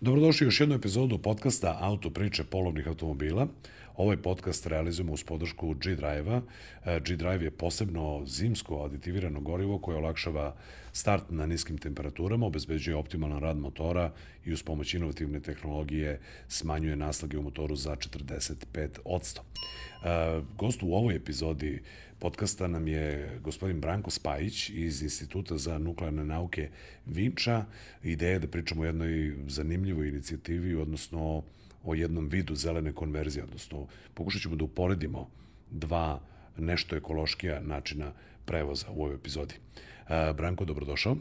Dobrodošli 0.00 0.46
u 0.46 0.48
još 0.48 0.60
jednu 0.60 0.74
epizodu 0.74 1.18
podcasta 1.18 1.78
Auto 1.80 2.10
priče 2.10 2.44
polovnih 2.44 2.88
automobila. 2.88 3.48
Ovaj 3.96 4.16
podcast 4.16 4.66
realizujemo 4.66 5.12
uz 5.12 5.24
podršku 5.24 5.74
G-Drive-a. 5.74 6.40
E, 6.84 7.00
G-Drive 7.00 7.44
je 7.44 7.50
posebno 7.50 8.22
zimsko 8.26 8.84
aditivirano 8.84 9.40
gorivo 9.40 9.78
koje 9.78 9.98
olakšava 9.98 10.56
start 10.92 11.24
na 11.28 11.46
niskim 11.46 11.78
temperaturama, 11.78 12.46
obezbeđuje 12.46 12.96
optimalan 12.96 13.40
rad 13.40 13.58
motora 13.58 14.12
i 14.44 14.52
uz 14.52 14.62
pomoć 14.62 14.94
inovativne 14.94 15.40
tehnologije 15.40 16.20
smanjuje 16.48 16.96
naslage 16.96 17.38
u 17.38 17.42
motoru 17.42 17.76
za 17.76 17.96
45%. 17.96 19.38
E, 19.38 20.40
gost 20.58 20.82
u 20.82 20.94
ovoj 20.94 21.16
epizodi 21.16 21.82
podcasta 22.18 22.68
nam 22.68 22.88
je 22.88 23.38
gospodin 23.42 23.80
Branko 23.80 24.10
Spajić 24.10 24.70
iz 24.70 25.02
Instituta 25.02 25.58
za 25.58 25.78
nuklearne 25.78 26.24
nauke 26.24 26.70
Vinča. 27.06 27.64
Ideja 28.02 28.32
je 28.32 28.38
da 28.38 28.48
pričamo 28.48 28.82
o 28.82 28.84
jednoj 28.84 29.36
zanimljivoj 29.46 30.08
inicijativi, 30.08 30.74
odnosno 30.74 31.42
o 31.84 31.94
jednom 31.94 32.28
vidu 32.28 32.54
zelene 32.54 32.92
konverzije, 32.92 33.44
odnosno 33.44 33.86
pokušat 34.14 34.42
ćemo 34.42 34.56
da 34.56 34.64
uporedimo 34.64 35.30
dva 35.70 36.20
nešto 36.58 36.96
ekološkija 36.96 37.60
načina 37.60 38.12
prevoza 38.44 38.86
u 38.90 39.02
ovoj 39.02 39.14
epizodi. 39.14 39.54
Uh, 39.54 40.36
Branko, 40.36 40.64
dobrodošao. 40.64 41.16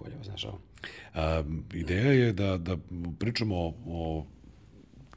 Bolje 0.00 0.16
vas 0.16 0.28
našao. 0.28 0.58
Uh, 1.14 1.20
ideja 1.74 2.12
je 2.12 2.32
da, 2.32 2.58
da 2.58 2.76
pričamo 3.18 3.74
o 3.86 4.26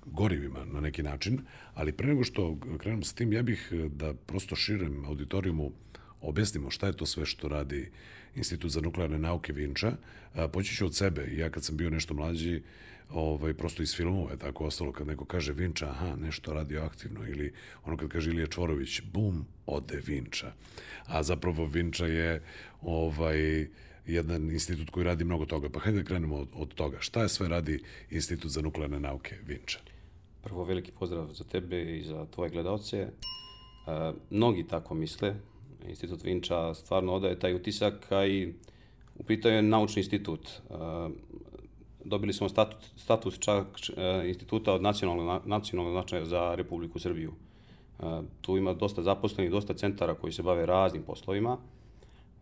gorivima 0.05 0.65
na 0.65 0.81
neki 0.81 1.03
način, 1.03 1.41
ali 1.73 1.91
pre 1.91 2.07
nego 2.07 2.23
što 2.23 2.57
krenemo 2.77 3.03
sa 3.03 3.15
tim, 3.15 3.33
ja 3.33 3.41
bih 3.41 3.71
da 3.87 4.13
prosto 4.13 4.55
širem 4.55 5.05
auditorijumu 5.05 5.71
objasnimo 6.21 6.69
šta 6.69 6.87
je 6.87 6.97
to 6.97 7.05
sve 7.05 7.25
što 7.25 7.47
radi 7.47 7.91
Institut 8.35 8.71
za 8.71 8.81
nuklearne 8.81 9.19
nauke 9.19 9.53
Vinča. 9.53 9.91
Poći 10.53 10.75
ću 10.75 10.85
od 10.85 10.95
sebe. 10.95 11.27
Ja 11.35 11.49
kad 11.49 11.63
sam 11.63 11.77
bio 11.77 11.89
nešto 11.89 12.13
mlađi, 12.13 12.61
ovaj, 13.09 13.53
prosto 13.53 13.83
iz 13.83 13.95
filmova 13.95 14.31
je 14.31 14.37
tako 14.37 14.65
ostalo, 14.65 14.91
kad 14.91 15.07
neko 15.07 15.25
kaže 15.25 15.53
Vinča, 15.53 15.89
aha, 15.89 16.15
nešto 16.15 16.53
radioaktivno, 16.53 17.27
ili 17.27 17.53
ono 17.85 17.97
kad 17.97 18.09
kaže 18.09 18.29
Ilija 18.29 18.47
Čvorović, 18.47 19.01
bum, 19.13 19.45
ode 19.65 20.01
Vinča. 20.05 20.53
A 21.05 21.23
zapravo 21.23 21.65
Vinča 21.65 22.05
je 22.05 22.41
ovaj, 22.81 23.67
jedan 24.07 24.51
institut 24.51 24.89
koji 24.89 25.03
radi 25.03 25.23
mnogo 25.23 25.45
toga. 25.45 25.69
Pa 25.69 25.79
hajde 25.79 25.97
da 25.97 26.05
krenemo 26.05 26.35
od, 26.35 26.47
od 26.53 26.73
toga. 26.73 26.97
Šta 26.99 27.21
je 27.21 27.29
sve 27.29 27.47
radi 27.47 27.83
Institut 28.09 28.51
za 28.51 28.61
nuklearne 28.61 28.99
nauke 28.99 29.35
Vinča? 29.45 29.79
Prvo 30.43 30.63
veliki 30.63 30.91
pozdrav 30.91 31.27
za 31.31 31.43
tebe 31.43 31.97
i 31.97 32.03
za 32.03 32.25
tvoje 32.25 32.49
gledalce. 32.49 32.97
E, 32.97 33.09
mnogi 34.29 34.67
tako 34.67 34.93
misle. 34.93 35.35
Institut 35.87 36.23
Vinča 36.23 36.73
stvarno 36.73 37.13
odaje 37.13 37.39
taj 37.39 37.55
utisak, 37.55 38.11
a 38.11 38.25
i 38.25 38.53
u 39.15 39.23
pitanju 39.23 39.55
je 39.55 39.61
naučni 39.61 39.99
institut. 39.99 40.49
E, 40.49 40.73
dobili 42.05 42.33
smo 42.33 42.49
status 42.95 43.39
čak 43.39 43.67
e, 43.97 44.27
instituta 44.27 44.73
od 44.73 44.81
nacionalnog, 44.81 45.41
nacionalnog 45.45 45.93
značaja 45.93 46.25
za 46.25 46.55
Republiku 46.55 46.99
Srbiju. 46.99 47.33
Tu 48.41 48.57
ima 48.57 48.73
dosta 48.73 49.01
zaposlenih, 49.01 49.51
dosta 49.51 49.73
centara 49.73 50.15
koji 50.15 50.33
se 50.33 50.43
bave 50.43 50.65
raznim 50.65 51.03
poslovima. 51.03 51.57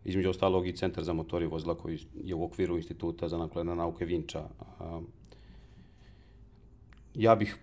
Između 0.04 0.30
ostalog 0.30 0.66
i 0.66 0.76
centar 0.76 1.04
za 1.04 1.12
motori 1.12 1.46
vozila 1.46 1.74
koji 1.74 1.98
je 2.24 2.34
u 2.34 2.44
okviru 2.44 2.76
instituta 2.76 3.28
za 3.28 3.38
nuklearne 3.38 3.76
nauke 3.76 4.04
Vinča. 4.04 4.48
Ja 7.14 7.34
bih 7.34 7.58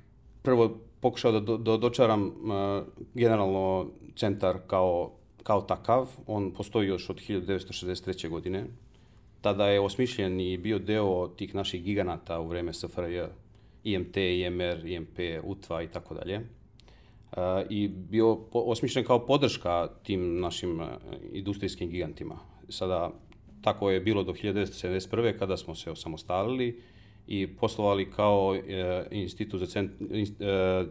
prvo 0.50 0.80
pokušao 1.00 1.32
da 1.32 1.40
do, 1.40 1.58
do, 1.58 1.78
dočaram 1.78 2.26
uh, 2.26 2.34
generalno 3.14 3.88
centar 4.16 4.58
kao, 4.68 5.12
kao 5.44 5.62
takav. 5.62 6.10
On 6.28 6.52
postoji 6.54 6.88
još 6.88 7.10
od 7.10 7.22
1963. 7.22 8.30
godine. 8.30 8.66
Tada 9.42 9.68
je 9.68 9.80
osmišljen 9.80 10.40
i 10.40 10.58
bio 10.58 10.80
deo 10.80 11.28
tih 11.28 11.56
naših 11.56 11.84
giganata 11.84 12.40
u 12.40 12.48
vreme 12.48 12.74
SFRJ, 12.74 13.22
IMT, 13.84 14.18
IMR, 14.18 14.86
IMP, 14.86 15.20
UTVA 15.44 15.84
i 15.84 15.88
tako 15.88 16.14
dalje. 16.14 16.42
I 17.70 17.88
bio 17.88 18.40
osmišljen 18.52 19.06
kao 19.06 19.26
podrška 19.26 19.88
tim 20.04 20.40
našim 20.40 20.82
industrijskim 21.32 21.90
gigantima. 21.90 22.40
Sada, 22.70 23.12
tako 23.62 23.92
je 23.92 24.02
bilo 24.02 24.24
do 24.24 24.34
1971. 24.34 25.38
kada 25.40 25.58
smo 25.58 25.76
se 25.76 25.92
osamostalili 25.92 26.82
i 27.32 27.48
poslovali 27.48 28.12
kao 28.12 28.56
e, 28.56 29.08
institut 29.12 29.60
za 29.60 29.66
cent, 29.66 29.92
e, 30.40 30.86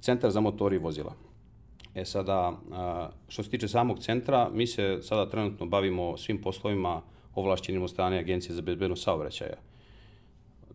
centar 0.00 0.30
za 0.30 0.40
motori 0.40 0.78
vozila. 0.78 1.14
E 1.94 2.04
sada, 2.04 2.52
što 3.28 3.42
se 3.42 3.50
tiče 3.50 3.68
samog 3.68 3.98
centra, 3.98 4.50
mi 4.54 4.66
se 4.66 4.98
sada 5.02 5.30
trenutno 5.30 5.66
bavimo 5.66 6.16
svim 6.16 6.42
poslovima 6.42 7.02
ovlašćenim 7.34 7.82
od 7.82 7.90
strane 7.90 8.18
Agencije 8.18 8.54
za 8.54 8.62
bezbednost 8.62 9.04
saobraćaja. 9.04 9.56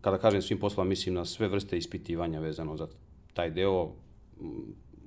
Kada 0.00 0.18
kažem 0.18 0.42
svim 0.42 0.58
poslovima, 0.58 0.88
mislim 0.88 1.14
na 1.14 1.24
sve 1.24 1.48
vrste 1.48 1.78
ispitivanja 1.78 2.40
vezano 2.40 2.76
za 2.76 2.88
taj 3.34 3.50
deo, 3.50 3.92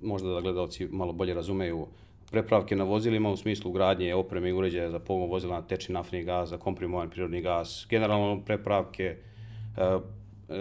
možda 0.02 0.30
da 0.30 0.42
gledalci 0.42 0.88
malo 0.92 1.14
bolje 1.14 1.34
razumeju 1.34 1.88
prepravke 2.32 2.76
na 2.76 2.84
vozilima 2.84 3.30
u 3.30 3.38
smislu 3.38 3.72
gradnje 3.72 4.16
opreme 4.16 4.50
i 4.50 4.54
uređaja 4.54 4.92
za 4.92 5.00
pogon 5.00 5.30
vozila 5.30 5.56
na 5.56 5.68
tečni 5.68 5.94
naftni 5.94 6.24
gas, 6.24 6.50
za 6.50 6.58
komprimovan 6.58 7.10
prirodni 7.10 7.42
gas, 7.42 7.88
generalno 7.90 8.42
prepravke, 8.46 9.18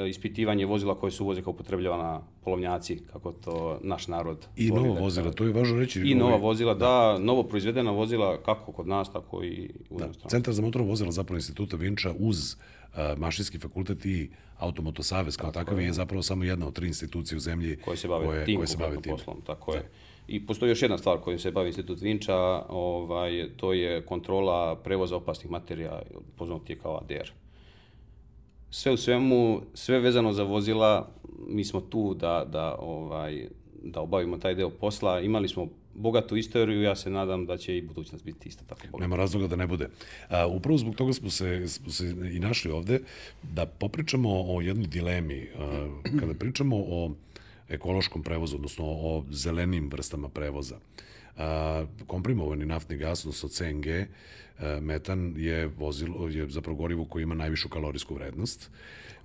ispitivanje 0.09 0.67
vozila 0.67 0.95
koje 0.95 1.11
su 1.11 1.25
voze 1.25 1.43
kao 1.43 1.51
upotrebljavana 1.51 2.21
polovnjaci, 2.45 2.99
kako 3.13 3.33
to 3.33 3.79
naš 3.83 4.07
narod... 4.07 4.47
I 4.57 4.71
nova 4.71 4.95
da 4.95 5.01
vozila, 5.01 5.33
to 5.33 5.45
je 5.45 5.53
važno 5.53 5.81
reći. 5.81 6.01
I 6.01 6.15
nova 6.15 6.37
vozila, 6.37 6.75
da, 6.75 6.87
da, 6.87 7.19
novo 7.19 7.43
proizvedena 7.43 7.91
vozila, 7.91 8.43
kako 8.43 8.73
kod 8.73 8.89
nas, 8.89 9.13
tako 9.13 9.45
i 9.45 9.71
u 9.91 9.99
da. 9.99 10.09
Centar 10.29 10.55
za 10.55 10.63
motorno 10.63 10.89
vozila 10.89 11.11
zapravo 11.11 11.37
instituta 11.37 11.77
Vinča 11.77 12.15
uz 12.19 12.55
uh, 12.55 13.19
Mašinski 13.19 13.59
fakultet 13.59 14.07
i 14.07 14.31
Automoto 14.59 15.03
Savez 15.03 15.37
kao 15.37 15.51
tako 15.51 15.65
takav 15.65 15.81
je, 15.81 15.87
je 15.87 15.93
zapravo 15.93 16.23
samo 16.23 16.45
jedna 16.45 16.67
od 16.67 16.75
tri 16.75 16.87
institucije 16.87 17.37
u 17.37 17.41
zemlji 17.41 17.77
koje 17.77 17.97
se 17.97 18.09
bave 18.09 18.27
koje, 18.27 18.45
tim, 18.45 18.57
koje 18.57 18.67
se 18.67 18.77
bave 18.77 19.01
tim. 19.01 19.13
poslom. 19.13 19.41
Tako 19.47 19.73
da. 19.73 19.79
je. 19.79 19.91
I 20.29 20.47
postoji 20.47 20.71
još 20.71 20.83
jedna 20.83 20.99
stvar 20.99 21.19
kojom 21.19 21.39
se 21.39 21.51
bavi 21.51 21.69
institut 21.69 22.01
Vinča, 22.01 22.37
ovaj, 22.69 23.49
to 23.57 23.73
je 23.73 24.07
kontrola 24.07 24.77
prevoza 24.77 25.17
opasnih 25.17 25.51
materija, 25.51 26.03
poznat 26.37 26.71
je 26.71 26.79
kao 26.79 26.97
ADR 26.97 27.33
sve 28.71 28.93
u 28.93 28.97
svemu, 28.97 29.63
sve 29.75 29.99
vezano 29.99 30.33
za 30.33 30.43
vozila, 30.43 31.09
mi 31.49 31.65
smo 31.65 31.81
tu 31.81 32.15
da, 32.15 32.47
da, 32.53 32.77
ovaj, 32.79 33.49
da 33.83 34.01
obavimo 34.01 34.39
taj 34.39 34.55
deo 34.55 34.71
posla. 34.71 35.21
Imali 35.21 35.49
smo 35.49 35.69
bogatu 35.95 36.37
istoriju, 36.37 36.83
ja 36.83 36.97
se 36.97 37.11
nadam 37.11 37.47
da 37.47 37.57
će 37.57 37.77
i 37.77 37.83
budućnost 37.83 38.25
biti 38.25 38.49
isto 38.49 38.65
tako 38.69 38.81
bogata. 38.87 39.05
Nema 39.05 39.17
razloga 39.17 39.47
da 39.47 39.57
ne 39.57 39.67
bude. 39.67 39.89
A, 40.29 40.47
upravo 40.47 40.79
zbog 40.79 40.95
toga 40.95 41.13
smo 41.13 41.31
se, 41.31 41.69
smo 41.69 41.93
se 41.93 42.15
i 42.35 42.39
našli 42.39 42.71
ovde 42.71 43.01
da 43.43 43.67
popričamo 43.67 44.29
o 44.31 44.61
jednoj 44.61 44.87
dilemi. 44.87 45.49
A, 45.59 45.89
kada 46.21 46.35
pričamo 46.35 46.77
o 46.77 47.11
ekološkom 47.69 48.23
prevozu, 48.23 48.57
odnosno 48.57 48.85
o 48.87 49.25
zelenim 49.31 49.89
vrstama 49.89 50.29
prevoza, 50.29 50.77
komprimovani 52.07 52.67
naftni 52.67 52.97
gas, 52.97 53.25
odnosno 53.25 53.49
CNG, 53.49 53.87
E, 54.61 54.81
metan 54.81 55.35
je 55.37 55.67
vozilo, 55.67 56.29
je 56.29 56.49
zapravo 56.51 56.77
gorivo 56.77 57.05
koje 57.05 57.23
ima 57.23 57.35
najvišu 57.35 57.69
kalorijsku 57.69 58.15
vrednost. 58.15 58.71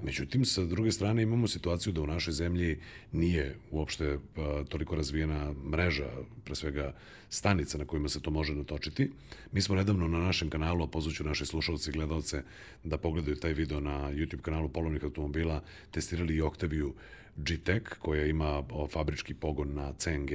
Međutim, 0.03 0.45
sa 0.45 0.65
druge 0.65 0.91
strane 0.91 1.23
imamo 1.23 1.47
situaciju 1.47 1.93
da 1.93 2.01
u 2.01 2.07
našoj 2.07 2.33
zemlji 2.33 2.79
nije 3.11 3.55
uopšte 3.71 4.17
a, 4.37 4.63
toliko 4.69 4.95
razvijena 4.95 5.53
mreža, 5.71 6.09
pre 6.43 6.55
svega 6.55 6.93
stanica 7.29 7.77
na 7.77 7.85
kojima 7.85 8.09
se 8.09 8.21
to 8.21 8.31
može 8.31 8.55
natočiti. 8.55 9.11
Mi 9.51 9.61
smo 9.61 9.75
nedavno 9.75 10.07
na 10.07 10.19
našem 10.19 10.49
kanalu, 10.49 10.83
a 10.83 10.87
pozvaću 10.87 11.23
naše 11.23 11.45
slušalce 11.45 11.89
i 11.89 11.93
gledalce 11.93 12.43
da 12.83 12.97
pogledaju 12.97 13.35
taj 13.35 13.53
video 13.53 13.79
na 13.79 14.11
YouTube 14.11 14.41
kanalu 14.41 14.69
Polovnih 14.69 15.03
automobila, 15.03 15.63
testirali 15.91 16.35
i 16.35 16.41
Octaviju 16.41 16.93
G-Tech, 17.37 17.97
koja 17.99 18.25
ima 18.25 18.63
fabrički 18.91 19.33
pogon 19.33 19.73
na 19.73 19.93
CNG 19.97 20.31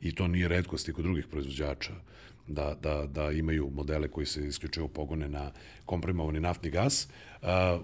i 0.00 0.14
to 0.14 0.28
nije 0.28 0.48
redkost 0.48 0.88
i 0.88 0.92
kod 0.92 1.04
drugih 1.04 1.26
proizvođača 1.26 1.92
da, 2.48 2.74
da, 2.82 3.06
da 3.06 3.30
imaju 3.30 3.70
modele 3.74 4.08
koji 4.08 4.26
se 4.26 4.46
isključivo 4.46 4.88
pogone 4.88 5.28
na 5.28 5.50
komprimovani 5.86 6.40
naftni 6.40 6.70
gas. 6.70 7.08
A, 7.42 7.78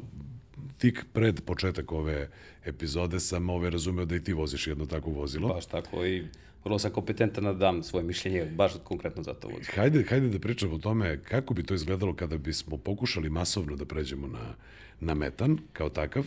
tik 0.79 1.05
pred 1.13 1.41
početak 1.41 1.93
ove 1.93 2.29
epizode 2.65 3.21
sam 3.21 3.51
ove 3.51 3.71
razumeo 3.71 4.05
da 4.05 4.17
i 4.17 4.25
ti 4.25 4.33
voziš 4.33 4.67
jedno 4.67 4.87
takvo 4.87 5.13
vozilo. 5.13 5.49
Baš 5.49 5.67
tako 5.67 6.07
i 6.07 6.25
vrlo 6.65 6.79
sam 6.79 6.91
kompetentan 6.91 7.45
da 7.45 7.53
dam 7.53 7.83
svoje 7.83 8.05
mišljenje, 8.05 8.45
baš 8.45 8.73
konkretno 8.85 9.23
za 9.23 9.35
to 9.35 9.49
vozilo. 9.49 9.73
Hajde, 9.75 10.05
hajde 10.09 10.29
da 10.29 10.39
pričamo 10.39 10.75
o 10.75 10.79
tome 10.79 11.23
kako 11.25 11.55
bi 11.55 11.63
to 11.63 11.75
izgledalo 11.75 12.15
kada 12.15 12.39
bismo 12.39 12.77
pokušali 12.77 13.31
masovno 13.31 13.77
da 13.77 13.85
pređemo 13.85 14.27
na, 14.27 14.55
na 15.01 15.15
metan 15.15 15.59
kao 15.73 15.89
takav, 15.89 16.25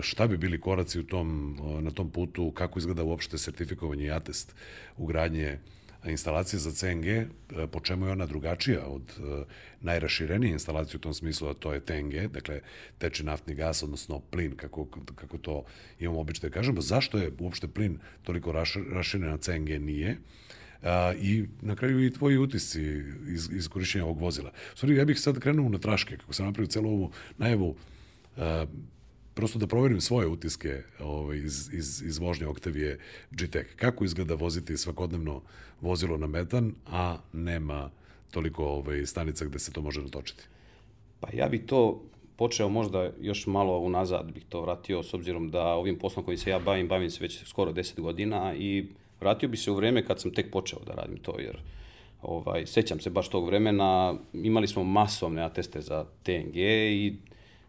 šta 0.00 0.26
bi 0.26 0.36
bili 0.36 0.60
koraci 0.60 1.00
u 1.00 1.02
tom, 1.02 1.58
na 1.80 1.90
tom 1.90 2.10
putu, 2.10 2.50
kako 2.50 2.78
izgleda 2.78 3.02
uopšte 3.02 3.38
sertifikovanje 3.38 4.04
i 4.04 4.10
atest 4.10 4.54
ugradnje 4.96 5.58
instalacija 6.10 6.60
za 6.60 6.72
CNG, 6.72 7.06
e, 7.06 7.26
po 7.72 7.80
čemu 7.80 8.06
je 8.06 8.12
ona 8.12 8.26
drugačija 8.26 8.86
od 8.86 9.02
e, 9.18 9.44
najraširenije 9.80 10.52
instalacije 10.52 10.96
u 10.96 11.00
tom 11.00 11.14
smislu, 11.14 11.48
a 11.48 11.54
to 11.54 11.72
je 11.72 11.80
TNG, 11.80 12.28
dakle 12.32 12.60
teče 12.98 13.24
naftni 13.24 13.54
gas, 13.54 13.82
odnosno 13.82 14.20
plin, 14.20 14.56
kako, 14.56 14.88
kako 15.14 15.38
to 15.38 15.64
imamo 15.98 16.20
obično 16.20 16.48
da 16.48 16.54
kažemo. 16.54 16.80
Zašto 16.80 17.18
je 17.18 17.32
uopšte 17.38 17.68
plin 17.68 17.98
toliko 18.22 18.52
raširen, 18.92 19.32
a 19.32 19.36
CNG 19.36 19.68
nije? 19.68 20.16
A, 20.82 21.12
I 21.20 21.44
na 21.62 21.76
kraju 21.76 22.04
i 22.04 22.12
tvoji 22.12 22.38
utisci 22.38 22.82
iz, 23.28 23.48
iz 23.52 23.68
korišćenja 23.68 24.04
ovog 24.04 24.20
vozila. 24.20 24.52
Sorry, 24.74 24.96
ja 24.96 25.04
bih 25.04 25.20
sad 25.20 25.38
krenuo 25.38 25.68
na 25.68 25.78
traške, 25.78 26.16
kako 26.16 26.32
sam 26.32 26.46
napravio 26.46 26.68
celu 26.68 26.88
ovu 26.90 27.10
najavu, 27.38 27.76
a, 28.36 28.66
prosto 29.34 29.58
da 29.58 29.66
proverim 29.66 30.00
svoje 30.00 30.26
utiske 30.26 30.82
ovaj, 31.00 31.38
iz, 31.38 31.70
iz, 31.72 32.02
iz 32.02 32.18
vožnje 32.18 32.46
Octavije 32.46 32.98
GTEC. 33.30 33.66
Kako 33.76 34.04
izgleda 34.04 34.34
voziti 34.34 34.76
svakodnevno 34.76 35.42
vozilo 35.84 36.16
na 36.16 36.26
metan, 36.26 36.72
a 36.86 37.16
nema 37.32 37.90
toliko 38.30 38.64
ovaj, 38.64 39.06
stanica 39.06 39.44
gde 39.44 39.58
se 39.58 39.72
to 39.72 39.82
može 39.82 40.02
natočiti? 40.02 40.42
Pa 41.20 41.28
ja 41.32 41.48
bih 41.48 41.62
to 41.66 42.02
počeo 42.36 42.68
možda 42.68 43.10
još 43.20 43.46
malo 43.46 43.78
unazad 43.78 44.32
bih 44.32 44.44
to 44.48 44.60
vratio, 44.60 45.02
s 45.02 45.14
obzirom 45.14 45.50
da 45.50 45.64
ovim 45.64 45.98
poslom 45.98 46.24
koji 46.24 46.36
se 46.36 46.50
ja 46.50 46.58
bavim, 46.58 46.88
bavim 46.88 47.10
se 47.10 47.24
već 47.24 47.44
skoro 47.44 47.72
10 47.72 48.00
godina 48.00 48.54
i 48.54 48.86
vratio 49.20 49.48
bi 49.48 49.56
se 49.56 49.70
u 49.70 49.74
vreme 49.74 50.04
kad 50.04 50.20
sam 50.20 50.34
tek 50.34 50.50
počeo 50.50 50.78
da 50.86 50.92
radim 50.92 51.18
to, 51.18 51.34
jer 51.38 51.58
ovaj, 52.22 52.66
sećam 52.66 53.00
se 53.00 53.10
baš 53.10 53.28
tog 53.28 53.46
vremena, 53.46 54.14
imali 54.32 54.66
smo 54.66 54.84
masovne 54.84 55.42
ateste 55.42 55.80
za 55.80 56.04
TNG 56.22 56.56
i 56.56 57.16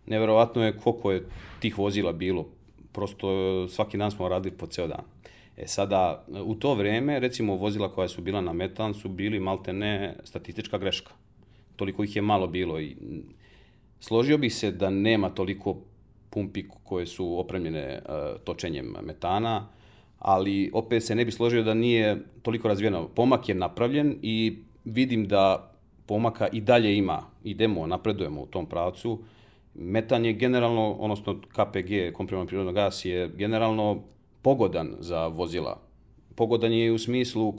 neverovatno 0.05 0.65
je 0.65 0.77
koliko 0.77 1.11
je 1.11 1.25
tih 1.59 1.77
vozila 1.77 2.11
bilo. 2.11 2.45
Prosto 2.91 3.27
svaki 3.67 3.97
dan 3.97 4.11
smo 4.11 4.29
radili 4.29 4.55
po 4.55 4.67
ceo 4.67 4.87
dan. 4.87 5.14
E 5.57 5.67
sada, 5.67 6.25
u 6.45 6.55
to 6.55 6.73
vreme, 6.73 7.19
recimo, 7.19 7.55
vozila 7.55 7.91
koja 7.93 8.07
su 8.07 8.21
bila 8.21 8.41
na 8.41 8.53
metan 8.53 8.93
su 8.93 9.09
bili 9.09 9.39
malte 9.39 9.73
ne 9.73 10.15
statistička 10.23 10.77
greška. 10.77 11.11
Toliko 11.75 12.03
ih 12.03 12.15
je 12.15 12.21
malo 12.21 12.47
bilo 12.47 12.79
i 12.79 12.95
složio 13.99 14.37
bih 14.37 14.55
se 14.55 14.71
da 14.71 14.89
nema 14.89 15.29
toliko 15.29 15.77
pumpi 16.29 16.63
koje 16.83 17.05
su 17.05 17.39
opremljene 17.39 18.01
uh, 18.05 18.41
točenjem 18.43 18.95
metana, 19.01 19.67
ali 20.19 20.71
opet 20.73 21.03
se 21.03 21.15
ne 21.15 21.25
bi 21.25 21.31
složio 21.31 21.63
da 21.63 21.73
nije 21.73 22.17
toliko 22.41 22.67
razvijeno. 22.67 23.07
Pomak 23.07 23.49
je 23.49 23.55
napravljen 23.55 24.15
i 24.21 24.57
vidim 24.85 25.27
da 25.27 25.71
pomaka 26.05 26.47
i 26.47 26.61
dalje 26.61 26.97
ima. 26.97 27.23
Idemo, 27.43 27.87
napredujemo 27.87 28.41
u 28.41 28.45
tom 28.45 28.65
pravcu. 28.65 29.19
Metan 29.73 30.25
je 30.25 30.33
generalno, 30.33 30.91
odnosno 30.91 31.39
KPG, 31.41 32.13
komprimovani 32.13 32.47
prirodno 32.47 32.71
gas, 32.71 33.05
je 33.05 33.29
generalno 33.37 34.03
pogodan 34.45 34.95
za 34.99 35.27
vozila. 35.27 35.79
Pogodan 36.35 36.73
je 36.73 36.85
i 36.85 36.91
u 36.91 36.99
smislu, 36.99 37.47
uh, 37.49 37.57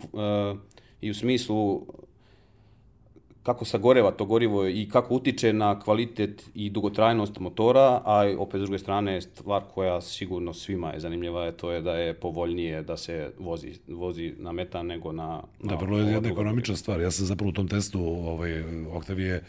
i 1.00 1.10
u 1.10 1.14
smislu 1.14 1.86
kako 3.42 3.64
sagoreva 3.64 4.10
to 4.10 4.24
gorivo 4.24 4.68
i 4.68 4.88
kako 4.92 5.14
utiče 5.14 5.52
na 5.52 5.80
kvalitet 5.80 6.50
i 6.54 6.70
dugotrajnost 6.70 7.38
motora, 7.38 8.02
a 8.04 8.34
opet 8.38 8.60
s 8.60 8.62
druge 8.62 8.78
strane 8.78 9.20
stvar 9.20 9.62
koja 9.74 10.00
sigurno 10.00 10.52
svima 10.52 10.92
je 10.92 11.00
zanimljiva 11.00 11.44
je 11.44 11.56
to 11.56 11.72
je 11.72 11.80
da 11.80 11.96
je 11.96 12.14
povoljnije 12.14 12.82
da 12.82 12.96
se 12.96 13.30
vozi, 13.38 13.72
vozi 13.88 14.34
na 14.38 14.52
metan 14.52 14.86
nego 14.86 15.12
na... 15.12 15.42
na 15.62 15.74
da, 15.74 15.74
vrlo 15.74 15.98
je 15.98 16.12
jedna 16.12 16.28
ekonomična 16.28 16.76
stvar. 16.76 17.00
Ja 17.00 17.10
sam 17.10 17.26
zapravo 17.26 17.50
u 17.50 17.52
tom 17.52 17.68
testu 17.68 18.00
ovaj, 18.02 18.62
Octavije 18.92 19.44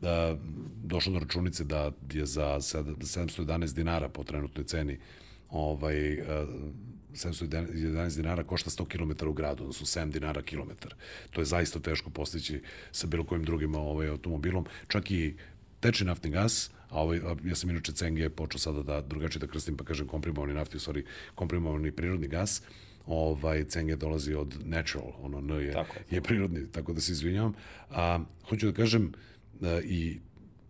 da, 0.00 0.36
došao 0.84 1.12
do 1.12 1.18
računice 1.18 1.64
da 1.64 1.90
je 2.12 2.26
za 2.26 2.56
711 2.60 3.74
dinara 3.74 4.08
po 4.08 4.24
trenutnoj 4.24 4.64
ceni 4.64 4.98
ovaj, 5.50 6.22
711 7.12 8.16
dinara 8.16 8.44
košta 8.44 8.70
100 8.70 8.84
km 8.88 9.28
u 9.28 9.32
gradu, 9.32 9.62
odnosno 9.62 9.86
7 9.86 10.10
dinara 10.10 10.42
kilometar. 10.42 10.94
To 11.30 11.40
je 11.40 11.44
zaista 11.44 11.80
teško 11.80 12.10
postići 12.10 12.62
sa 12.92 13.06
bilo 13.06 13.24
kojim 13.24 13.44
drugim 13.44 13.74
ovaj, 13.74 14.08
automobilom. 14.08 14.66
Čak 14.88 15.10
i 15.10 15.34
teči 15.80 16.04
naftni 16.04 16.30
gas, 16.30 16.70
a 16.88 17.02
ovaj, 17.02 17.20
ja 17.44 17.54
sam 17.54 17.70
inače 17.70 17.92
CNG 17.92 18.30
počeo 18.36 18.58
sada 18.58 18.82
da 18.82 19.00
drugačije 19.00 19.40
da 19.40 19.46
krstim, 19.46 19.76
pa 19.76 19.84
kažem 19.84 20.06
komprimovani 20.06 20.54
nafti, 20.54 20.76
u 20.76 20.80
stvari 20.80 21.04
komprimovani 21.34 21.92
prirodni 21.92 22.28
gas, 22.28 22.62
ovaj 23.06 23.64
CNG 23.64 23.94
dolazi 23.94 24.34
od 24.34 24.56
natural, 24.64 25.12
ono 25.20 25.38
N 25.38 25.66
je, 25.66 25.72
tako. 25.72 25.94
je 26.10 26.20
prirodni, 26.20 26.66
tako 26.72 26.92
da 26.92 27.00
se 27.00 27.12
izvinjavam. 27.12 27.54
A, 27.90 28.18
hoću 28.48 28.66
da 28.66 28.72
kažem, 28.72 29.12
a, 29.62 29.80
i 29.84 30.20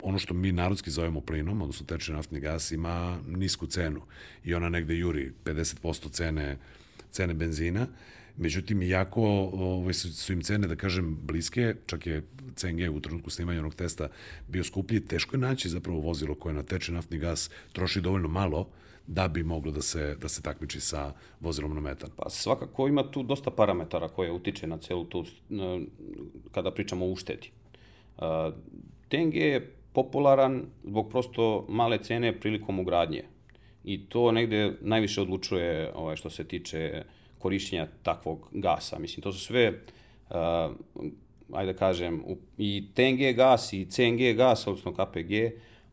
ono 0.02 0.18
što 0.18 0.34
mi 0.34 0.52
narodski 0.52 0.90
zovemo 0.90 1.20
plinom, 1.20 1.62
odnosno 1.62 1.86
tečni 1.86 2.14
naftni 2.14 2.40
gas, 2.40 2.72
ima 2.72 3.18
nisku 3.28 3.66
cenu 3.66 4.00
i 4.44 4.54
ona 4.54 4.68
negde 4.68 4.94
juri 4.94 5.32
50% 5.44 6.10
cene, 6.10 6.58
cene 7.10 7.34
benzina. 7.34 7.86
Međutim, 8.36 8.82
iako 8.82 9.22
ovaj, 9.52 9.94
su, 9.94 10.12
su 10.14 10.32
im 10.32 10.42
cene, 10.42 10.68
da 10.68 10.76
kažem, 10.76 11.18
bliske, 11.22 11.74
čak 11.86 12.06
je 12.06 12.22
CNG 12.56 12.96
u 12.96 13.00
trenutku 13.00 13.30
snimanja 13.30 13.60
onog 13.60 13.74
testa 13.74 14.08
bio 14.48 14.64
skuplji, 14.64 15.00
teško 15.00 15.36
je 15.36 15.40
naći 15.40 15.68
zapravo 15.68 16.00
vozilo 16.00 16.34
koje 16.34 16.54
na 16.54 16.62
tečni 16.62 16.94
naftni 16.94 17.18
gas 17.18 17.50
troši 17.72 18.00
dovoljno 18.00 18.28
malo 18.28 18.68
da 19.06 19.28
bi 19.28 19.42
moglo 19.42 19.72
da 19.72 19.82
se, 19.82 20.16
da 20.20 20.28
se 20.28 20.42
takmiči 20.42 20.80
sa 20.80 21.12
vozilom 21.40 21.74
na 21.74 21.80
metan. 21.80 22.10
Pa 22.16 22.30
svakako 22.30 22.88
ima 22.88 23.10
tu 23.10 23.22
dosta 23.22 23.50
parametara 23.50 24.08
koje 24.08 24.32
utiče 24.32 24.66
na 24.66 24.78
celu 24.78 25.04
tu, 25.04 25.24
kada 26.52 26.70
pričamo 26.70 27.06
o 27.06 27.10
uštedi. 27.10 27.50
TNG 29.08 29.34
je 29.34 29.79
popularan 29.92 30.62
zbog 30.84 31.10
prosto 31.10 31.66
male 31.68 31.98
cene 31.98 32.40
prilikom 32.40 32.78
ugradnje. 32.78 33.24
I 33.84 34.06
to 34.08 34.32
negde 34.32 34.72
najviše 34.80 35.20
odlučuje 35.20 35.92
ovaj, 35.94 36.16
što 36.16 36.30
se 36.30 36.44
tiče 36.44 37.02
korišćenja 37.38 37.86
takvog 38.02 38.48
gasa. 38.52 38.98
Mislim, 38.98 39.22
to 39.22 39.32
su 39.32 39.40
sve, 39.40 39.72
uh, 40.30 40.36
ajde 41.52 41.72
da 41.72 41.78
kažem, 41.78 42.22
i 42.58 42.84
TNG 42.94 43.36
gas 43.36 43.72
i 43.72 43.86
CNG 43.90 44.36
gas, 44.36 44.66
odnosno 44.66 44.92
KPG, 44.92 45.32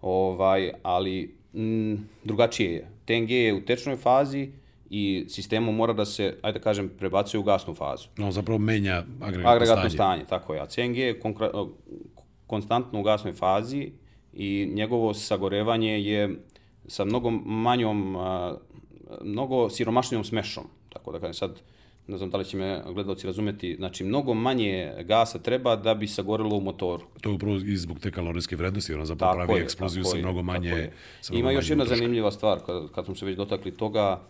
ovaj, 0.01 0.71
ali 0.83 1.35
m, 1.53 2.09
drugačije 2.23 2.71
je. 2.71 2.87
TNG 3.05 3.31
je 3.31 3.53
u 3.53 3.65
tečnoj 3.65 3.95
fazi, 3.95 4.51
i 4.89 5.25
sistemom 5.29 5.75
mora 5.75 5.93
da 5.93 6.05
se, 6.05 6.35
ajde 6.41 6.59
da 6.59 6.63
kažem, 6.63 6.89
prebacuje 6.97 7.39
u 7.39 7.43
gasnu 7.43 7.73
fazu. 7.73 8.07
No, 8.17 8.31
zapravo 8.31 8.59
menja 8.59 9.03
agregatno, 9.21 9.49
agregatno 9.49 9.89
stanje. 9.89 9.89
stanje. 9.89 10.25
Tako 10.25 10.53
je. 10.53 10.61
A 10.61 10.65
CNG 10.65 10.97
je 10.97 11.19
konstantno 12.47 12.99
u 12.99 13.03
gasnoj 13.03 13.33
fazi 13.33 13.91
i 14.33 14.71
njegovo 14.73 15.13
sagorevanje 15.13 15.99
je 15.99 16.43
sa 16.87 17.05
mnogo 17.05 17.31
manjom, 17.31 18.17
mnogo 19.21 19.69
siromašnijom 19.69 20.23
smešom. 20.23 20.63
Tako 20.89 21.11
da 21.11 21.19
kažem 21.19 21.33
sad, 21.33 21.61
ne 22.07 22.17
znam 22.17 22.29
da 22.29 22.37
li 22.37 22.45
će 22.45 22.57
me 22.57 22.83
gledalci 22.93 23.27
razumeti, 23.27 23.75
znači 23.75 24.03
mnogo 24.03 24.33
manje 24.33 24.93
gasa 25.03 25.39
treba 25.39 25.75
da 25.75 25.93
bi 25.95 26.07
sagorelo 26.07 26.55
u 26.55 26.61
motoru. 26.61 27.03
To 27.21 27.29
je 27.29 27.35
upravo 27.35 27.55
i 27.55 27.77
zbog 27.77 27.99
te 27.99 28.11
kalorijske 28.11 28.55
vrednosti, 28.55 28.93
ona 28.93 29.05
zapravo 29.05 29.33
pravi 29.33 29.61
eksploziju 29.61 30.03
sa 30.03 30.17
mnogo 30.17 30.41
manje... 30.41 30.91
Sa 31.21 31.33
mnogo 31.33 31.39
Ima 31.39 31.51
još 31.51 31.69
jedna 31.69 31.83
utroška. 31.83 31.97
zanimljiva 31.97 32.31
stvar, 32.31 32.59
kad, 32.65 32.91
kad 32.91 33.05
smo 33.05 33.15
se 33.15 33.25
već 33.25 33.37
dotakli 33.37 33.71
toga, 33.71 34.21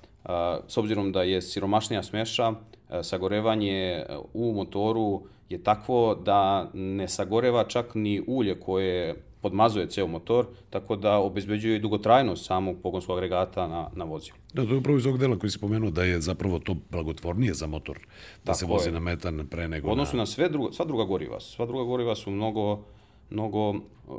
s 0.68 0.78
obzirom 0.78 1.12
da 1.12 1.24
je 1.24 1.42
siromašnija 1.42 2.04
smeša, 2.04 2.54
a, 2.90 3.04
sagorevanje 3.04 4.06
u 4.34 4.54
motoru 4.54 5.22
je 5.50 5.64
takvo 5.64 6.16
da 6.16 6.70
ne 6.74 7.08
sagoreva 7.08 7.64
čak 7.64 7.96
ni 7.96 8.24
ulje 8.28 8.60
koje 8.60 9.16
podmazuje 9.42 9.88
ceo 9.88 10.08
motor, 10.08 10.46
tako 10.70 10.96
da 10.96 11.18
obezbeđuje 11.18 11.76
i 11.76 11.80
dugotrajnost 11.80 12.46
samog 12.46 12.78
pogonskog 12.84 13.18
agregata 13.18 13.68
na, 13.68 13.90
na 13.96 14.06
vozilu. 14.06 14.38
Da, 14.54 14.66
to 14.66 14.72
je 14.72 14.78
upravo 14.78 14.98
iz 14.98 15.06
ovog 15.06 15.20
dela 15.20 15.40
koji 15.40 15.52
si 15.52 15.60
pomenuo 15.60 15.92
da 15.92 16.04
je 16.04 16.22
zapravo 16.22 16.60
to 16.60 16.76
blagotvornije 16.92 17.54
za 17.54 17.68
motor, 17.68 17.98
da 17.98 18.06
tako 18.44 18.58
se 18.58 18.66
vozi 18.66 18.90
je. 18.90 18.94
na 18.94 19.00
metan 19.00 19.48
pre 19.48 19.68
nego 19.68 19.88
U 19.88 19.92
odnosu 19.92 20.16
na, 20.16 20.22
na 20.22 20.26
sve 20.26 20.50
drugo, 20.50 20.72
sva 20.72 20.86
druga 20.86 21.04
goriva. 21.04 21.40
Sva 21.40 21.66
druga 21.66 21.84
goriva 21.84 22.16
su 22.16 22.32
mnogo, 22.32 22.84
mnogo 23.30 23.74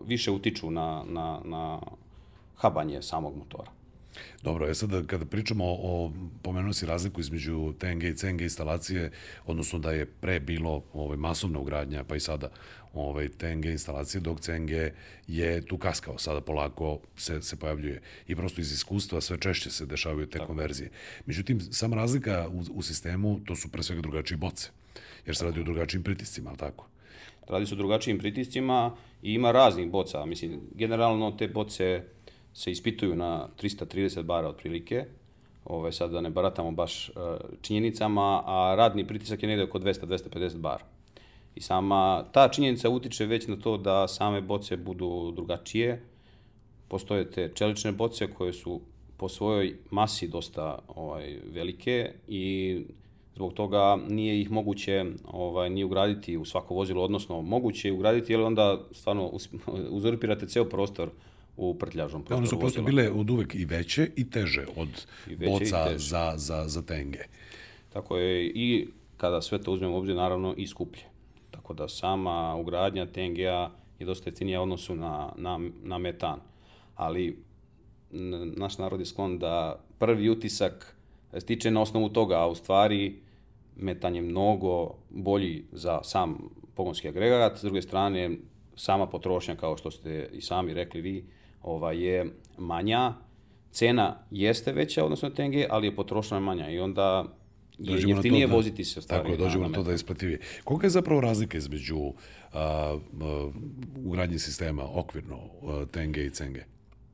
više 0.07 0.31
utiču 0.31 0.71
na, 0.71 1.05
na, 1.07 1.41
na 1.45 1.81
habanje 2.57 3.03
samog 3.03 3.37
motora. 3.37 3.78
Dobro, 4.43 4.67
je 4.67 4.75
sad 4.75 5.07
kada 5.07 5.25
pričamo 5.25 5.65
o, 5.65 6.13
pomenuo 6.43 6.73
si 6.73 6.87
razliku 6.87 7.21
između 7.21 7.73
TNG 7.79 8.03
i 8.03 8.17
CNG 8.17 8.41
instalacije, 8.41 9.11
odnosno 9.47 9.79
da 9.79 9.93
je 9.93 10.07
pre 10.07 10.41
bilo 10.41 10.83
ovaj, 10.93 11.17
masovna 11.17 11.59
ugradnja, 11.59 12.05
pa 12.05 12.17
i 12.17 12.21
sada 12.21 12.51
ovaj, 12.95 13.29
TNG 13.29 13.65
instalacije, 13.65 14.21
dok 14.21 14.41
CNG 14.41 14.71
je 15.27 15.67
tu 15.67 15.79
kaskao, 15.79 16.19
sada 16.19 16.41
polako 16.41 16.99
se, 17.17 17.43
se 17.43 17.57
pojavljuje. 17.57 18.03
I 18.29 18.37
prosto 18.37 18.61
iz 18.61 18.73
iskustva 18.73 19.21
sve 19.21 19.39
češće 19.39 19.71
se 19.71 19.87
dešavaju 19.87 20.27
te 20.27 20.39
Tako. 20.39 20.47
konverzije. 20.47 20.91
Međutim, 21.27 21.61
sama 21.61 21.97
razlika 21.97 22.49
u, 22.49 22.63
u 22.79 22.83
sistemu, 22.83 23.41
to 23.45 23.57
su 23.57 23.69
pre 23.69 23.83
svega 23.83 24.03
drugačije 24.03 24.39
boce, 24.39 24.71
jer 25.27 25.37
se 25.37 25.45
radi 25.45 25.61
o 25.61 25.65
drugačijim 25.65 26.03
pritiscima, 26.03 26.51
ali 26.51 26.59
tako? 26.59 26.89
Radi 27.49 27.67
se 27.67 27.75
o 27.75 27.77
drugačijim 27.77 28.19
pritiscima 28.19 28.97
i 29.23 29.33
ima 29.33 29.53
raznih 29.53 29.91
boca. 29.91 30.25
Mislim, 30.25 30.61
generalno 30.75 31.31
te 31.31 31.49
boce 31.49 32.03
se 32.59 32.71
ispituju 32.71 33.17
na 33.17 33.49
330 33.63 34.23
bara 34.23 34.49
otprilike, 34.49 35.05
Ove, 35.65 35.93
sad 35.93 36.11
da 36.11 36.21
ne 36.21 36.31
baratamo 36.31 36.71
baš 36.71 37.09
uh, 37.09 37.15
činjenicama, 37.63 38.43
a 38.47 38.75
radni 38.77 39.07
pritisak 39.07 39.43
je 39.43 39.49
negde 39.49 39.65
oko 39.65 39.79
200-250 39.79 40.57
bara. 40.57 40.85
I 41.55 41.61
sama 41.61 42.25
ta 42.33 42.49
činjenica 42.49 42.89
utiče 42.89 43.27
već 43.27 43.47
na 43.47 43.57
to 43.57 43.77
da 43.77 44.09
same 44.09 44.41
boce 44.41 44.77
budu 44.77 45.33
drugačije. 45.37 46.03
Postoje 46.89 47.31
te 47.31 47.51
čelične 47.55 47.93
boce 47.93 48.35
koje 48.35 48.53
su 48.53 48.81
po 49.17 49.29
svojoj 49.29 49.77
masi 49.91 50.29
dosta 50.29 50.79
ovaj, 50.89 51.39
velike 51.53 52.13
i 52.29 52.77
zbog 53.35 53.53
toga 53.53 53.99
nije 54.09 54.41
ih 54.41 54.51
moguće 54.51 55.05
ovaj, 55.25 55.71
ni 55.71 55.85
ugraditi 55.85 56.37
u 56.37 56.45
svako 56.45 56.75
vozilo, 56.75 57.05
odnosno 57.05 57.43
moguće 57.43 57.89
je 57.89 57.93
ugraditi, 57.93 58.33
jer 58.33 58.41
onda 58.41 58.81
stvarno 58.93 59.31
uzurpirate 59.91 60.47
ceo 60.47 60.65
prostor 60.65 61.11
u 61.59 61.75
prtljažnom 61.75 62.23
prostoru. 62.23 62.39
One 62.39 62.47
su 62.47 62.59
prosto 62.59 62.83
bile 62.83 63.11
od 63.11 63.31
uvek 63.31 63.55
i 63.55 63.65
veće 63.65 64.11
i 64.17 64.31
teže 64.31 64.67
od 64.77 65.07
I 65.27 65.35
veće 65.35 65.51
boca 65.51 65.93
i 65.95 65.99
za, 65.99 66.33
za, 66.37 66.65
za 66.67 66.83
tenge. 66.83 67.19
Tako 67.93 68.17
je 68.17 68.47
i 68.47 68.89
kada 69.17 69.43
sve 69.43 69.63
to 69.63 69.73
uzmemo 69.73 69.95
u 69.95 69.99
obzir, 69.99 70.17
naravno 70.17 70.55
i 70.57 70.67
skuplje. 70.67 71.03
Tako 71.51 71.75
da 71.75 71.89
sama 71.89 72.55
ugradnja 72.55 73.07
TNG-a 73.07 73.71
je 73.99 74.07
dosta 74.07 74.31
jeftinija 74.31 74.63
odnosu 74.63 74.95
na, 74.95 75.33
na, 75.37 75.61
na 75.83 75.99
metan. 75.99 76.41
Ali 76.95 77.43
naš 78.57 78.79
narod 78.79 79.01
je 79.01 79.07
sklon 79.07 79.39
da 79.39 79.85
prvi 79.99 80.31
utisak 80.31 80.97
stiče 81.39 81.71
na 81.71 81.83
osnovu 81.83 82.09
toga, 82.09 82.35
a 82.35 82.47
u 82.47 82.55
stvari 82.55 83.21
metan 83.77 84.15
je 84.15 84.23
mnogo 84.23 84.95
bolji 85.11 85.65
za 85.73 86.01
sam 86.03 86.39
pogonski 86.75 87.09
agregat, 87.09 87.59
s 87.59 87.63
druge 87.63 87.83
strane 87.83 88.31
sama 88.77 89.07
potrošnja, 89.07 89.57
kao 89.57 89.77
što 89.77 89.91
ste 89.91 90.31
i 90.33 90.41
sami 90.41 90.75
rekli 90.75 91.01
vi, 91.01 91.25
ovaj, 91.63 91.99
je 91.99 92.27
manja, 92.59 93.15
cena 93.71 94.17
jeste 94.31 94.73
veća 94.73 95.05
odnosno 95.05 95.31
TNG, 95.31 95.55
ali 95.71 95.87
je 95.87 95.97
potrošnja 95.97 96.41
manja 96.41 96.71
i 96.71 96.79
onda 96.79 97.25
je 97.79 97.93
Dođemo 97.93 98.13
jeftinije 98.13 98.47
to 98.47 98.51
da- 98.51 98.57
voziti 98.57 98.85
se 98.85 98.99
u 98.99 99.03
stvari. 99.03 99.23
Tako, 99.23 99.33
je, 99.33 99.37
dođemo 99.39 99.63
na- 99.63 99.69
na 99.69 99.75
to 99.75 99.83
da 99.83 99.91
je 99.91 99.95
isplativije. 99.95 100.41
Kolika 100.65 100.87
je 100.87 100.91
zapravo 100.91 101.21
razlika 101.21 101.59
između 101.59 101.99
a, 101.99 102.13
a, 102.53 103.51
ugradnje 104.05 104.39
sistema 104.39 104.89
okvirno 104.95 105.37
a, 105.63 105.85
TNG 105.87 106.17
i 106.17 106.31
CNG? 106.31 106.57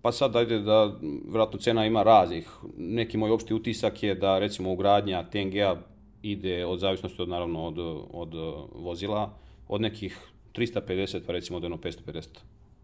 Pa 0.02 0.12
sad 0.12 0.36
ajde 0.36 0.58
da, 0.58 0.96
vjerojatno 1.24 1.58
cena 1.58 1.86
ima 1.86 2.02
raznih. 2.02 2.48
Neki 2.76 3.16
moj 3.16 3.30
opšti 3.30 3.54
utisak 3.54 4.02
je 4.02 4.14
da 4.14 4.38
recimo 4.38 4.72
ugradnja 4.72 5.22
TNG-a 5.22 5.76
ide 6.22 6.66
od 6.66 6.80
zavisnosti 6.80 7.22
od 7.22 7.28
naravno 7.28 7.64
od, 7.64 7.78
od 8.10 8.34
vozila, 8.74 9.34
od 9.68 9.80
nekih 9.80 10.18
350 10.54 11.20
pa 11.26 11.32
recimo 11.32 11.60
do 11.60 11.66
jedno 11.66 11.76
550 11.76 12.26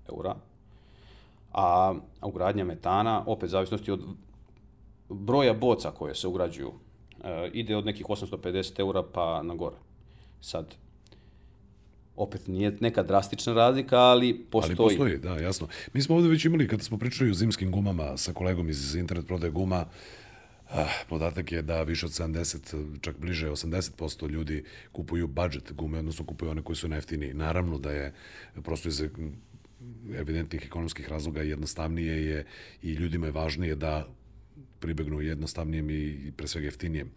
eura. 0.08 0.34
A 1.52 1.94
ugradnja 2.22 2.64
metana, 2.64 3.24
opet 3.26 3.50
zavisnosti 3.50 3.90
od 3.90 4.00
broja 5.08 5.54
boca 5.54 5.90
koje 5.90 6.14
se 6.14 6.28
ugrađuju, 6.28 6.72
e, 7.24 7.50
ide 7.52 7.76
od 7.76 7.86
nekih 7.86 8.06
850 8.06 8.80
eura 8.80 9.02
pa 9.02 9.42
na 9.42 9.54
gore. 9.54 9.76
Sad, 10.40 10.74
opet 12.16 12.46
nije 12.46 12.76
neka 12.80 13.02
drastična 13.02 13.52
razlika, 13.52 13.98
ali 13.98 14.46
postoji. 14.50 14.76
Ali 14.78 14.88
postoji, 14.88 15.18
da, 15.18 15.36
jasno. 15.36 15.68
Mi 15.92 16.02
smo 16.02 16.16
ovde 16.16 16.28
već 16.28 16.44
imali, 16.44 16.68
kada 16.68 16.82
smo 16.82 16.98
pričali 16.98 17.30
o 17.30 17.34
zimskim 17.34 17.70
gumama 17.70 18.16
sa 18.16 18.32
kolegom 18.32 18.68
iz 18.68 18.94
internet 18.94 19.26
prodaje 19.26 19.50
guma, 19.50 19.84
ah, 20.70 20.88
podatak 21.08 21.52
je 21.52 21.62
da 21.62 21.82
više 21.82 22.06
od 22.06 22.12
70, 22.12 23.00
čak 23.00 23.18
bliže 23.18 23.50
80% 23.50 24.28
ljudi 24.28 24.64
kupuju 24.92 25.26
budget 25.26 25.72
gume, 25.72 25.98
odnosno 25.98 26.24
kupuju 26.24 26.50
one 26.50 26.62
koji 26.62 26.76
su 26.76 26.88
najjeftiniji. 26.88 27.34
Naravno 27.34 27.78
da 27.78 27.90
je 27.90 28.14
prosto 28.62 28.88
iz 28.88 29.02
evidentnih 30.16 30.66
ekonomskih 30.66 31.08
razloga 31.08 31.42
jednostavnije 31.42 32.26
je 32.26 32.46
i 32.82 32.92
ljudima 32.92 33.26
je 33.26 33.32
važnije 33.32 33.74
da 33.74 34.08
pribegnu 34.80 35.20
jednostavnijem 35.20 35.90
i 35.90 36.32
pre 36.36 36.48
svega 36.48 36.66
jeftinijem 36.66 37.10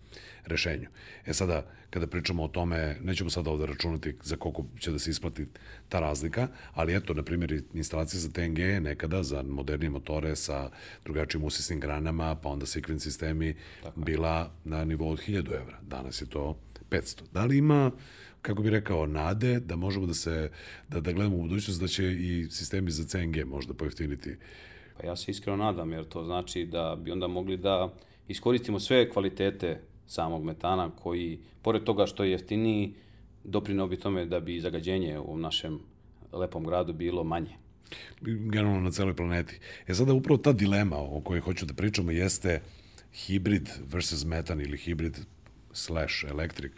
rešenju. 0.46 0.88
E 1.26 1.34
sada, 1.34 1.66
kada 1.90 2.08
pričamo 2.08 2.44
o 2.44 2.48
tome, 2.48 2.98
nećemo 3.04 3.30
sada 3.30 3.50
ovde 3.50 3.66
računati 3.66 4.16
za 4.24 4.36
koliko 4.36 4.66
će 4.80 4.92
da 4.92 5.00
se 5.00 5.12
isplati 5.12 5.48
ta 5.90 6.00
razlika, 6.00 6.48
ali 6.74 6.96
eto, 6.96 7.14
na 7.14 7.24
primjer, 7.24 7.64
instalacija 7.74 8.20
za 8.20 8.32
TNG 8.32 8.60
je 8.60 8.82
nekada 8.82 9.24
za 9.24 9.44
modernije 9.44 9.90
motore 9.90 10.36
sa 10.36 10.70
drugačijim 11.04 11.44
usisnim 11.44 11.80
granama, 11.80 12.36
pa 12.36 12.50
onda 12.50 12.66
sekven 12.66 13.00
sistemi 13.00 13.56
bila 13.96 14.52
na 14.64 14.86
nivou 14.86 15.12
od 15.12 15.20
1000 15.20 15.62
evra. 15.62 15.80
Danas 15.82 16.22
je 16.22 16.26
to 16.26 16.58
500. 16.90 17.22
Da 17.34 17.46
li 17.46 17.58
ima 17.58 17.92
kako 18.44 18.62
bi 18.64 18.70
rekao, 18.70 19.06
nade 19.06 19.60
da 19.60 19.76
možemo 19.76 20.06
da 20.06 20.14
se, 20.14 20.52
da, 20.90 21.00
da 21.00 21.12
gledamo 21.12 21.36
u 21.36 21.42
budućnost 21.42 21.82
da 21.82 21.88
će 21.88 22.14
i 22.14 22.48
sistemi 22.52 22.92
za 22.92 23.06
CNG 23.06 23.46
možda 23.46 23.74
pojeftiniti 23.74 24.36
Pa 24.98 25.08
ja 25.08 25.16
se 25.16 25.32
iskreno 25.32 25.58
nadam, 25.58 25.92
jer 25.92 26.06
to 26.06 26.24
znači 26.24 26.66
da 26.66 26.98
bi 27.04 27.12
onda 27.12 27.28
mogli 27.28 27.58
da 27.58 27.94
iskoristimo 28.28 28.80
sve 28.80 29.10
kvalitete 29.10 29.82
samog 30.08 30.44
metana 30.44 30.90
koji, 31.04 31.40
pored 31.62 31.84
toga 31.84 32.06
što 32.06 32.24
je 32.24 32.32
jeftiniji, 32.32 32.94
doprinao 33.44 33.88
bi 33.88 34.00
tome 34.00 34.26
da 34.26 34.40
bi 34.40 34.60
zagađenje 34.60 35.20
u 35.20 35.38
našem 35.38 35.80
lepom 36.32 36.64
gradu 36.64 36.94
bilo 36.94 37.24
manje. 37.24 37.56
generalno 38.22 38.80
na 38.80 38.92
celoj 38.92 39.16
planeti. 39.16 39.60
E 39.88 39.94
sada 39.94 40.14
upravo 40.14 40.38
ta 40.38 40.54
dilema 40.54 40.98
o 40.98 41.22
kojoj 41.22 41.42
hoću 41.42 41.66
da 41.66 41.74
pričamo 41.74 42.12
jeste 42.12 42.62
hibrid 43.14 43.70
versus 43.92 44.26
metan 44.26 44.62
ili 44.62 44.78
hibrid 44.78 45.18
slash 45.72 46.26
electric 46.30 46.72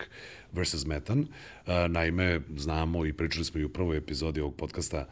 versus 0.53 0.86
metan. 0.86 1.27
A, 1.65 1.88
naime, 1.88 2.41
znamo 2.57 3.05
i 3.05 3.13
pričali 3.13 3.45
smo 3.45 3.60
i 3.60 3.63
u 3.65 3.69
prvoj 3.69 3.98
epizodi 3.98 4.41
ovog 4.41 4.55
podcasta 4.55 4.98
a, 4.98 5.05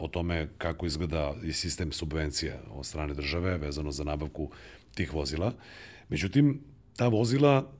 o 0.00 0.08
tome 0.08 0.48
kako 0.58 0.86
izgleda 0.86 1.34
i 1.42 1.52
sistem 1.52 1.92
subvencija 1.92 2.58
od 2.70 2.86
strane 2.86 3.14
države 3.14 3.58
vezano 3.58 3.92
za 3.92 4.04
nabavku 4.04 4.50
tih 4.94 5.14
vozila. 5.14 5.52
Međutim, 6.08 6.60
ta 6.96 7.08
vozila 7.08 7.72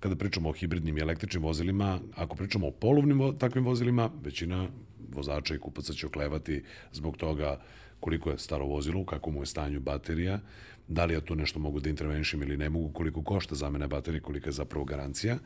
kada 0.00 0.16
pričamo 0.16 0.48
o 0.48 0.52
hibridnim 0.52 0.98
i 0.98 1.00
električnim 1.00 1.42
vozilima, 1.42 2.00
ako 2.14 2.36
pričamo 2.36 2.68
o 2.68 2.70
polovnim 2.70 3.18
vo- 3.18 3.32
takvim 3.32 3.64
vozilima, 3.64 4.10
većina 4.24 4.68
vozača 5.12 5.54
i 5.54 5.58
kupaca 5.58 5.92
će 5.92 6.06
oklevati 6.06 6.62
zbog 6.92 7.16
toga 7.16 7.60
koliko 8.00 8.30
je 8.30 8.38
staro 8.38 8.66
vozilo, 8.66 9.00
u 9.00 9.04
kakvom 9.04 9.34
mu 9.34 9.42
je 9.42 9.46
stanju 9.46 9.80
baterija, 9.80 10.40
da 10.88 11.04
li 11.04 11.14
ja 11.14 11.20
tu 11.20 11.34
nešto 11.34 11.58
mogu 11.58 11.80
da 11.80 11.90
intervenišem 11.90 12.42
ili 12.42 12.56
ne 12.56 12.68
mogu, 12.70 12.92
koliko 12.92 13.22
košta 13.22 13.54
zamena 13.54 13.86
baterije, 13.86 14.20
kolika 14.20 14.48
je 14.48 14.52
zapravo 14.52 14.84
garancija. 14.84 15.38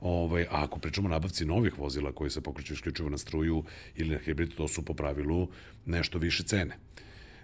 Ovaj, 0.00 0.42
a 0.42 0.64
ako 0.64 0.78
pričamo 0.78 1.08
o 1.08 1.10
nabavci 1.10 1.44
novih 1.44 1.78
vozila 1.78 2.12
koji 2.12 2.30
se 2.30 2.40
pokreću 2.40 2.74
isključivo 2.74 3.10
na 3.10 3.18
struju 3.18 3.64
ili 3.96 4.10
na 4.10 4.18
hibrid, 4.18 4.54
to 4.54 4.68
su 4.68 4.84
po 4.84 4.94
pravilu 4.94 5.48
nešto 5.86 6.18
više 6.18 6.42
cene. 6.42 6.76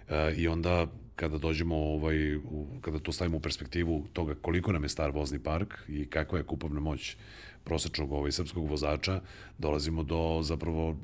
E, 0.09 0.33
I 0.35 0.47
onda 0.47 0.87
kada 1.15 1.37
dođemo 1.37 1.75
ovaj 1.75 2.35
u, 2.35 2.67
kada 2.81 2.99
to 2.99 3.11
stavimo 3.11 3.37
u 3.37 3.39
perspektivu 3.39 4.05
toga 4.13 4.35
koliko 4.35 4.71
nam 4.71 4.83
je 4.83 4.89
star 4.89 5.11
vozni 5.11 5.39
park 5.39 5.73
i 5.87 6.05
kakva 6.05 6.37
je 6.37 6.43
kupovna 6.43 6.79
moć 6.79 7.15
prosečnog 7.63 8.11
ovaj 8.11 8.31
srpskog 8.31 8.69
vozača, 8.69 9.21
dolazimo 9.57 10.03
do 10.03 10.39
zapravo 10.43 10.97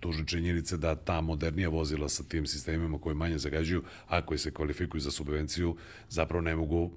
tužne 0.00 0.26
činjenice 0.26 0.76
da 0.76 0.94
ta 0.96 1.20
modernija 1.20 1.68
vozila 1.68 2.08
sa 2.08 2.22
tim 2.22 2.46
sistemima 2.46 2.98
koji 2.98 3.14
manje 3.14 3.38
zagađuju, 3.38 3.82
a 4.06 4.22
koji 4.22 4.38
se 4.38 4.50
kvalifikuju 4.50 5.00
za 5.00 5.10
subvenciju, 5.10 5.76
zapravo 6.08 6.40
ne 6.42 6.56
mogu 6.56 6.90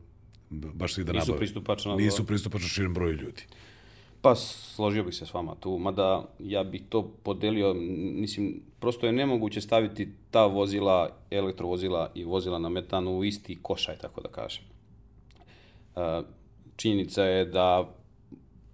baš 0.50 0.94
svi 0.94 1.04
da 1.04 1.12
Nisu 1.14 1.22
nabave. 1.22 1.38
pristupačna 1.38 1.92
do- 1.92 1.98
Nisu 1.98 2.28
pristupačna 2.28 2.68
širom 2.68 2.94
broju 2.94 3.14
ljudi. 3.14 3.42
Pa 4.22 4.36
složio 4.36 5.04
bih 5.04 5.16
se 5.16 5.26
s 5.26 5.34
vama 5.34 5.56
tu, 5.56 5.78
mada 5.78 6.26
ja 6.40 6.64
bih 6.64 6.82
to 6.90 7.12
podelio, 7.24 7.74
mislim, 8.14 8.62
prosto 8.80 9.06
je 9.06 9.12
nemoguće 9.14 9.62
staviti 9.62 10.10
ta 10.32 10.46
vozila, 10.46 11.10
elektrovozila 11.32 12.12
i 12.16 12.24
vozila 12.24 12.60
na 12.60 12.70
metan 12.70 13.08
u 13.08 13.24
isti 13.24 13.60
košaj, 13.62 13.98
tako 13.98 14.22
da 14.22 14.30
kažem. 14.30 14.64
E, 15.96 16.22
činjenica 16.76 17.24
je 17.24 17.46
da 17.46 17.94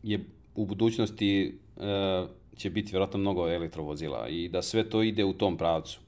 je 0.04 0.26
u 0.56 0.66
budućnosti 0.66 1.58
e, 1.78 2.28
će 2.58 2.70
biti 2.70 2.92
vjerojatno 2.92 3.20
mnogo 3.20 3.50
elektrovozila 3.50 4.28
i 4.30 4.50
da 4.50 4.62
sve 4.62 4.90
to 4.90 5.04
ide 5.04 5.26
u 5.26 5.34
tom 5.34 5.58
pravcu. 5.58 6.00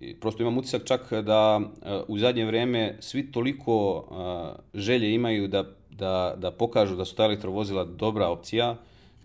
I 0.00 0.14
prosto 0.14 0.42
imam 0.42 0.58
utisak 0.58 0.84
čak 0.84 1.12
da 1.12 1.60
e, 1.60 2.00
u 2.08 2.18
zadnje 2.18 2.44
vrijeme 2.44 2.96
svi 3.00 3.32
toliko 3.32 4.04
e, 4.04 4.78
želje 4.80 5.14
imaju 5.14 5.48
da, 5.48 5.64
da, 5.90 6.34
da 6.38 6.50
pokažu 6.50 6.96
da 6.96 7.04
su 7.04 7.16
ta 7.16 7.24
elektrovozila 7.24 7.84
dobra 7.84 8.28
opcija, 8.28 8.76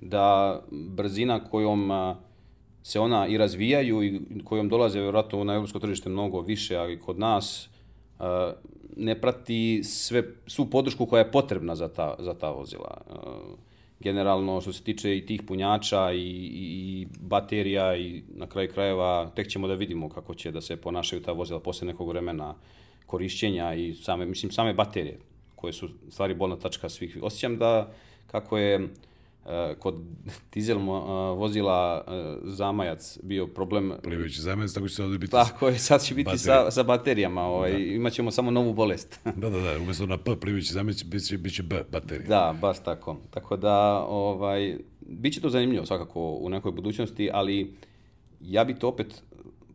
da 0.01 0.59
brzina 0.71 1.43
kojom 1.43 1.91
e, 1.91 2.15
se 2.83 2.99
ona 2.99 3.27
i 3.27 3.37
razvijaju 3.37 4.03
i 4.03 4.21
kojom 4.43 4.69
dolaze 4.69 5.01
vjerojatno 5.01 5.43
na 5.43 5.53
europsko 5.53 5.79
tržište 5.79 6.09
mnogo 6.09 6.41
više, 6.41 6.77
a 6.77 6.89
i 6.89 6.99
kod 6.99 7.19
nas 7.19 7.69
ne 8.97 9.21
prati 9.21 9.83
sve, 9.83 10.23
svu 10.47 10.65
podršku 10.65 11.05
koja 11.05 11.19
je 11.19 11.31
potrebna 11.31 11.75
za 11.75 11.87
ta, 11.87 12.15
za 12.19 12.33
ta 12.33 12.51
vozila. 12.51 13.01
Generalno 14.01 14.61
što 14.61 14.73
se 14.73 14.83
tiče 14.83 15.17
i 15.17 15.25
tih 15.25 15.41
punjača 15.47 16.11
i, 16.13 16.19
i, 16.53 17.07
baterija 17.19 17.97
i 17.97 18.23
na 18.35 18.47
kraju 18.47 18.69
krajeva 18.73 19.31
tek 19.35 19.47
ćemo 19.47 19.67
da 19.67 19.73
vidimo 19.73 20.09
kako 20.09 20.33
će 20.33 20.51
da 20.51 20.61
se 20.61 20.77
ponašaju 20.77 21.21
ta 21.21 21.31
vozila 21.31 21.59
posle 21.59 21.87
nekog 21.87 22.09
vremena 22.09 22.55
korišćenja 23.05 23.73
i 23.73 23.93
same, 23.93 24.25
mislim, 24.25 24.51
same 24.51 24.73
baterije 24.73 25.19
koje 25.55 25.73
su 25.73 25.89
stvari 26.09 26.33
bolna 26.33 26.55
tačka 26.55 26.89
svih. 26.89 27.17
Osjećam 27.21 27.57
da 27.57 27.91
kako 28.27 28.57
je 28.57 28.89
kod 29.79 29.95
dizel 30.53 30.77
mo- 30.77 31.33
e, 31.33 31.35
vozila 31.35 32.03
e, 32.07 32.37
zamajac 32.43 33.17
bio 33.23 33.47
problem 33.47 33.93
Plivajući 34.03 34.41
zamajac, 34.41 34.73
tako 34.73 34.87
će 34.87 35.03
ovde 35.03 35.17
biti... 35.17 35.31
tako 35.31 35.67
je, 35.67 35.79
sad 35.79 36.03
će 36.03 36.15
biti 36.15 36.37
sa, 36.37 36.71
sa 36.71 36.83
baterijama, 36.83 37.41
ovaj, 37.41 37.71
imat 37.71 38.13
ćemo 38.13 38.31
samo 38.31 38.51
novu 38.51 38.73
bolest. 38.73 39.19
Da, 39.41 39.49
da, 39.49 39.59
da, 39.59 39.77
umesto 39.77 40.05
na 40.05 40.17
P 40.17 40.35
plivajući 40.41 40.73
zamajac, 40.73 41.03
bit 41.03 41.27
će, 41.27 41.37
bit 41.37 41.55
će 41.55 41.63
B, 41.63 41.83
baterija. 41.91 42.27
Da, 42.27 42.55
baš 42.61 42.83
tako. 42.83 43.17
Tako 43.29 43.57
da, 43.57 44.05
ovaj, 44.09 44.77
bit 44.99 45.33
će 45.33 45.41
to 45.41 45.49
zanimljivo 45.49 45.85
svakako 45.85 46.31
u 46.31 46.49
nekoj 46.49 46.71
budućnosti, 46.71 47.29
ali 47.33 47.73
ja 48.41 48.63
bi 48.63 48.75
to 48.75 48.87
opet 48.87 49.23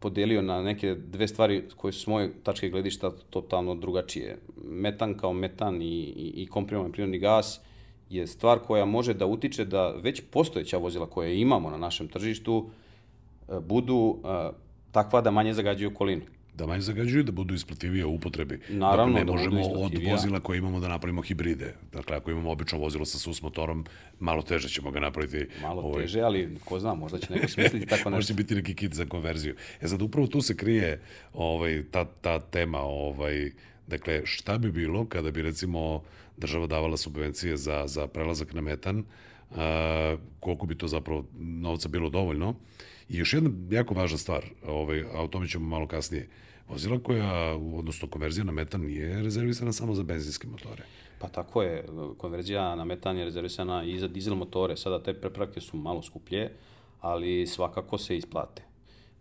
podelio 0.01 0.43
na 0.43 0.63
neke 0.63 0.95
dve 0.95 1.29
stvari 1.29 1.63
koje 1.77 1.93
su 1.93 2.01
s 2.01 2.07
moje 2.07 2.33
tačke 2.43 2.69
gledišta 2.69 3.11
totalno 3.31 3.75
drugačije. 3.75 4.39
Metan 4.65 5.15
kao 5.15 5.33
metan 5.33 5.83
i, 5.83 5.87
i, 5.87 6.33
i 6.37 6.47
komprimovan 6.47 6.93
prirodni 6.93 7.19
gas 7.19 7.61
je 8.11 8.27
stvar 8.27 8.59
koja 8.59 8.85
može 8.85 9.15
da 9.15 9.27
utiče 9.27 9.65
da 9.65 9.91
već 9.91 10.23
postojeća 10.31 10.77
vozila 10.77 11.07
koje 11.07 11.41
imamo 11.41 11.71
na 11.71 11.77
našem 11.77 12.09
tržištu 12.09 12.71
e, 13.49 13.61
budu 13.61 14.19
e, 14.25 14.51
takva 14.93 15.21
da 15.21 15.31
manje 15.31 15.55
zagađuju 15.55 15.91
okolinu. 15.91 16.23
da 16.57 16.67
manje 16.67 16.81
zagađuju, 16.81 17.25
da 17.25 17.33
budu 17.33 17.55
isplativije 17.55 18.05
u 18.07 18.15
upotrebi. 18.15 18.61
Naravno, 18.69 19.13
dakle, 19.13 19.21
ne 19.21 19.25
da 19.25 19.33
možemo 19.33 19.61
od 19.61 19.67
isplativija. 19.67 20.13
vozila 20.13 20.41
koje 20.41 20.59
imamo 20.59 20.81
da 20.81 20.89
napravimo 20.89 21.23
hibride. 21.23 21.75
Dakle, 21.93 22.17
ako 22.17 22.31
imamo 22.31 22.51
obično 22.51 22.79
vozilo 22.79 23.05
sa 23.05 23.19
sus 23.19 23.43
motorom, 23.43 23.85
malo 24.21 24.43
teže 24.43 24.69
ćemo 24.69 24.91
ga 24.91 25.01
napraviti. 25.01 25.47
Malo 25.63 25.83
ovaj, 25.83 26.03
teže, 26.03 26.21
ali 26.21 26.57
ko 26.65 26.81
zna, 26.81 26.95
možda 26.95 27.19
će 27.19 27.33
neko 27.35 27.49
smisliti 27.55 27.87
tako 27.87 28.11
Može 28.11 28.17
nešto. 28.17 28.35
biti 28.35 28.55
neki 28.55 28.75
kit 28.75 28.95
za 28.95 29.05
konverziju. 29.07 29.55
E 29.81 29.89
sad, 29.89 30.03
upravo 30.03 30.27
tu 30.27 30.41
se 30.41 30.57
krije 30.57 31.01
ovaj, 31.35 31.83
ta, 31.91 32.05
ta 32.05 32.41
tema, 32.41 32.81
ovaj, 32.81 33.51
dakle, 33.87 34.23
šta 34.25 34.59
bi 34.59 34.73
bilo 34.73 35.07
kada 35.07 35.31
bi, 35.31 35.43
recimo, 35.43 36.03
država 36.37 36.67
davala 36.67 36.97
subvencije 36.97 37.57
za, 37.57 37.83
za 37.87 38.07
prelazak 38.07 38.55
na 38.55 38.61
metan, 38.61 39.05
a, 39.51 40.17
koliko 40.41 40.67
bi 40.67 40.79
to 40.79 40.89
zapravo 40.89 41.25
novca 41.39 41.89
bilo 41.89 42.11
dovoljno. 42.11 42.55
I 43.09 43.17
još 43.19 43.33
jedna 43.33 43.51
jako 43.71 43.95
važna 43.95 44.19
stvar, 44.19 44.45
ovaj, 44.67 45.05
a 45.15 45.23
o 45.23 45.29
tome 45.29 45.49
ćemo 45.49 45.69
malo 45.69 45.87
kasnije, 45.87 46.29
vozila 46.69 46.99
koja, 46.99 47.55
odnosno 47.55 48.09
konverzija 48.09 48.45
na 48.45 48.53
metan 48.53 48.81
nije 48.81 49.23
rezervisana 49.23 49.73
samo 49.73 49.95
za 49.95 50.03
benzinske 50.03 50.49
motore. 50.49 50.83
Pa 51.19 51.29
tako 51.29 51.63
je, 51.63 51.85
konverzija 52.19 52.75
na 52.75 52.85
metan 52.85 53.17
je 53.17 53.25
rezervisana 53.25 53.85
i 53.85 53.99
za 53.99 54.09
dizel 54.09 54.35
motore. 54.35 54.77
Sada 54.77 55.03
te 55.03 55.15
preprake 55.15 55.61
su 55.61 55.77
malo 55.77 56.03
skuplje, 56.03 56.51
ali 57.01 57.47
svakako 57.47 57.99
se 57.99 58.17
isplate. 58.17 58.63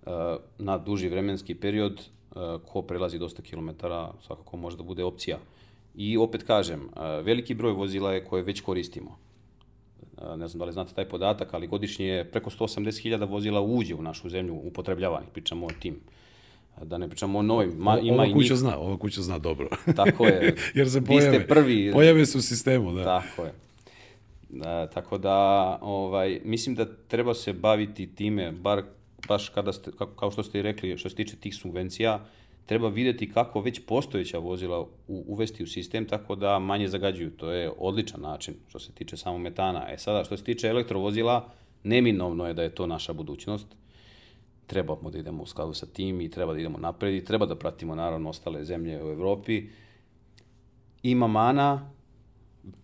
E, 0.05 0.11
Na 0.57 0.77
duži 0.77 1.09
vremenski 1.09 1.55
period, 1.55 2.01
e, 2.01 2.35
ko 2.65 2.81
prelazi 2.81 3.19
dosta 3.19 3.41
kilometara, 3.41 4.13
svakako 4.25 4.57
može 4.57 4.77
da 4.77 4.83
bude 4.83 5.03
opcija. 5.03 5.37
I 5.97 6.17
opet 6.17 6.43
kažem, 6.43 6.79
e, 6.81 7.21
veliki 7.21 7.53
broj 7.53 7.71
vozila 7.71 8.13
je 8.13 8.25
koje 8.25 8.43
već 8.43 8.61
koristimo. 8.61 9.17
E, 10.17 10.37
Ne 10.37 10.47
znam 10.47 10.59
da 10.59 10.65
li 10.65 10.73
znate 10.73 10.93
taj 10.93 11.05
podatak, 11.09 11.53
ali 11.53 11.67
godišnje 11.67 12.05
je 12.05 12.25
preko 12.31 12.49
180.000 12.49 13.29
vozila 13.29 13.61
uđe 13.61 13.95
u 13.95 14.01
našu 14.01 14.29
zemlju 14.29 14.55
upotrebljavanih, 14.55 15.29
pričamo 15.33 15.65
o 15.65 15.69
tim. 15.79 15.99
Da 16.83 16.97
ne 16.97 17.07
pričamo 17.07 17.39
o 17.39 17.41
novim, 17.41 17.73
ma, 17.77 17.99
ima 17.99 18.15
ova 18.15 18.25
i 18.25 18.33
kuća 18.33 18.53
njih, 18.53 18.59
zna, 18.59 18.77
ova 18.77 18.97
kuća 18.97 19.21
zna 19.21 19.39
dobro. 19.39 19.69
tako 19.95 20.25
je. 20.25 20.55
Jer 20.75 20.89
se 20.89 20.99
Vi 20.99 21.05
pojave, 21.05 21.39
ste 21.39 21.47
prvi, 21.47 21.91
pojave 21.93 22.25
su 22.25 22.37
u 22.37 22.41
sistemu, 22.41 22.93
da. 22.93 23.03
Tako 23.03 23.43
je. 23.43 23.53
Da, 24.49 24.87
tako 24.87 25.17
da, 25.17 25.77
ovaj, 25.81 26.41
mislim 26.43 26.75
da 26.75 26.85
treba 27.07 27.33
se 27.33 27.53
baviti 27.53 28.15
time, 28.15 28.51
bar 28.51 28.83
baš 29.27 29.49
kada 29.49 29.73
ste, 29.73 29.91
kao, 29.97 30.07
kao 30.07 30.31
što 30.31 30.43
ste 30.43 30.59
i 30.59 30.61
rekli, 30.61 30.97
što 30.97 31.09
se 31.09 31.15
tiče 31.15 31.35
tih 31.35 31.55
subvencija, 31.55 32.25
treba 32.65 32.87
videti 32.87 33.31
kako 33.31 33.61
već 33.61 33.81
postojeća 33.85 34.37
vozila 34.37 34.81
u, 34.81 34.87
uvesti 35.07 35.63
u 35.63 35.67
sistem 35.67 36.05
tako 36.05 36.35
da 36.35 36.59
manje 36.59 36.87
zagađuju. 36.87 37.31
To 37.31 37.51
je 37.51 37.71
odličan 37.77 38.21
način 38.21 38.53
što 38.67 38.79
se 38.79 38.91
tiče 38.91 39.17
samo 39.17 39.37
metana. 39.37 39.85
E 39.89 39.97
sada, 39.97 40.23
što 40.23 40.37
se 40.37 40.43
tiče 40.43 40.67
elektrovozila, 40.67 41.49
neminovno 41.83 42.47
je 42.47 42.53
da 42.53 42.63
je 42.63 42.75
to 42.75 42.87
naša 42.87 43.13
budućnost. 43.13 43.67
Trebamo 44.67 45.09
da 45.09 45.17
idemo 45.17 45.43
u 45.43 45.45
skladu 45.45 45.73
sa 45.73 45.85
tim 45.85 46.21
i 46.21 46.29
treba 46.29 46.53
da 46.53 46.59
idemo 46.59 46.77
napred 46.77 47.13
i 47.13 47.25
treba 47.25 47.45
da 47.45 47.55
pratimo 47.55 47.95
naravno 47.95 48.29
ostale 48.29 48.65
zemlje 48.65 49.03
u 49.03 49.11
Evropi. 49.11 49.69
Ima 51.03 51.27
mana, 51.27 51.91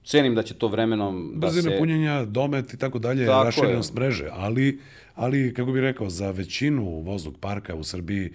cenim 0.06 0.36
da 0.36 0.44
će 0.44 0.54
to 0.54 0.68
vremenom 0.68 1.32
da 1.36 1.48
Brzina 1.48 1.72
se... 1.72 1.78
punjenja, 1.78 2.26
domet 2.26 2.74
i 2.74 2.78
tako 2.78 3.00
dalje, 3.00 3.26
Tako 3.26 3.40
je. 3.40 3.46
raširenost 3.46 3.94
mreže, 3.94 4.30
ali, 4.32 4.80
ali, 5.16 5.54
kako 5.54 5.72
bih 5.72 5.82
rekao, 5.82 6.10
za 6.10 6.32
većinu 6.32 7.00
voznog 7.00 7.38
parka 7.40 7.76
u 7.76 7.84
Srbiji 7.84 8.32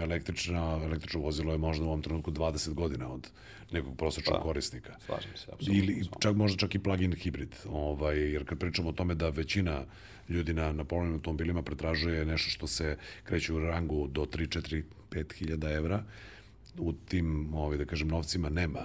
električna, 0.00 0.80
električno 0.84 1.20
vozilo 1.20 1.52
je 1.52 1.58
možda 1.58 1.84
u 1.84 1.88
ovom 1.88 2.02
trenutku 2.02 2.30
20 2.30 2.74
godina 2.74 3.12
od 3.12 3.30
nekog 3.72 3.96
prosječnog 3.96 4.42
korisnika. 4.42 4.94
Slažem 5.06 5.30
se, 5.34 5.46
apsolutno. 5.52 5.74
Ili 5.74 6.04
čak, 6.20 6.36
možda 6.36 6.58
čak 6.58 6.74
i 6.74 6.78
plug-in 6.78 7.12
hibrid. 7.12 7.54
Ovaj, 7.68 8.32
jer 8.32 8.44
kad 8.44 8.58
pričamo 8.58 8.88
o 8.88 8.92
tome 8.92 9.14
da 9.14 9.28
većina 9.28 9.84
ljudi 10.28 10.54
na, 10.54 10.72
na 10.72 10.84
polovnim 10.84 11.14
automobilima 11.14 11.62
pretražuje 11.62 12.24
nešto 12.24 12.50
što 12.50 12.66
se 12.66 12.96
kreće 13.24 13.52
u 13.52 13.60
rangu 13.60 14.06
do 14.06 14.24
3, 14.24 14.58
4, 14.58 14.82
5 15.10 15.34
hiljada 15.34 15.72
evra, 15.72 16.02
u 16.78 16.92
tim, 16.92 17.54
ovaj, 17.54 17.78
da 17.78 17.84
kažem, 17.84 18.08
novcima 18.08 18.48
nema 18.48 18.80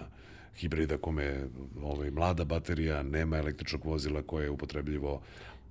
hibrida 0.58 0.98
kome 0.98 1.48
ovaj, 1.84 2.12
mlada 2.12 2.43
baterija, 2.43 3.03
nema 3.03 3.38
električnog 3.38 3.86
vozila 3.86 4.22
koje 4.22 4.43
je 4.43 4.50
upotrebljivo. 4.50 5.22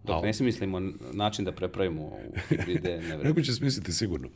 Dok 0.04 0.24
ne 0.24 0.34
smislimo 0.34 0.80
način 1.12 1.44
da 1.44 1.52
prepravimo 1.52 2.12
hibride, 2.48 3.00
ne. 3.08 3.16
Neko 3.16 3.42
će 3.42 3.52
smisliti 3.52 3.92
sigurno. 3.92 4.28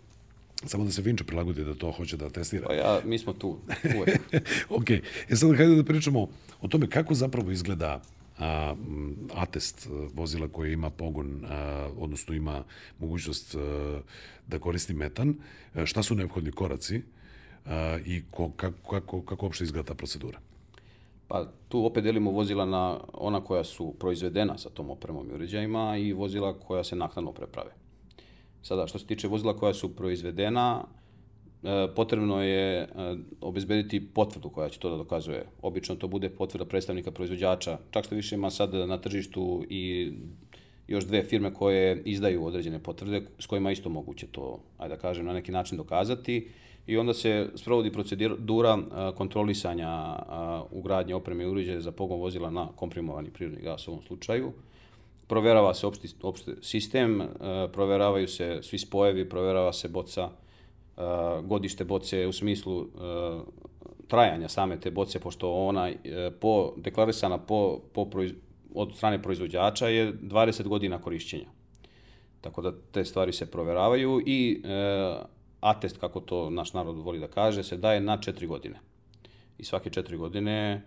Samo 0.67 0.85
da 0.85 0.91
se 0.91 1.03
Vinče 1.03 1.25
prilagodi 1.25 1.65
da 1.65 1.75
to 1.75 1.91
hoće 1.91 2.17
da 2.17 2.31
testira. 2.31 2.67
Pa 2.67 2.75
ja, 2.75 3.01
mi 3.05 3.19
smo 3.19 3.33
tu, 3.33 3.59
uvek. 3.97 4.21
ok, 4.79 4.91
e 5.29 5.37
sad 5.37 5.57
hajde 5.57 5.75
da 5.75 5.85
pričamo 5.85 6.29
o 6.61 6.69
tome 6.69 6.91
kako 6.91 7.15
zapravo 7.15 7.51
izgleda 7.51 8.03
a, 8.39 8.75
atest 9.35 9.87
a, 9.87 10.09
vozila 10.15 10.49
koje 10.49 10.73
ima 10.73 10.91
pogon, 10.91 11.45
a, 11.45 11.89
odnosno 11.99 12.35
ima 12.35 12.65
mogućnost 12.99 13.55
a, 13.55 14.01
da 14.49 14.59
koristi 14.59 14.95
metan, 14.95 15.35
a, 15.75 15.87
šta 15.87 16.03
su 16.03 16.15
neophodni 16.15 16.53
koraci 16.53 17.03
i 18.07 18.23
ko, 18.31 18.51
kako, 18.57 18.91
kako, 18.91 19.23
kako 19.23 19.47
uopšte 19.47 19.65
izgleda 19.65 19.87
ta 19.87 19.95
procedura. 19.95 20.39
Pa 21.29 21.47
tu 21.69 21.87
opet 21.87 22.05
delimo 22.05 22.31
vozila 22.31 22.65
na 22.65 23.01
ona 23.13 23.41
koja 23.41 23.65
su 23.65 23.95
proizvedena 23.99 24.59
sa 24.59 24.71
tom 24.71 24.91
opremom 24.91 25.31
i 25.31 25.35
uređajima 25.35 25.97
i 25.97 26.13
vozila 26.13 26.53
koja 26.59 26.85
se 26.85 26.97
naknadno 26.97 27.33
preprave. 27.33 27.71
Sada, 28.63 28.87
što 28.87 28.99
se 28.99 29.07
tiče 29.07 29.29
vozila 29.29 29.57
koja 29.57 29.75
su 29.75 29.97
proizvedena, 29.97 30.85
e, 31.63 31.89
potrebno 31.97 32.43
je 32.43 32.83
e, 32.83 32.89
obezbediti 33.41 34.07
potvrdu 34.15 34.51
koja 34.51 34.69
će 34.69 34.79
to 34.79 34.91
da 34.91 34.97
dokazuje. 34.97 35.47
Obično 35.63 35.97
to 35.97 36.09
bude 36.09 36.29
potvrda 36.31 36.65
predstavnika 36.65 37.11
proizvođača. 37.11 37.79
Čak 37.91 38.05
što 38.05 38.15
više 38.15 38.35
ima 38.35 38.51
sad 38.51 38.75
na 38.75 38.99
tržištu 38.99 39.65
i 39.69 40.13
još 40.89 41.05
dve 41.05 41.23
firme 41.23 41.55
koje 41.55 42.03
izdaju 42.05 42.45
određene 42.45 42.79
potvrde 42.79 43.23
s 43.39 43.47
kojima 43.47 43.73
isto 43.73 43.89
moguće 43.89 44.27
to, 44.27 44.61
ajde 44.79 44.95
da 44.95 45.01
kažem, 45.01 45.27
na 45.27 45.33
neki 45.33 45.53
način 45.53 45.79
dokazati. 45.79 46.49
I 46.87 46.97
onda 46.97 47.15
se 47.15 47.49
sprovodi 47.55 47.93
procedura 47.93 48.79
kontrolisanja 49.17 50.17
ugradnje 50.71 51.15
opreme 51.15 51.45
i 51.45 51.47
uređaja 51.47 51.81
za 51.81 51.93
pogon 51.93 52.21
vozila 52.21 52.51
na 52.51 52.69
komprimovani 52.77 53.31
prirodni 53.31 53.63
gas 53.63 53.89
u 53.89 53.91
ovom 53.91 54.03
slučaju. 54.03 54.53
Proverava 55.27 55.75
se 55.75 55.87
opšti, 55.87 56.09
opšti 56.23 56.51
sistem, 56.63 57.23
proveravaju 57.73 58.29
se 58.29 58.59
svi 58.63 58.79
spojevi, 58.79 59.29
proverava 59.29 59.73
se 59.73 59.89
boca, 59.89 60.31
godište 61.43 61.85
boce 61.85 62.27
u 62.27 62.33
smislu 62.33 62.87
trajanja 64.09 64.49
same 64.49 64.81
te 64.81 64.91
boce, 64.91 65.21
pošto 65.21 65.53
ona 65.53 65.91
po, 66.41 66.73
deklarisana 66.77 67.39
po, 67.39 67.81
po 67.93 68.05
proiz, 68.11 68.33
od 68.75 68.95
strane 68.97 69.23
proizvođača 69.23 69.89
je 69.89 70.13
20 70.13 70.69
godina 70.69 71.01
korišćenja. 71.01 71.47
Tako 72.41 72.63
da 72.63 72.73
te 72.93 73.05
stvari 73.05 73.33
se 73.33 73.51
proveravaju 73.51 74.23
i 74.27 74.63
e, 74.65 75.35
atest, 75.65 75.97
kako 75.99 76.21
to 76.21 76.51
naš 76.51 76.73
narod 76.73 76.99
voli 76.99 77.19
da 77.19 77.29
kaže, 77.29 77.63
se 77.63 77.77
daje 77.77 78.01
na 78.01 78.21
četiri 78.21 78.47
godine. 78.47 78.81
I 79.59 79.65
svake 79.65 79.91
četiri 79.91 80.17
godine 80.17 80.83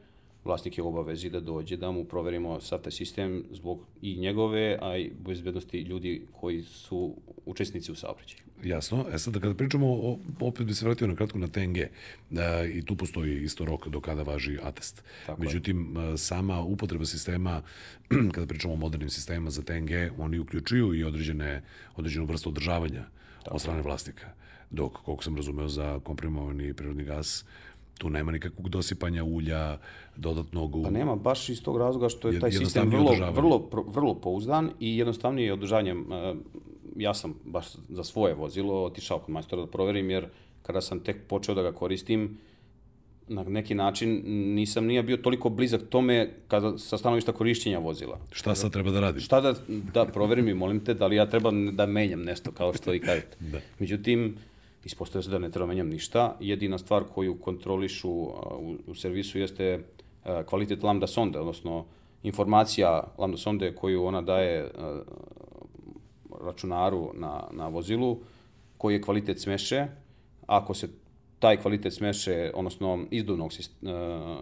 vlasnik 0.48 0.78
je 0.78 0.84
u 0.84 0.88
obavezi 0.88 1.30
da 1.30 1.40
dođe 1.40 1.78
da 1.78 1.92
mu 1.92 2.06
proverimo 2.06 2.60
sav 2.62 2.82
taj 2.82 2.92
sistem 2.92 3.44
zbog 3.52 3.80
i 4.02 4.16
njegove, 4.16 4.78
a 4.82 4.98
i 4.98 5.12
bezbednosti 5.26 5.82
ljudi 5.82 6.28
koji 6.32 6.64
su 6.64 7.16
učesnici 7.46 7.92
u 7.92 7.96
saobraćaju. 7.96 8.42
Jasno. 8.64 9.06
E 9.14 9.18
sad, 9.18 9.40
kada 9.42 9.54
pričamo, 9.54 9.88
o, 9.88 10.18
opet 10.40 10.66
bi 10.66 10.74
se 10.74 10.86
vratio 10.86 11.08
na 11.08 11.16
kratko 11.16 11.38
na 11.38 11.48
TNG, 11.48 11.78
da, 12.30 12.66
i 12.66 12.82
tu 12.86 12.96
postoji 12.96 13.44
isto 13.44 13.66
rok 13.66 13.88
do 13.88 14.02
kada 14.02 14.24
važi 14.24 14.58
atest. 14.64 15.04
Tako 15.26 15.44
je. 15.44 15.46
Međutim, 15.46 15.98
e, 15.98 16.18
sama 16.18 16.62
upotreba 16.62 17.06
sistema, 17.06 17.62
kada 18.34 18.48
pričamo 18.48 18.74
o 18.74 18.78
modernim 18.78 19.10
sistemima 19.10 19.50
za 19.50 19.62
TNG, 19.62 19.92
oni 20.18 20.40
uključuju 20.40 20.94
i 20.94 21.04
određene, 21.04 21.64
određenu 21.96 22.26
vrstu 22.26 22.50
održavanja 22.50 23.17
od 23.52 23.62
strane 23.62 23.82
vlasnika. 23.82 24.28
Dok, 24.70 24.94
koliko 24.94 25.24
sam 25.24 25.36
razumeo, 25.36 25.68
za 25.68 26.00
komprimovani 26.04 26.74
prirodni 26.74 27.04
gas, 27.04 27.46
tu 27.98 28.10
nema 28.10 28.32
nikakvog 28.32 28.70
dosipanja 28.70 29.24
ulja, 29.24 29.78
dodatnog... 30.16 30.76
U... 30.76 30.84
Pa 30.84 30.90
nema, 30.90 31.16
baš 31.16 31.50
iz 31.50 31.64
tog 31.64 31.78
razloga 31.78 32.10
što 32.10 32.30
je 32.30 32.40
taj 32.40 32.52
sistem 32.52 32.90
vrlo, 32.90 33.32
vrlo, 33.32 33.70
vrlo 33.88 34.16
pouzdan 34.16 34.72
i 34.80 34.98
jednostavnije 34.98 35.54
održanje. 35.54 35.92
E, 35.92 36.36
Ja 36.98 37.14
sam 37.14 37.36
baš 37.46 37.66
za 37.90 38.04
svoje 38.04 38.34
vozilo 38.34 38.84
otišao 38.84 39.20
kod 39.20 39.30
majstora 39.30 39.62
da 39.62 39.72
proverim, 39.72 40.10
jer 40.10 40.28
kada 40.64 40.82
sam 40.82 41.00
tek 41.00 41.28
počeo 41.28 41.56
da 41.56 41.62
ga 41.62 41.72
koristim, 41.72 42.38
na 43.28 43.44
neki 43.44 43.76
način 43.76 44.22
nisam 44.56 44.86
nije 44.86 45.04
bio 45.04 45.18
toliko 45.18 45.50
blizak 45.50 45.82
tome 45.90 46.30
kada, 46.48 46.78
sa 46.78 46.98
stanovišta 46.98 47.32
korišćenja 47.32 47.80
vozila. 47.80 48.20
Šta 48.32 48.56
sad 48.56 48.72
treba 48.72 48.92
da 48.92 49.00
radiš? 49.00 49.26
Šta 49.26 49.42
da, 49.42 49.56
da 49.94 50.06
proverim 50.06 50.48
i 50.48 50.54
molim 50.54 50.80
te, 50.80 50.94
da 50.94 51.08
li 51.08 51.16
ja 51.16 51.26
trebam 51.26 51.76
da 51.76 51.86
menjam 51.86 52.22
nešto, 52.22 52.52
kao 52.52 52.74
što 52.74 52.92
vi 52.92 53.00
kažete. 53.00 53.38
Da. 53.52 53.60
Međutim, 53.80 54.38
ispostavio 54.86 55.24
se 55.24 55.30
da 55.30 55.40
ne 55.40 55.52
treba 55.52 55.68
menjam 55.68 55.90
ništa. 55.90 56.36
Jedina 56.40 56.78
stvar 56.78 57.04
koju 57.04 57.36
kontrolišu 57.36 58.10
u, 58.10 58.76
u 58.88 58.96
servisu 58.96 59.40
jeste 59.40 59.80
kvalitet 60.46 60.84
lambda 60.84 61.08
sonde, 61.08 61.40
odnosno 61.40 61.86
informacija 62.24 63.04
lambda 63.18 63.38
sonde 63.38 63.76
koju 63.76 64.04
ona 64.04 64.22
daje 64.22 64.72
računaru 66.42 67.12
na, 67.14 67.44
na 67.52 67.68
vozilu, 67.68 68.20
koji 68.78 68.94
je 68.94 69.02
kvalitet 69.02 69.42
smeše. 69.42 69.88
Ako 70.48 70.74
se 70.74 70.90
taj 71.40 71.58
kvalitet 71.58 71.94
smeše, 71.94 72.52
odnosno 72.54 73.06
izduvnog, 73.12 73.52
e, 73.54 73.88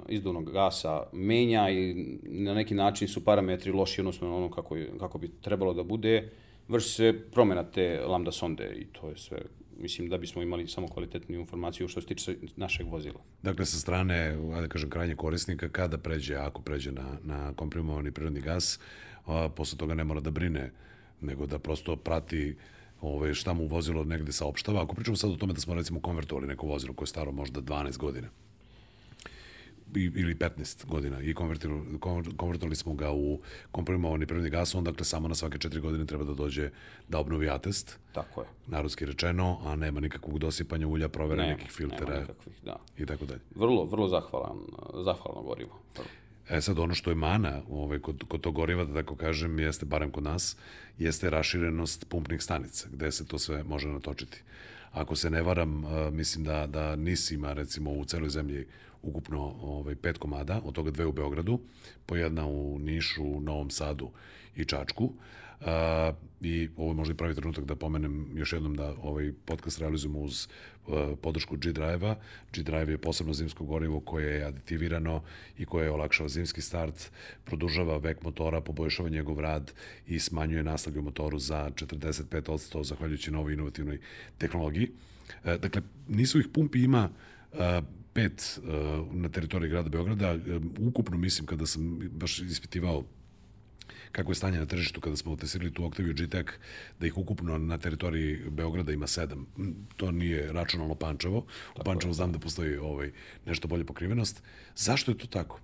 izduvnog 0.09 0.51
gasa 0.51 1.03
menja 1.13 1.69
i 1.69 1.93
na 2.23 2.53
neki 2.53 2.73
način 2.73 3.07
su 3.07 3.25
parametri 3.25 3.71
loši, 3.71 4.01
odnosno 4.01 4.37
ono 4.37 4.51
kako, 4.51 4.75
je, 4.75 4.91
kako 4.99 5.17
bi 5.17 5.31
trebalo 5.41 5.73
da 5.73 5.83
bude, 5.83 6.31
vrši 6.67 6.89
se 6.89 7.13
promjena 7.31 7.63
te 7.63 8.01
lambda 8.07 8.31
sonde 8.31 8.75
i 8.79 8.85
to 8.85 9.09
je 9.09 9.17
sve 9.17 9.37
mislim 9.77 10.09
da 10.09 10.17
bismo 10.17 10.41
imali 10.41 10.67
samo 10.67 10.87
kvalitetnu 10.87 11.35
informaciju 11.35 11.87
što 11.87 12.01
se 12.01 12.07
tiče 12.07 12.35
našeg 12.55 12.87
vozila. 12.87 13.19
Dakle, 13.43 13.65
sa 13.65 13.77
strane, 13.77 14.37
ajde 14.55 14.67
kažem, 14.67 14.89
krajnje 14.89 15.15
korisnika, 15.15 15.69
kada 15.69 15.97
pređe, 15.97 16.35
ako 16.35 16.61
pređe 16.61 16.91
na, 16.91 17.17
na 17.23 17.53
komprimovani 17.53 18.11
prirodni 18.11 18.41
gas, 18.41 18.79
a, 19.25 19.49
posle 19.55 19.77
toga 19.77 19.93
ne 19.93 20.03
mora 20.03 20.19
da 20.19 20.31
brine, 20.31 20.71
nego 21.21 21.45
da 21.45 21.59
prosto 21.59 21.95
prati 21.95 22.55
ove, 23.01 23.33
šta 23.33 23.53
mu 23.53 23.67
vozilo 23.67 24.03
negde 24.03 24.31
saopštava. 24.31 24.83
Ako 24.83 24.95
pričamo 24.95 25.17
sad 25.17 25.31
o 25.31 25.35
tome 25.35 25.53
da 25.53 25.61
smo 25.61 25.73
recimo 25.73 25.99
konvertovali 25.99 26.47
neko 26.47 26.67
vozilo 26.67 26.93
koje 26.93 27.03
je 27.03 27.09
staro 27.09 27.31
možda 27.31 27.61
12 27.61 27.97
godina, 27.97 28.27
ili 29.95 30.35
15 30.35 30.85
godina 30.85 31.21
i 31.21 31.33
konvertirali, 31.33 31.99
konvertovali 32.37 32.75
smo 32.75 32.93
ga 32.93 33.11
u 33.11 33.39
komprimovani 33.71 34.25
prirodni 34.25 34.49
gas, 34.49 34.75
on 34.75 34.83
dakle 34.83 35.05
samo 35.05 35.27
na 35.27 35.35
svake 35.35 35.57
4 35.57 35.79
godine 35.79 36.05
treba 36.05 36.23
da 36.23 36.33
dođe 36.33 36.69
da 37.09 37.19
obnovi 37.19 37.49
atest. 37.49 37.99
Tako 38.13 38.41
je. 38.41 38.47
Narodski 38.67 39.05
rečeno, 39.05 39.59
a 39.65 39.75
nema 39.75 39.99
nikakvog 39.99 40.39
dosipanja 40.39 40.87
ulja, 40.87 41.09
provere 41.09 41.41
nema, 41.41 41.53
nekih 41.53 41.71
filtera 41.71 42.09
nema 42.09 42.21
nikakvih, 42.21 42.55
da. 42.65 42.77
i 42.97 43.05
tako 43.05 43.25
dalje. 43.25 43.41
Vrlo, 43.55 43.85
vrlo 43.85 44.07
zahvalan, 44.07 44.57
zahvalno 45.05 45.41
gorivo. 45.41 45.79
Vrlo. 45.95 46.09
E 46.49 46.61
sad, 46.61 46.79
ono 46.79 46.93
što 46.93 47.11
je 47.11 47.15
mana 47.15 47.61
ovaj, 47.69 47.99
kod, 47.99 48.23
kod 48.27 48.41
tog 48.41 48.55
goriva, 48.55 48.83
da 48.85 48.93
tako 48.93 49.15
kažem, 49.15 49.59
jeste, 49.59 49.85
barem 49.85 50.11
kod 50.11 50.23
nas, 50.23 50.57
jeste 50.97 51.29
raširenost 51.29 52.09
pumpnih 52.09 52.41
stanica, 52.41 52.87
gde 52.91 53.11
se 53.11 53.25
to 53.25 53.39
sve 53.39 53.63
može 53.63 53.87
natočiti. 53.87 54.41
Ako 54.91 55.15
se 55.15 55.29
ne 55.29 55.41
varam, 55.41 55.83
mislim 56.11 56.43
da, 56.43 56.67
da 56.67 56.95
NIS 56.95 57.31
ima, 57.31 57.53
recimo, 57.53 57.91
u 57.91 58.05
celoj 58.05 58.29
zemlji 58.29 58.67
ukupno 59.01 59.55
ovaj, 59.61 59.95
pet 59.95 60.17
komada, 60.17 60.61
od 60.63 60.73
toga 60.73 60.91
dve 60.91 61.05
u 61.05 61.11
Beogradu, 61.11 61.59
po 62.05 62.15
jedna 62.15 62.45
u 62.45 62.79
Nišu, 62.79 63.41
Novom 63.41 63.69
Sadu 63.69 64.09
i 64.55 64.65
Čačku. 64.65 65.13
Uh, 65.61 65.67
I 66.41 66.69
ovo 66.77 66.91
je 66.91 66.95
možda 66.95 67.13
i 67.13 67.17
pravi 67.17 67.35
trenutak 67.35 67.65
da 67.65 67.75
pomenem 67.75 68.29
još 68.33 68.53
jednom 68.53 68.75
da 68.75 68.93
ovaj 69.01 69.31
podcast 69.45 69.79
realizujemo 69.79 70.19
uz 70.19 70.47
uh, 70.87 70.95
podršku 71.21 71.57
G-Drive-a. 71.57 72.15
G-Drive 72.53 72.91
je 72.91 72.97
posebno 72.97 73.33
zimsko 73.33 73.65
gorivo 73.65 73.99
koje 73.99 74.35
je 74.35 74.45
aditivirano 74.45 75.21
i 75.57 75.65
koje 75.65 75.91
olakšava 75.91 76.29
zimski 76.29 76.61
start, 76.61 77.11
produžava 77.45 77.97
vek 77.97 78.23
motora, 78.23 78.61
poboljšava 78.61 79.09
njegov 79.09 79.39
rad 79.39 79.71
i 80.07 80.19
smanjuje 80.19 80.63
naslage 80.63 80.99
u 80.99 81.03
motoru 81.03 81.39
za 81.39 81.71
45% 81.75 82.83
zahvaljujući 82.83 83.31
novoj 83.31 83.53
inovativnoj 83.53 83.99
tehnologiji. 84.37 84.91
Uh, 85.43 85.53
dakle, 85.55 85.81
nisu 86.07 86.39
ih 86.39 86.47
pumpi 86.53 86.83
ima 86.83 87.09
uh, 87.51 87.59
pet 88.13 88.59
uh, 88.59 89.13
na 89.13 89.29
teritoriji 89.29 89.69
grada 89.69 89.89
Beograda. 89.89 90.37
Ukupno 90.79 91.17
mislim 91.17 91.45
kada 91.45 91.65
sam 91.65 91.99
baš 92.11 92.39
ispitivao 92.39 93.03
kako 94.15 94.31
je 94.31 94.35
stanje 94.35 94.59
na 94.59 94.65
tržištu 94.65 95.01
kada 95.01 95.17
smo 95.17 95.35
testirali 95.35 95.73
tu 95.73 95.85
Octavia 95.85 96.13
G-Tech, 96.13 96.51
da 96.99 97.07
ih 97.07 97.17
ukupno 97.17 97.57
na 97.57 97.77
teritoriji 97.77 98.49
Beograda 98.49 98.91
ima 98.91 99.07
sedam. 99.07 99.47
To 99.97 100.11
nije 100.11 100.53
računalno 100.53 100.95
Pančevo. 100.95 101.45
U 101.75 101.83
Pančevu 101.83 102.13
znam 102.13 102.31
da 102.31 102.39
postoji 102.39 102.77
ovaj, 102.77 103.11
nešto 103.45 103.67
bolje 103.67 103.83
pokrivenost. 103.83 104.43
Zašto 104.75 105.11
je 105.11 105.17
to 105.17 105.27
tako? 105.27 105.59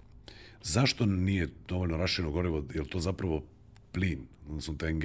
Zašto 0.64 1.06
nije 1.06 1.48
dovoljno 1.68 1.98
rašireno 1.98 2.32
gorivo? 2.32 2.66
Je 2.74 2.84
to 2.90 3.00
zapravo 3.00 3.44
plin, 3.92 4.28
odnosno 4.50 4.76
TNG, 4.76 5.04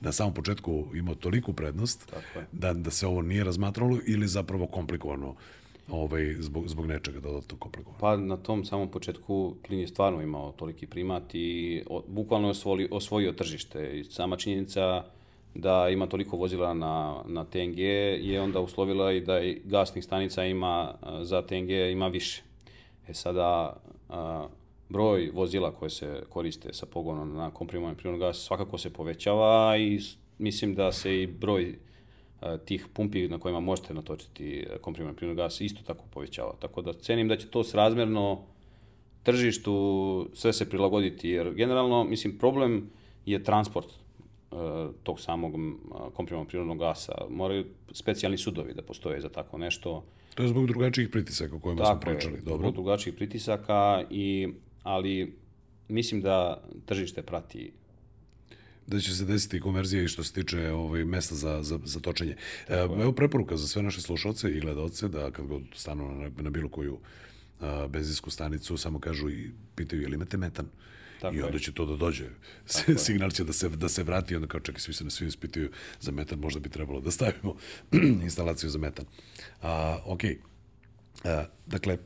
na 0.00 0.12
samom 0.12 0.34
početku 0.34 0.86
imao 0.94 1.14
toliku 1.14 1.52
prednost 1.52 2.12
da, 2.52 2.72
da 2.72 2.90
se 2.90 3.06
ovo 3.06 3.22
nije 3.22 3.44
razmatralo 3.44 3.98
ili 4.06 4.28
zapravo 4.28 4.66
komplikovano 4.66 5.34
ovaj, 5.90 6.34
zbog, 6.38 6.68
zbog 6.68 6.86
nečega 6.86 7.20
dodatno 7.20 7.58
komplikovano? 7.58 7.98
Pa 8.00 8.16
na 8.16 8.36
tom 8.36 8.64
samom 8.64 8.88
početku 8.88 9.54
Klin 9.66 9.80
je 9.80 9.88
stvarno 9.88 10.22
imao 10.22 10.52
toliki 10.52 10.86
primat 10.86 11.22
i 11.34 11.82
o, 11.86 12.02
bukvalno 12.08 12.48
je 12.48 12.50
osvojio, 12.50 12.88
osvojio 12.90 13.32
tržište. 13.32 13.98
I 13.98 14.04
sama 14.04 14.36
činjenica 14.36 15.04
da 15.54 15.88
ima 15.88 16.06
toliko 16.06 16.36
vozila 16.36 16.74
na, 16.74 17.22
na 17.26 17.44
TNG 17.44 17.78
je 17.78 18.40
onda 18.40 18.60
uslovila 18.60 19.12
i 19.12 19.20
da 19.20 19.42
i 19.42 19.60
gasnih 19.64 20.04
stanica 20.04 20.44
ima 20.44 20.94
za 21.22 21.42
TNG 21.42 21.70
ima 21.70 22.08
više. 22.08 22.42
E 23.08 23.14
sada, 23.14 23.76
a, 24.08 24.48
broj 24.88 25.30
vozila 25.34 25.72
koje 25.72 25.90
se 25.90 26.22
koriste 26.28 26.72
sa 26.72 26.86
pogonom 26.86 27.36
na 27.36 27.50
komprimovan 27.50 27.94
prirodni 27.94 28.20
gas 28.20 28.36
svakako 28.36 28.78
se 28.78 28.92
povećava 28.92 29.76
i 29.76 30.00
mislim 30.38 30.74
da 30.74 30.92
se 30.92 31.22
i 31.22 31.26
broj 31.26 31.78
tih 32.64 32.86
pumpi 32.92 33.28
na 33.28 33.38
kojima 33.38 33.60
možete 33.60 33.94
natočiti 33.94 34.66
komprimiran 34.80 35.16
prirodni 35.16 35.42
gas 35.42 35.60
isto 35.60 35.82
tako 35.82 36.04
povećava. 36.10 36.54
Tako 36.60 36.82
da 36.82 36.92
cenim 36.92 37.28
da 37.28 37.36
će 37.36 37.46
to 37.46 37.64
srazmerno 37.64 38.42
tržištu 39.22 40.28
sve 40.34 40.52
se 40.52 40.70
prilagoditi, 40.70 41.28
jer 41.28 41.54
generalno, 41.54 42.04
mislim, 42.04 42.38
problem 42.38 42.90
je 43.26 43.44
transport 43.44 43.86
uh, 43.86 44.58
tog 45.02 45.20
samog 45.20 45.54
komprimiran 46.14 46.46
prirodnog 46.46 46.78
gasa. 46.78 47.12
Moraju 47.30 47.64
specijalni 47.92 48.38
sudovi 48.38 48.74
da 48.74 48.82
postoje 48.82 49.20
za 49.20 49.28
tako 49.28 49.58
nešto. 49.58 50.04
To 50.34 50.42
je 50.42 50.48
zbog 50.48 50.66
drugačijih 50.66 51.08
pritisaka 51.08 51.56
o 51.56 51.58
kojima 51.58 51.82
tako 51.82 51.92
smo 51.92 52.00
pričali. 52.00 52.34
Je, 52.34 52.40
Dobro. 52.40 52.58
zbog 52.58 52.74
drugačijih 52.74 53.16
pritisaka, 53.16 54.04
i, 54.10 54.48
ali 54.82 55.36
mislim 55.88 56.20
da 56.20 56.62
tržište 56.86 57.22
prati 57.22 57.72
da 58.86 59.00
će 59.00 59.16
se 59.16 59.24
desiti 59.24 59.60
konverzija 59.60 60.02
i 60.02 60.08
što 60.08 60.24
se 60.24 60.32
tiče 60.32 60.70
ovaj, 60.70 61.04
mesta 61.04 61.34
za, 61.34 61.62
za, 61.62 61.78
za 61.84 62.00
točenje. 62.00 62.36
E, 62.68 62.78
evo 62.78 63.12
preporuka 63.12 63.56
za 63.56 63.68
sve 63.68 63.82
naše 63.82 64.00
slušalce 64.00 64.50
i 64.50 64.60
gledalce 64.60 65.08
da 65.08 65.30
kad 65.30 65.46
god 65.46 65.62
stanu 65.74 66.14
na, 66.14 66.30
na 66.42 66.50
bilo 66.50 66.68
koju 66.68 66.98
a, 67.60 67.86
benzinsku 67.88 68.30
stanicu 68.30 68.76
samo 68.76 68.98
kažu 68.98 69.30
i 69.30 69.50
pitaju 69.74 70.02
je 70.02 70.08
li 70.08 70.14
imate 70.14 70.36
metan. 70.36 70.66
Tako 71.20 71.36
I 71.36 71.42
onda 71.42 71.58
će 71.58 71.72
to 71.72 71.86
da 71.86 71.96
dođe. 71.96 72.24
Tako 72.72 72.98
Signal 72.98 73.30
će 73.30 73.44
da 73.44 73.52
se, 73.52 73.68
da 73.68 73.88
se 73.88 74.02
vrati 74.02 74.34
i 74.34 74.36
onda 74.36 74.48
kao 74.48 74.60
čekaj, 74.60 74.80
svi 74.80 74.92
se 74.92 75.04
na 75.04 75.10
svi 75.10 75.26
ispituju 75.26 75.70
za 76.00 76.12
metan, 76.12 76.38
možda 76.38 76.60
bi 76.60 76.68
trebalo 76.68 77.00
da 77.00 77.10
stavimo 77.10 77.56
instalaciju 78.28 78.70
za 78.70 78.78
metan. 78.78 79.04
A, 79.62 79.98
ok. 80.04 80.20
A, 81.24 81.44
dakle, 81.66 81.98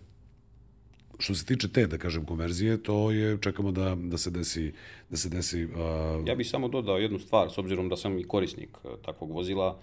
što 1.18 1.34
se 1.34 1.46
tiče 1.46 1.68
te, 1.68 1.86
da 1.86 1.98
kažem, 1.98 2.24
konverzije, 2.24 2.82
to 2.82 3.10
je, 3.10 3.38
čekamo 3.40 3.72
da, 3.72 3.94
da 3.94 4.18
se 4.18 4.30
desi, 4.30 4.72
da 5.10 5.16
se 5.16 5.28
desi... 5.28 5.64
Uh... 5.64 6.28
Ja 6.28 6.34
bih 6.34 6.48
samo 6.48 6.68
dodao 6.68 6.98
jednu 6.98 7.18
stvar, 7.18 7.50
s 7.50 7.58
obzirom 7.58 7.88
da 7.88 7.96
sam 7.96 8.18
i 8.18 8.24
korisnik 8.24 8.78
uh, 8.84 8.90
takvog 9.04 9.30
vozila. 9.30 9.78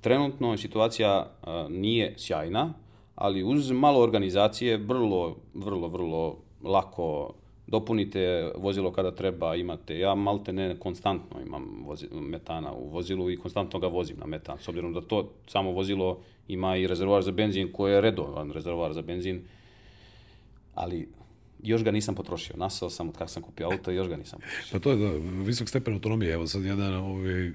Trenutno 0.00 0.56
situacija 0.56 1.26
uh, 1.42 1.48
nije 1.70 2.14
sjajna, 2.16 2.74
ali 3.14 3.44
uz 3.44 3.70
malo 3.70 4.00
organizacije 4.00 4.76
vrlo, 4.76 5.36
vrlo, 5.54 5.88
vrlo 5.88 6.38
lako 6.62 7.34
dopunite 7.66 8.52
vozilo 8.56 8.92
kada 8.92 9.10
treba, 9.10 9.54
imate, 9.56 9.98
ja 9.98 10.14
malte 10.14 10.52
ne 10.52 10.78
konstantno 10.78 11.40
imam 11.40 11.84
vozi, 11.86 12.06
metana 12.12 12.72
u 12.72 12.88
vozilu 12.88 13.30
i 13.30 13.36
konstantno 13.36 13.78
ga 13.78 13.86
vozim 13.86 14.16
na 14.18 14.26
metan, 14.26 14.58
s 14.58 14.68
obzirom 14.68 14.92
da 14.92 15.00
to 15.00 15.30
samo 15.46 15.70
vozilo 15.70 16.18
ima 16.48 16.76
i 16.76 16.86
rezervoar 16.86 17.22
za 17.22 17.32
benzin 17.32 17.72
koji 17.72 17.92
je 17.92 18.00
redovan 18.00 18.50
rezervoar 18.50 18.92
za 18.92 19.02
benzin, 19.02 19.44
ali 20.74 21.08
još 21.62 21.84
ga 21.84 21.90
nisam 21.90 22.14
potrošio. 22.14 22.56
Nasao 22.56 22.90
sam 22.90 23.08
od 23.08 23.16
kako 23.18 23.30
sam 23.30 23.42
kupio 23.42 23.66
auto 23.66 23.92
i 23.92 23.96
još 23.96 24.08
ga 24.08 24.16
nisam 24.16 24.38
potrošio. 24.40 24.72
Pa 24.72 24.78
to 24.78 24.90
je 24.90 24.96
da, 24.96 25.10
visok 25.44 25.68
stepen 25.68 25.94
autonomije. 25.94 26.32
Evo 26.32 26.46
sad 26.46 26.64
jedan, 26.64 26.94
ovaj, 26.94 27.52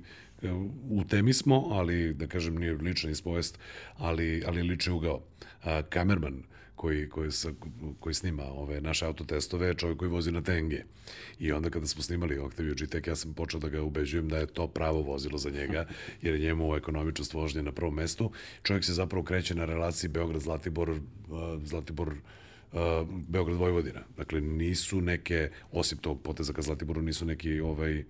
u 0.89 1.03
temi 1.10 1.34
smo, 1.34 1.67
ali 1.71 2.13
da 2.13 2.27
kažem 2.27 2.56
nije 2.56 2.73
lična 2.73 3.10
ispovest, 3.10 3.60
ali, 3.97 4.43
ali 4.47 4.63
liči 4.63 4.91
ugao. 4.91 5.21
A, 5.63 5.82
kamerman 5.82 6.43
koji, 6.75 7.10
koji, 7.10 7.32
sa, 7.32 7.49
koji 7.99 8.13
snima 8.13 8.43
ove 8.43 8.82
naše 8.82 9.06
autotestove, 9.06 9.73
čovjek 9.73 9.97
koji 9.97 10.12
vozi 10.12 10.32
na 10.32 10.41
TNG. 10.41 10.73
I 11.39 11.51
onda 11.51 11.69
kada 11.69 11.88
smo 11.88 12.01
snimali 12.01 12.39
Octavia 12.39 12.73
GTEC, 12.73 13.08
ja 13.08 13.15
sam 13.15 13.34
počeo 13.34 13.60
da 13.60 13.69
ga 13.69 13.82
ubeđujem 13.82 14.30
da 14.30 14.38
je 14.38 14.45
to 14.45 14.67
pravo 14.67 15.01
vozilo 15.01 15.38
za 15.38 15.49
njega, 15.49 15.88
jer 16.21 16.34
je 16.34 16.39
njemu 16.39 16.75
ekonomičnost 16.75 17.34
vožnje 17.34 17.63
na 17.63 17.71
prvom 17.71 17.95
mestu. 17.95 18.32
Čovjek 18.63 18.86
se 18.86 18.93
zapravo 18.93 19.23
kreće 19.23 19.56
na 19.56 19.65
relaciji 19.65 20.10
Beograd-Zlatibor, 20.10 20.99
Zlatibor, 21.63 22.10
uh, 22.10 22.17
Beograd 23.27 23.58
Vojvodina. 23.58 23.99
Dakle 24.17 24.41
nisu 24.41 25.01
neke 25.01 25.49
osim 25.71 25.97
tog 25.97 26.21
poteza 26.21 26.53
ka 26.53 26.62
Zlatiboru 26.62 27.01
nisu 27.01 27.25
neki 27.25 27.60
ovaj 27.60 28.03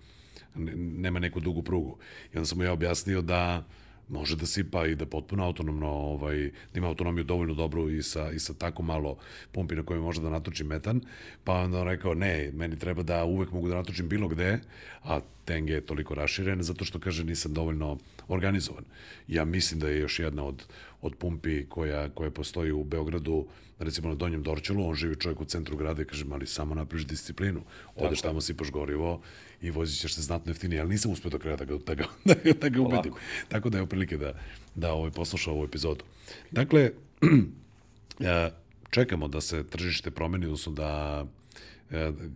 nema 0.76 1.18
neku 1.18 1.40
dugu 1.40 1.62
prugu. 1.62 1.98
I 2.34 2.36
onda 2.36 2.46
sam 2.46 2.58
mu 2.58 2.64
ja 2.64 2.72
objasnio 2.72 3.22
da 3.22 3.64
može 4.08 4.36
da 4.36 4.46
sipa 4.46 4.86
i 4.86 4.94
da 4.94 5.06
potpuno 5.06 5.44
autonomno 5.44 5.88
ovaj, 5.88 6.50
da 6.72 6.78
ima 6.78 6.88
autonomiju 6.88 7.24
dovoljno 7.24 7.54
dobru 7.54 7.90
i 7.90 8.02
sa, 8.02 8.30
i 8.30 8.38
sa 8.38 8.54
tako 8.54 8.82
malo 8.82 9.18
pumpi 9.52 9.74
na 9.74 9.82
kojoj 9.82 10.00
može 10.00 10.22
da 10.22 10.30
natoči 10.30 10.64
metan, 10.64 11.00
pa 11.44 11.54
onda 11.54 11.80
on 11.80 11.88
rekao 11.88 12.14
ne, 12.14 12.50
meni 12.54 12.78
treba 12.78 13.02
da 13.02 13.24
uvek 13.24 13.52
mogu 13.52 13.68
da 13.68 13.74
natočim 13.74 14.08
bilo 14.08 14.28
gde, 14.28 14.58
a 15.02 15.20
TNG 15.44 15.68
je 15.68 15.86
toliko 15.86 16.14
raširen 16.14 16.62
zato 16.62 16.84
što 16.84 16.98
kaže 16.98 17.24
nisam 17.24 17.52
dovoljno 17.52 17.98
organizovan. 18.28 18.84
Ja 19.28 19.44
mislim 19.44 19.80
da 19.80 19.88
je 19.88 20.00
još 20.00 20.18
jedna 20.18 20.44
od, 20.44 20.64
od 21.00 21.14
pumpi 21.14 21.66
koja, 21.68 22.08
koja 22.08 22.30
postoji 22.30 22.72
u 22.72 22.84
Beogradu, 22.84 23.46
recimo 23.78 24.08
na 24.08 24.14
Donjem 24.14 24.42
Dorčelu, 24.42 24.88
on 24.88 24.94
živi 24.94 25.16
čovjek 25.16 25.40
u 25.40 25.44
centru 25.44 25.76
grada 25.76 26.02
i 26.02 26.04
kaže, 26.04 26.24
ali 26.32 26.46
samo 26.46 26.74
napriš 26.74 27.06
disciplinu, 27.06 27.62
odeš 27.96 28.20
tamo, 28.20 28.40
sipaš 28.40 28.70
gorivo 28.70 29.20
i 29.62 29.70
vozit 29.70 30.00
ćeš 30.00 30.14
se 30.14 30.22
znatno 30.22 30.50
jeftinije, 30.50 30.80
ali 30.80 30.90
nisam 30.90 31.12
uspio 31.12 31.30
do 31.30 31.38
kraja 31.38 31.56
da 31.56 31.64
ga, 31.64 31.78
da 31.86 31.94
ga, 31.94 32.04
da 32.24 32.34
ga, 32.34 32.52
da 32.60 32.68
ga 32.68 32.80
ubedim. 32.80 33.12
Tako 33.48 33.70
da 33.70 33.78
je 33.78 33.86
prilike 33.86 34.16
da, 34.16 34.34
da 34.74 34.92
ovaj, 34.92 35.10
posluša 35.10 35.50
ovu 35.50 35.64
epizodu. 35.64 36.04
Dakle, 36.50 36.90
čekamo 38.90 39.28
da 39.28 39.40
se 39.40 39.64
tržište 39.66 40.10
promeni, 40.10 40.46
odnosno 40.46 40.72
da, 40.72 41.24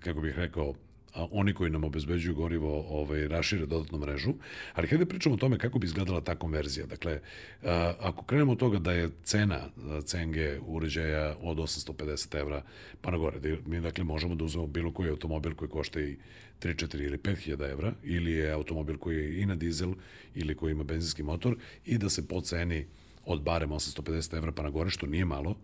kako 0.00 0.20
bih 0.20 0.34
rekao, 0.36 0.74
a 1.14 1.26
oni 1.30 1.54
koji 1.54 1.70
nam 1.70 1.84
obezbeđuju 1.84 2.34
gorivo 2.34 2.86
ovaj, 2.88 3.28
rašire 3.28 3.66
dodatnu 3.66 3.98
mrežu. 3.98 4.32
Ali 4.74 4.88
kada 4.88 5.06
pričamo 5.06 5.34
o 5.34 5.38
tome 5.38 5.58
kako 5.58 5.78
bi 5.78 5.86
izgledala 5.86 6.20
ta 6.20 6.34
konverzija, 6.34 6.86
dakle, 6.86 7.20
a, 7.62 7.92
ako 8.00 8.24
krenemo 8.24 8.52
od 8.52 8.58
toga 8.58 8.78
da 8.78 8.92
je 8.92 9.10
cena 9.24 9.60
CNG 10.04 10.36
uređaja 10.66 11.36
od 11.40 11.56
850 11.56 12.40
evra 12.40 12.62
pa 13.00 13.10
na 13.10 13.18
gore, 13.18 13.40
da 13.40 13.48
mi 13.66 13.80
dakle 13.80 14.04
možemo 14.04 14.34
da 14.34 14.44
uzmemo 14.44 14.66
bilo 14.66 14.92
koji 14.92 15.10
automobil 15.10 15.54
koji 15.54 15.68
košta 15.68 16.00
i 16.00 16.16
3, 16.60 16.86
4 16.86 17.04
ili 17.04 17.18
5 17.18 17.36
hiljada 17.36 17.68
evra, 17.68 17.92
ili 18.04 18.32
je 18.32 18.52
automobil 18.52 18.98
koji 18.98 19.16
je 19.16 19.42
i 19.42 19.46
na 19.46 19.54
dizel 19.54 19.94
ili 20.34 20.54
koji 20.54 20.72
ima 20.72 20.84
benzinski 20.84 21.22
motor 21.22 21.56
i 21.86 21.98
da 21.98 22.08
se 22.08 22.28
po 22.28 22.40
ceni 22.40 22.86
od 23.24 23.42
barem 23.42 23.70
850 23.70 24.36
evra 24.36 24.52
pa 24.52 24.62
na 24.62 24.70
gore, 24.70 24.90
što 24.90 25.06
nije 25.06 25.24
malo, 25.24 25.56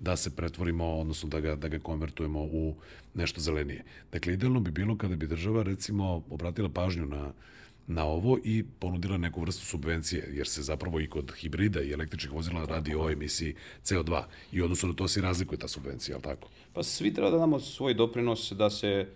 da 0.00 0.16
se 0.16 0.36
pretvorimo, 0.36 0.84
odnosno 0.84 1.28
da 1.28 1.40
ga, 1.40 1.56
da 1.56 1.68
ga 1.68 1.78
konvertujemo 1.78 2.40
u 2.42 2.74
nešto 3.14 3.40
zelenije. 3.40 3.84
Dakle, 4.12 4.32
idealno 4.32 4.60
bi 4.60 4.70
bilo 4.70 4.96
kada 4.96 5.16
bi 5.16 5.26
država, 5.26 5.62
recimo, 5.62 6.22
obratila 6.30 6.68
pažnju 6.68 7.06
na, 7.06 7.32
na 7.86 8.04
ovo 8.04 8.38
i 8.44 8.64
ponudila 8.78 9.18
neku 9.18 9.40
vrstu 9.40 9.66
subvencije, 9.66 10.28
jer 10.32 10.48
se 10.48 10.62
zapravo 10.62 11.00
i 11.00 11.08
kod 11.08 11.32
hibrida 11.36 11.82
i 11.82 11.92
električnih 11.92 12.32
vozila 12.32 12.64
radi 12.64 12.94
o 12.94 13.10
emisiji 13.10 13.54
CO2 13.84 14.22
i 14.52 14.62
odnosno 14.62 14.88
na 14.88 14.94
to 14.94 15.08
se 15.08 15.20
razlikuje 15.20 15.58
ta 15.58 15.68
subvencija, 15.68 16.16
ali 16.16 16.22
tako? 16.22 16.48
Pa 16.72 16.82
svi 16.82 17.14
treba 17.14 17.30
da 17.30 17.38
damo 17.38 17.60
svoj 17.60 17.94
doprinos 17.94 18.52
da 18.52 18.70
se 18.70 19.06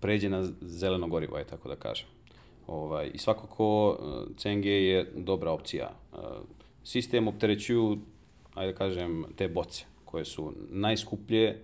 pređe 0.00 0.28
na 0.28 0.48
zeleno 0.60 1.08
gorivo, 1.08 1.36
aj 1.36 1.44
tako 1.44 1.68
da 1.68 1.76
kažem. 1.76 2.06
Ovaj, 2.66 3.10
I 3.14 3.18
svakako 3.18 3.98
eh, 4.00 4.34
CNG 4.36 4.64
je 4.64 5.12
dobra 5.16 5.50
opcija. 5.50 5.90
Eh, 6.12 6.16
sistem 6.84 7.28
opterećuju, 7.28 7.98
ajde 8.58 8.72
da 8.72 8.78
kažem, 8.78 9.24
te 9.36 9.48
boce 9.48 9.84
koje 10.04 10.24
su 10.24 10.52
najskuplje 10.70 11.62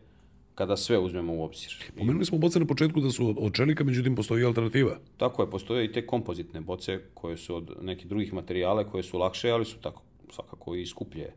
kada 0.55 0.77
sve 0.77 0.99
uzmemo 0.99 1.35
u 1.35 1.43
obzir. 1.43 1.75
Pomenuli 1.99 2.25
smo 2.25 2.39
boce 2.39 2.61
na 2.61 2.67
početku 2.67 3.01
da 3.01 3.11
su 3.11 3.35
od 3.39 3.55
čelika, 3.55 3.85
međutim 3.85 4.17
postoji 4.17 4.45
alternativa. 4.45 4.99
Tako 5.17 5.43
je, 5.43 5.51
postoje 5.51 5.85
i 5.85 5.93
te 5.93 6.07
kompozitne 6.07 6.61
boce 6.61 7.01
koje 7.15 7.37
su 7.37 7.57
od 7.57 7.77
nekih 7.83 8.07
drugih 8.07 8.33
materijala 8.33 8.85
koje 8.85 9.03
su 9.03 9.19
lakše, 9.19 9.51
ali 9.51 9.65
su 9.65 9.81
tako 9.81 10.03
svakako 10.31 10.75
i 10.75 10.87
skuplje. 10.87 11.33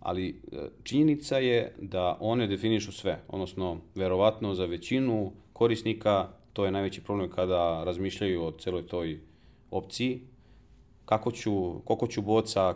Ali 0.00 0.28
e, 0.28 0.34
činjenica 0.82 1.38
je 1.38 1.74
da 1.80 2.16
one 2.20 2.46
definišu 2.46 2.92
sve, 2.92 3.20
odnosno 3.28 3.80
verovatno 3.94 4.54
za 4.54 4.64
većinu 4.64 5.32
korisnika 5.52 6.28
to 6.52 6.64
je 6.64 6.70
najveći 6.70 7.00
problem 7.00 7.30
kada 7.30 7.84
razmišljaju 7.84 8.44
o 8.44 8.52
celoj 8.52 8.86
toj 8.86 9.20
opciji, 9.70 10.20
kako 11.04 11.30
ću, 11.30 11.80
koliko 11.84 12.06
ću 12.06 12.22
boca, 12.22 12.74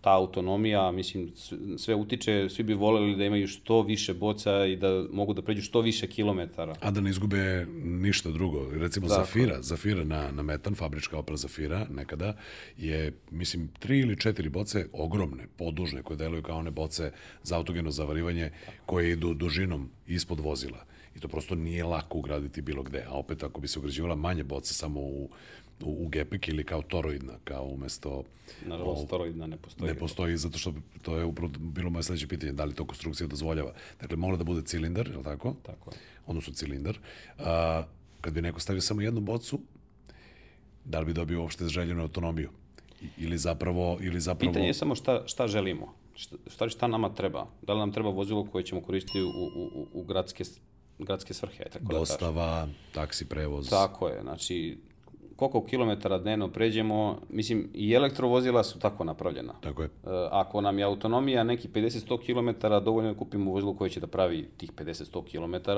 ta 0.00 0.14
autonomija, 0.14 0.92
mislim, 0.92 1.30
sve 1.78 1.94
utiče, 1.94 2.48
svi 2.48 2.62
bi 2.62 2.74
voleli 2.74 3.16
da 3.16 3.24
imaju 3.24 3.48
što 3.48 3.82
više 3.82 4.14
boca 4.14 4.66
i 4.66 4.76
da 4.76 5.04
mogu 5.12 5.34
da 5.34 5.42
pređu 5.42 5.62
što 5.62 5.80
više 5.80 6.06
kilometara. 6.06 6.74
A 6.80 6.90
da 6.90 7.00
ne 7.00 7.10
izgube 7.10 7.66
ništa 7.84 8.30
drugo. 8.30 8.70
Recimo 8.72 9.08
Tako. 9.08 9.20
Zafira, 9.20 9.62
Zafira 9.62 10.04
na, 10.04 10.30
na 10.32 10.42
metan, 10.42 10.74
fabrička 10.74 11.18
opera 11.18 11.36
Zafira 11.36 11.86
nekada, 11.90 12.36
je, 12.76 13.12
mislim, 13.30 13.68
tri 13.78 13.98
ili 13.98 14.20
četiri 14.20 14.48
boce 14.48 14.86
ogromne, 14.92 15.46
podužne, 15.56 16.02
koje 16.02 16.16
deluju 16.16 16.42
kao 16.42 16.58
one 16.58 16.70
boce 16.70 17.12
za 17.42 17.56
autogeno 17.56 17.90
zavarivanje, 17.90 18.50
koje 18.86 19.12
idu 19.12 19.34
dužinom 19.34 19.90
ispod 20.06 20.40
vozila. 20.40 20.84
I 21.16 21.20
to 21.20 21.28
prosto 21.28 21.54
nije 21.54 21.84
lako 21.84 22.18
ugraditi 22.18 22.62
bilo 22.62 22.82
gde. 22.82 23.04
A 23.08 23.12
opet, 23.12 23.42
ako 23.42 23.60
bi 23.60 23.68
se 23.68 23.78
ugrađivala 23.78 24.14
manje 24.14 24.44
boce 24.44 24.74
samo 24.74 25.00
u 25.00 25.28
u, 25.82 26.04
u 26.04 26.08
gepek 26.08 26.48
ili 26.48 26.64
kao 26.64 26.82
toroidna, 26.82 27.32
kao 27.44 27.64
umesto... 27.64 28.24
Nažalost, 28.66 29.08
toroidna 29.08 29.46
ne 29.46 29.56
postoji. 29.56 29.92
Ne 29.92 29.98
postoji, 29.98 30.36
zato 30.36 30.58
što 30.58 30.74
to 31.02 31.16
je 31.16 31.24
upravo 31.24 31.52
bilo 31.58 31.90
moje 31.90 32.02
sledeće 32.02 32.28
pitanje, 32.28 32.52
da 32.52 32.64
li 32.64 32.74
to 32.74 32.84
konstrukcija 32.84 33.26
dozvoljava. 33.26 33.72
Dakle, 34.00 34.16
mora 34.16 34.36
da 34.36 34.44
bude 34.44 34.62
cilindar, 34.62 35.08
je 35.08 35.16
li 35.16 35.24
tako? 35.24 35.54
Tako 35.62 35.90
je. 35.90 35.96
Odnosno 36.26 36.52
cilindar. 36.52 36.98
A, 37.38 37.84
kad 38.20 38.34
bi 38.34 38.42
neko 38.42 38.60
stavio 38.60 38.80
samo 38.80 39.00
jednu 39.00 39.20
bocu, 39.20 39.60
da 40.84 41.00
li 41.00 41.06
bi 41.06 41.12
dobio 41.12 41.42
uopšte 41.42 41.68
željenu 41.68 42.02
autonomiju? 42.02 42.50
Ili 43.18 43.38
zapravo... 43.38 43.98
Ili 44.00 44.20
zapravo... 44.20 44.52
Pitanje 44.52 44.66
je 44.66 44.74
samo 44.74 44.94
šta, 44.94 45.22
šta 45.26 45.48
želimo. 45.48 45.94
Šta, 46.46 46.68
šta 46.68 46.86
nama 46.86 47.14
treba? 47.14 47.46
Da 47.62 47.72
li 47.72 47.78
nam 47.78 47.92
treba 47.92 48.10
vozilo 48.10 48.44
koje 48.44 48.64
ćemo 48.64 48.80
koristiti 48.80 49.22
u, 49.22 49.28
u, 49.28 49.70
u, 49.74 49.86
u 49.92 50.04
gradske 50.04 50.44
gradske 51.04 51.34
svrhe. 51.34 51.64
Tako 51.64 51.84
da 51.84 51.98
Dostava, 51.98 52.66
da 52.66 52.68
taksi 52.92 53.24
prevoz. 53.24 53.68
Tako 53.70 54.08
je, 54.08 54.22
znači 54.22 54.78
koliko 55.48 55.68
kilometara 55.68 56.18
dnevno 56.18 56.48
pređemo, 56.48 57.18
mislim 57.28 57.68
i 57.74 57.92
elektrovozila 57.92 58.64
su 58.64 58.78
tako 58.78 59.04
napravljena. 59.04 59.52
Tako 59.60 59.82
je. 59.82 59.86
E, 59.86 59.90
ako 60.30 60.60
nam 60.60 60.78
je 60.78 60.84
autonomija 60.84 61.44
neki 61.44 61.68
50-100 61.68 62.18
km, 62.18 62.66
dovoljno 62.84 63.08
je 63.08 63.14
da 63.14 63.18
kupimo 63.18 63.50
vozilo 63.50 63.74
koje 63.74 63.90
će 63.90 64.00
da 64.00 64.06
pravi 64.06 64.48
tih 64.56 64.72
50-100 64.72 65.22
km 65.30 65.70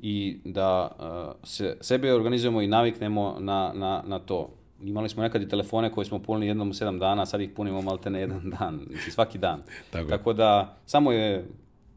i 0.00 0.38
da 0.44 0.90
uh, 0.98 1.48
se, 1.48 1.76
sebe 1.80 2.12
organizujemo 2.12 2.62
i 2.62 2.66
naviknemo 2.66 3.36
na, 3.38 3.72
na, 3.74 4.02
na 4.06 4.18
to. 4.18 4.50
Imali 4.82 5.08
smo 5.08 5.22
nekad 5.22 5.42
i 5.42 5.48
telefone 5.48 5.92
koje 5.92 6.04
smo 6.04 6.18
punili 6.18 6.46
jednom 6.46 6.70
u 6.70 6.74
sedam 6.74 6.98
dana, 6.98 7.26
sad 7.26 7.40
ih 7.40 7.50
punimo 7.56 7.82
malte 7.82 8.10
ne 8.10 8.20
jedan 8.20 8.50
dan, 8.58 8.80
znači 8.90 9.10
svaki 9.10 9.38
dan. 9.38 9.62
Tako, 9.92 10.08
Tako 10.08 10.32
da, 10.32 10.76
samo 10.86 11.12
je 11.12 11.46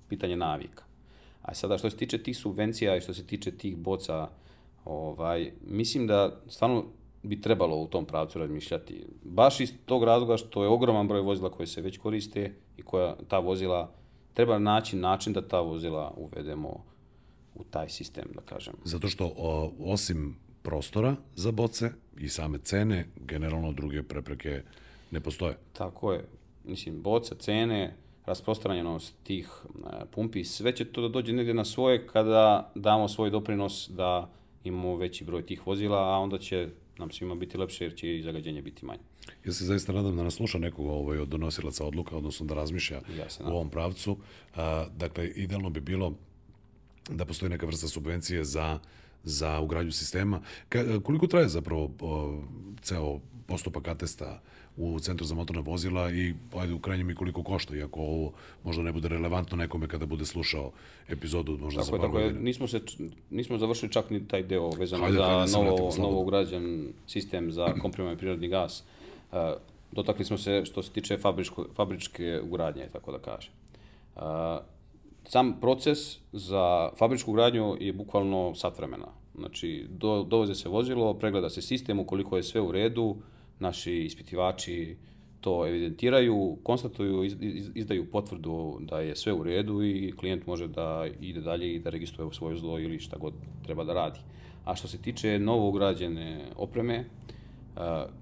pitanje 0.10 0.36
navika. 0.36 0.84
A 1.42 1.54
sada, 1.54 1.78
što 1.78 1.90
se 1.90 1.98
tiče 1.98 2.18
tih 2.18 2.38
subvencija 2.38 2.96
i 2.98 3.02
što 3.02 3.14
se 3.14 3.28
tiče 3.28 3.52
tih 3.52 3.78
boca, 3.78 4.28
Ovaj, 4.86 5.52
mislim 5.68 6.08
da 6.08 6.42
stvarno 6.48 6.86
bi 7.24 7.42
trebalo 7.42 7.76
u 7.76 7.88
tom 7.88 8.06
pravcu 8.06 8.40
razmišljati. 8.40 9.06
Baš 9.24 9.60
iz 9.60 9.74
tog 9.86 10.04
razloga 10.04 10.38
što 10.38 10.64
je 10.64 10.70
ogroman 10.70 11.08
broj 11.08 11.22
vozila 11.22 11.52
koje 11.52 11.68
se 11.68 11.82
već 11.82 11.98
koriste 11.98 12.56
i 12.78 12.82
koja 12.82 13.16
ta 13.28 13.40
vozila, 13.40 13.92
treba 14.34 14.60
naći 14.60 14.96
način 14.96 15.34
da 15.34 15.48
ta 15.48 15.60
vozila 15.60 16.14
uvedemo 16.18 16.84
u 17.56 17.64
taj 17.64 17.90
sistem, 17.90 18.26
da 18.36 18.42
kažem. 18.42 18.74
Zato 18.84 19.08
što 19.08 19.34
o, 19.38 19.72
osim 19.80 20.36
prostora 20.62 21.16
za 21.36 21.52
boce 21.52 21.92
i 22.18 22.30
same 22.30 22.58
cene, 22.58 23.06
generalno 23.16 23.72
druge 23.72 24.04
prepreke 24.04 24.62
ne 25.12 25.20
postoje. 25.20 25.58
Tako 25.74 26.14
je. 26.14 26.26
Mislim, 26.64 27.02
boce, 27.02 27.36
cene, 27.36 27.96
rasprostranjenost 28.26 29.16
tih 29.24 29.50
e, 29.66 30.06
pumpi, 30.12 30.44
sve 30.44 30.76
će 30.76 30.86
to 30.86 31.02
da 31.02 31.08
dođe 31.08 31.34
negde 31.34 31.54
na 31.54 31.66
svoje 31.66 32.08
kada 32.08 32.72
damo 32.76 33.08
svoj 33.08 33.30
doprinos 33.30 33.90
da 33.90 34.30
imamo 34.66 34.98
veći 34.98 35.24
broj 35.24 35.46
tih 35.46 35.68
vozila, 35.68 35.98
a 35.98 36.18
onda 36.18 36.38
će 36.38 36.70
nam 36.98 37.12
svima 37.12 37.36
biti 37.36 37.58
lepše 37.58 37.84
jer 37.84 37.96
će 37.96 38.18
i 38.18 38.22
zagađenje 38.22 38.62
biti 38.62 38.86
manje. 38.86 39.00
Ja 39.46 39.54
se 39.54 39.66
zaista 39.66 39.94
nadam 39.94 40.16
da 40.16 40.24
nas 40.24 40.34
sluša 40.34 40.58
nekoga 40.58 40.92
ovaj, 40.92 41.18
od 41.18 41.28
donosilaca 41.28 41.86
odluka, 41.86 42.18
odnosno 42.18 42.46
da 42.46 42.54
razmišlja 42.54 43.02
ja 43.18 43.28
u 43.46 43.50
ovom 43.50 43.70
pravcu. 43.70 44.18
A, 44.56 44.86
dakle, 44.98 45.28
idealno 45.28 45.70
bi 45.70 45.80
bilo 45.80 46.14
da 47.10 47.26
postoji 47.26 47.50
neka 47.50 47.66
vrsta 47.66 47.88
subvencije 47.88 48.44
za 48.44 48.80
za 49.26 49.60
ugradnju 49.60 49.92
sistema. 49.92 50.42
Ka, 50.70 51.00
koliko 51.04 51.28
traje 51.28 51.48
zapravo 51.48 51.92
o, 52.00 52.42
ceo 52.82 53.20
postupak 53.48 53.88
atesta 53.88 54.42
u 54.78 55.00
Centru 55.00 55.26
za 55.26 55.36
motorna 55.36 55.62
vozila 55.62 56.12
i 56.12 56.34
ajde 56.58 56.74
u 56.74 56.80
krajnjem 56.80 57.10
i 57.10 57.16
koliko 57.16 57.44
košta, 57.44 57.76
iako 57.76 58.00
ovo 58.00 58.32
možda 58.64 58.84
ne 58.84 58.92
bude 58.92 59.08
relevantno 59.08 59.58
nekome 59.58 59.88
kada 59.88 60.06
bude 60.06 60.26
slušao 60.26 60.72
epizodu 61.10 61.58
možda 61.58 61.82
tako 61.82 61.98
za 61.98 62.02
par 62.02 62.12
godina. 62.12 62.40
Nismo, 62.40 62.68
se, 62.68 62.82
nismo 63.30 63.58
završili 63.58 63.92
čak 63.92 64.10
ni 64.10 64.28
taj 64.28 64.44
deo 64.44 64.70
vezano 64.70 65.04
Hajde, 65.04 65.18
za 65.18 65.60
novo, 65.60 65.92
novo 65.98 66.22
ugrađen 66.22 66.94
sistem 67.08 67.52
za 67.52 67.74
komprimovani 67.82 68.18
prirodni 68.18 68.48
gas. 68.48 68.84
Uh, 69.32 69.38
dotakli 69.92 70.26
smo 70.26 70.38
se 70.38 70.66
što 70.66 70.84
se 70.84 70.92
tiče 70.92 71.18
fabričko, 71.18 71.66
fabričke 71.76 72.42
ugradnje, 72.44 72.88
tako 72.94 73.12
da 73.12 73.20
kažem. 73.20 73.52
Uh, 74.16 74.22
sam 75.28 75.58
proces 75.62 76.18
za 76.32 76.90
fabričku 76.98 77.34
gradnju 77.34 77.78
je 77.80 77.94
bukvalno 77.94 78.56
sat 78.56 78.78
vremena. 78.78 79.08
Znači, 79.36 79.86
do, 79.90 80.24
dovoze 80.24 80.56
se 80.56 80.70
vozilo, 80.70 81.14
pregleda 81.14 81.50
se 81.50 81.62
sistem, 81.62 82.00
ukoliko 82.00 82.38
je 82.38 82.44
sve 82.44 82.62
u 82.62 82.72
redu, 82.72 83.16
naši 83.60 83.94
ispitivači 83.94 84.98
to 85.42 85.68
evidentiraju, 85.68 86.58
konstatuju, 86.64 87.24
izdaju 87.76 88.12
potvrdu 88.12 88.78
da 88.80 89.00
je 89.00 89.16
sve 89.16 89.34
u 89.34 89.44
redu 89.44 89.84
i 89.84 90.14
klijent 90.18 90.48
može 90.48 90.68
da 90.68 91.08
ide 91.22 91.42
dalje 91.42 91.76
i 91.76 91.80
da 91.80 91.90
registruje 91.90 92.34
svoje 92.34 92.58
zlo 92.58 92.80
ili 92.80 93.00
šta 93.00 93.18
god 93.18 93.34
treba 93.64 93.84
da 93.84 93.94
radi. 93.94 94.20
A 94.66 94.76
što 94.76 94.88
se 94.88 95.02
tiče 95.02 95.40
novo 95.40 95.70
ugrađene 95.70 96.46
opreme, 96.56 97.06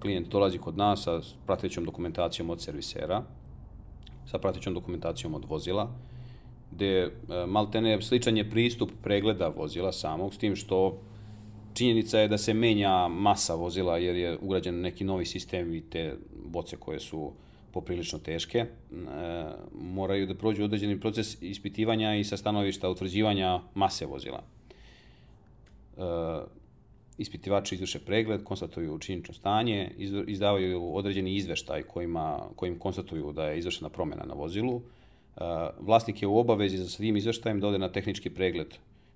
klijent 0.00 0.28
dolazi 0.28 0.58
kod 0.58 0.76
nas 0.76 1.02
sa 1.04 1.20
pratećom 1.46 1.84
dokumentacijom 1.84 2.50
od 2.50 2.60
servisera, 2.60 3.22
sa 4.26 4.38
pratećom 4.38 4.74
dokumentacijom 4.74 5.34
od 5.34 5.44
vozila, 5.48 5.90
gde 6.70 7.10
maltene 7.46 8.02
sličan 8.02 8.36
je 8.36 8.50
pristup 8.50 8.90
pregleda 9.02 9.48
vozila 9.48 9.92
samog, 9.92 10.34
s 10.34 10.38
tim 10.38 10.56
što 10.56 10.98
Činjenica 11.74 12.18
je 12.18 12.28
da 12.28 12.38
se 12.38 12.54
menja 12.54 13.08
masa 13.08 13.54
vozila 13.54 13.98
jer 13.98 14.16
je 14.16 14.38
ugrađen 14.40 14.80
neki 14.80 15.04
novi 15.04 15.26
sistem 15.26 15.74
i 15.74 15.80
te 15.80 16.16
boce 16.46 16.76
koje 16.76 17.00
su 17.00 17.32
poprilično 17.72 18.18
teške. 18.18 18.58
E, 18.58 18.66
moraju 19.72 20.26
da 20.26 20.34
prođu 20.34 20.64
određeni 20.64 21.00
proces 21.00 21.42
ispitivanja 21.42 22.14
i 22.14 22.24
sa 22.24 22.36
stanovišta 22.36 22.90
utvrđivanja 22.90 23.60
mase 23.74 24.06
vozila. 24.06 24.42
E, 24.42 26.00
ispitivači 27.18 27.74
izvrše 27.74 27.98
pregled, 27.98 28.44
konstatuju 28.44 28.98
činjenično 28.98 29.34
stanje, 29.34 29.90
izdavaju 30.26 30.94
određeni 30.94 31.36
izveštaj 31.36 31.82
kojima, 31.82 32.48
kojim 32.56 32.78
konstatuju 32.78 33.32
da 33.32 33.48
je 33.48 33.58
izvršena 33.58 33.88
promena 33.88 34.24
na 34.24 34.34
vozilu. 34.34 34.80
E, 34.80 35.40
vlasnik 35.80 36.22
je 36.22 36.28
u 36.28 36.38
obavezi 36.38 36.78
za 36.78 36.88
svim 36.88 37.16
izveštajem 37.16 37.60
da 37.60 37.68
ode 37.68 37.78
na 37.78 37.92
tehnički 37.92 38.30
pregled 38.30 38.74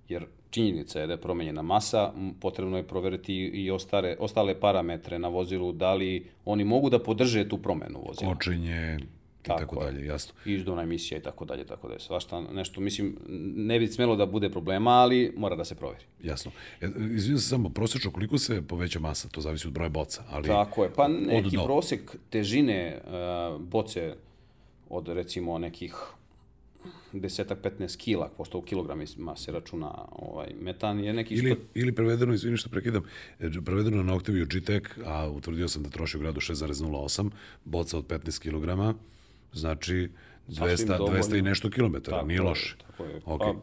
Jer 0.09 0.25
činjenica 0.49 0.99
je 0.99 1.07
da 1.07 1.13
je 1.13 1.21
promenjena 1.21 1.61
masa, 1.61 2.11
potrebno 2.39 2.77
je 2.77 2.87
proveriti 2.87 3.35
i 3.35 3.71
ostale, 3.71 4.15
ostale 4.19 4.59
parametre 4.59 5.19
na 5.19 5.27
vozilu, 5.27 5.71
da 5.71 5.93
li 5.93 6.25
oni 6.45 6.63
mogu 6.63 6.89
da 6.89 6.99
podrže 6.99 7.49
tu 7.49 7.57
promenu 7.57 8.03
vozila. 8.07 8.33
Kočenje 8.33 8.97
i 9.43 9.47
Tako 9.47 9.59
tako, 9.59 9.85
je. 9.85 9.91
dalje, 9.91 10.05
jasno. 10.05 10.33
Izduvna 10.45 10.81
emisija 10.83 11.17
i 11.17 11.21
tako 11.21 11.45
dalje, 11.45 11.65
tako 11.65 11.87
dalje. 11.87 11.99
Svašta 11.99 12.41
nešto, 12.41 12.81
mislim, 12.81 13.17
ne 13.55 13.79
bi 13.79 13.87
smelo 13.87 14.15
da 14.15 14.25
bude 14.25 14.49
problema, 14.49 14.91
ali 14.91 15.33
mora 15.37 15.55
da 15.55 15.65
se 15.65 15.75
proveri. 15.75 16.03
Jasno. 16.23 16.51
E, 16.81 16.87
izvinjam 17.15 17.39
se 17.39 17.49
samo, 17.49 17.69
prosječno 17.69 18.11
koliko 18.11 18.37
se 18.37 18.61
poveća 18.61 18.99
masa, 18.99 19.29
to 19.29 19.41
zavisi 19.41 19.67
od 19.67 19.73
broja 19.73 19.89
boca, 19.89 20.23
ali 20.29 20.47
Tako 20.47 20.83
je, 20.83 20.93
pa 20.95 21.07
neki 21.07 21.55
do. 21.57 21.63
prosek 21.63 22.15
težine 22.29 23.01
uh, 23.03 23.61
boce 23.61 24.15
od 24.89 25.07
recimo 25.07 25.57
nekih 25.57 25.95
desetak, 27.13 27.59
15 27.63 27.97
kila, 27.97 28.29
pošto 28.37 28.57
u 28.57 28.61
kilogramima 28.61 29.35
se 29.35 29.51
računa 29.51 29.91
ovaj, 30.11 30.47
metan, 30.61 30.99
je 30.99 31.13
nekih 31.13 31.37
ili, 31.37 31.51
sto- 31.51 31.57
ili 31.75 31.91
prevedeno, 31.91 32.33
izvini 32.33 32.57
što 32.57 32.69
prekidam, 32.69 33.03
e, 33.39 33.49
prevedeno 33.65 34.03
na 34.03 34.15
Octavio 34.15 34.45
GTEC, 34.45 34.83
a 35.05 35.29
utvrdio 35.29 35.67
sam 35.67 35.83
da 35.83 35.89
troši 35.89 36.17
u 36.17 36.19
gradu 36.19 36.39
6,08, 36.39 37.29
boca 37.65 37.97
od 37.97 38.07
15 38.07 38.39
kg, 38.39 38.97
znači 39.53 40.09
200, 40.47 40.97
dovoljno. 40.97 41.17
200 41.17 41.37
i 41.37 41.41
nešto 41.41 41.69
kilometara, 41.69 42.17
Tako 42.17 42.27
nije 42.27 42.37
je, 42.37 42.41
loše. 42.41 42.75
Tako 42.87 43.03
je. 43.03 43.21
Ok. 43.25 43.41
Pa, 43.41 43.53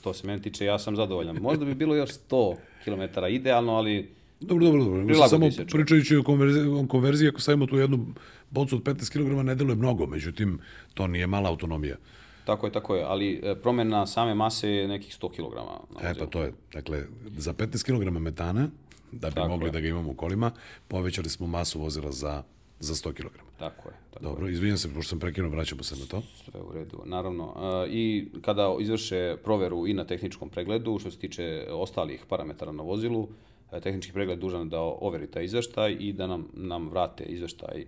što 0.00 0.14
se 0.14 0.26
mene 0.26 0.42
tiče, 0.42 0.64
ja 0.64 0.78
sam 0.78 0.96
zadovoljan. 0.96 1.36
Možda 1.36 1.64
bi 1.64 1.74
bilo 1.74 1.94
još 1.94 2.10
100 2.10 2.56
km 2.84 3.24
idealno, 3.28 3.72
ali 3.72 4.08
Dobro, 4.40 4.64
dobro, 4.66 4.84
dobro. 4.84 5.04
Mislim, 5.04 5.28
samo 5.28 5.48
pričajući 5.70 6.16
o 6.16 6.22
konverziji, 6.22 6.66
o 6.66 6.86
konverziji, 6.88 7.28
ako 7.28 7.40
stavimo 7.40 7.66
tu 7.66 7.76
jednu 7.76 8.06
bocu 8.50 8.76
od 8.76 8.82
15 8.82 9.12
kg, 9.12 9.46
ne 9.46 9.54
deluje 9.54 9.76
mnogo, 9.76 10.06
međutim, 10.06 10.58
to 10.94 11.06
nije 11.06 11.26
mala 11.26 11.48
autonomija. 11.50 11.96
Tako 12.44 12.66
je, 12.66 12.72
tako 12.72 12.96
je. 12.96 13.04
Ali 13.04 13.40
e, 13.42 13.54
promjena 13.54 14.06
same 14.06 14.34
mase 14.34 14.70
je 14.70 14.88
nekih 14.88 15.18
100 15.20 15.30
kg. 15.30 15.54
E, 16.02 16.14
pa 16.18 16.26
to 16.26 16.42
je, 16.42 16.52
dakle, 16.72 17.04
za 17.36 17.52
15 17.52 17.84
kg 17.84 18.18
metana, 18.20 18.68
da 19.12 19.28
bi 19.28 19.34
Tako 19.34 19.48
mogli 19.48 19.66
je. 19.66 19.72
da 19.72 19.80
ga 19.80 19.88
imamo 19.88 20.10
u 20.10 20.14
kolima, 20.14 20.50
povećali 20.88 21.28
smo 21.28 21.46
masu 21.46 21.80
vozila 21.80 22.12
za, 22.12 22.42
za 22.80 22.94
100 22.94 23.12
kg. 23.12 23.26
Tako 23.58 23.88
je. 23.88 23.94
Tako 24.10 24.24
Dobro, 24.24 24.48
izvinjam 24.48 24.78
se, 24.78 24.88
pošto 24.94 25.08
sam 25.08 25.18
prekinuo, 25.18 25.50
vraćamo 25.50 25.82
se 25.82 25.96
na 25.96 26.06
to. 26.06 26.22
Sve 26.44 26.60
u 26.60 26.72
redu, 26.72 27.02
naravno. 27.04 27.54
E, 27.86 27.88
I 27.90 28.28
kada 28.42 28.76
izvrše 28.80 29.36
proveru 29.44 29.86
i 29.86 29.94
na 29.94 30.04
tehničkom 30.04 30.48
pregledu, 30.48 30.98
što 30.98 31.10
se 31.10 31.18
tiče 31.18 31.66
ostalih 31.70 32.24
parametara 32.28 32.72
na 32.72 32.82
vozilu, 32.82 33.28
e, 33.72 33.80
tehnički 33.80 34.12
pregled 34.12 34.38
dužan 34.38 34.68
da 34.68 34.80
overi 34.80 35.26
taj 35.26 35.44
izveštaj 35.44 35.96
i 36.00 36.12
da 36.12 36.26
nam, 36.26 36.48
nam 36.52 36.88
vrate 36.88 37.24
izveštaj 37.24 37.86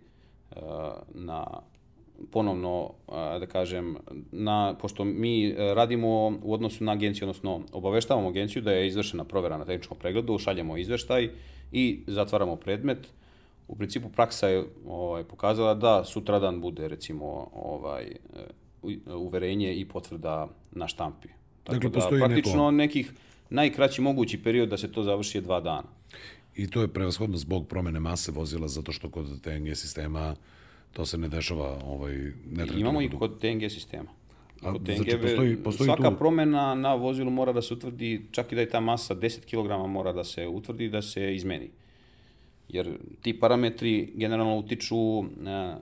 na 1.15 1.47
ponovno, 2.31 2.91
da 3.41 3.47
kažem, 3.47 3.97
na, 4.33 4.75
pošto 4.81 5.05
mi 5.05 5.49
e, 5.49 5.55
radimo 5.75 6.39
u 6.43 6.55
odnosu 6.55 6.85
na 6.85 6.93
agenciju, 6.93 7.25
odnosno 7.29 7.61
obaveštavamo 7.73 8.29
agenciju 8.29 8.63
da 8.63 8.73
je 8.73 8.87
izvršena 8.87 9.25
provera 9.25 9.59
na 9.59 9.65
tehničkom 9.65 9.99
pregledu, 9.99 10.39
šaljemo 10.39 10.77
izveštaj 10.77 11.31
i 11.73 12.01
zatvaramo 12.07 12.57
predmet. 12.57 13.09
U 13.69 13.77
principu 13.77 14.09
praksa 14.09 14.49
je 14.49 14.65
ovaj, 14.87 15.25
pokazala 15.25 15.75
da 15.75 16.05
sutradan 16.05 16.61
bude 16.61 16.89
recimo 16.89 17.51
ovaj, 17.55 18.05
e, 18.05 19.15
uverenje 19.15 19.75
i 19.75 19.85
potvrda 19.89 20.49
na 20.73 20.89
štampi. 20.89 21.29
Tako 21.65 21.75
Dakle, 21.75 21.91
da 21.91 21.95
postoji 21.95 22.21
neko- 22.21 22.29
praktično 22.29 22.71
nekih 22.71 23.13
najkraći 23.51 24.01
mogući 24.01 24.43
period 24.43 24.69
da 24.69 24.77
se 24.77 24.93
to 24.93 25.03
završi 25.03 25.39
je 25.39 25.43
dva 25.43 25.61
dana. 25.61 25.89
I 26.57 26.71
to 26.71 26.81
je 26.81 26.89
prevashodno 26.89 27.37
zbog 27.37 27.69
promene 27.69 28.01
mase 28.01 28.33
vozila, 28.33 28.69
zato 28.69 28.93
što 28.93 29.11
kod 29.11 29.41
TNG 29.41 29.75
sistema 29.75 30.35
to 30.93 31.07
se 31.07 31.19
ne 31.19 31.29
dešava, 31.29 31.79
ovaj, 31.85 32.15
ne 32.47 32.67
Imamo 32.77 33.03
i 33.03 33.11
kod 33.11 33.39
TNG 33.41 33.71
sistema. 33.71 34.11
A, 34.63 34.73
Kod 34.73 34.83
znači, 34.85 35.11
TNG 35.11 35.23
postoji- 35.23 35.57
postoji 35.57 35.87
svaka 35.87 36.11
tu- 36.11 36.17
promena 36.17 36.75
na 36.75 36.95
vozilu 36.95 37.31
mora 37.31 37.53
da 37.53 37.63
se 37.63 37.75
utvrdi, 37.75 38.27
čak 38.31 38.53
i 38.53 38.55
da 38.55 38.61
je 38.61 38.69
ta 38.69 38.81
masa 38.81 39.15
10 39.15 39.41
kg 39.41 39.91
mora 39.91 40.13
da 40.13 40.25
se 40.25 40.47
utvrdi 40.47 40.89
da 40.89 41.03
se 41.03 41.35
izmeni. 41.35 41.71
Jer 42.69 42.91
ti 43.23 43.41
parametri 43.41 44.13
generalno 44.15 44.57
utiču 44.57 44.97
na, 45.23 45.79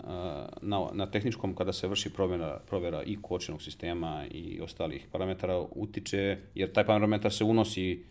na, 0.62 0.88
na 0.92 1.06
tehničkom 1.06 1.54
kada 1.54 1.72
se 1.72 1.88
vrši 1.88 2.10
provera, 2.10 2.60
provera 2.66 3.02
i 3.02 3.18
kočenog 3.22 3.62
sistema 3.62 4.24
i 4.30 4.60
ostalih 4.60 5.06
parametara 5.12 5.64
utiče, 5.70 6.38
jer 6.54 6.72
taj 6.72 6.86
parametar 6.86 7.32
se 7.32 7.44
unosi 7.44 8.04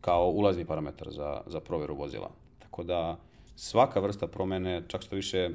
kao 0.00 0.30
ulazni 0.30 0.64
parametar 0.64 1.10
za, 1.10 1.40
za 1.46 1.60
proveru 1.60 1.94
vozila. 1.94 2.30
Tako 2.58 2.82
da 2.82 3.18
svaka 3.56 4.00
vrsta 4.00 4.26
promene, 4.26 4.82
čak 4.88 5.02
što 5.02 5.16
više 5.16 5.50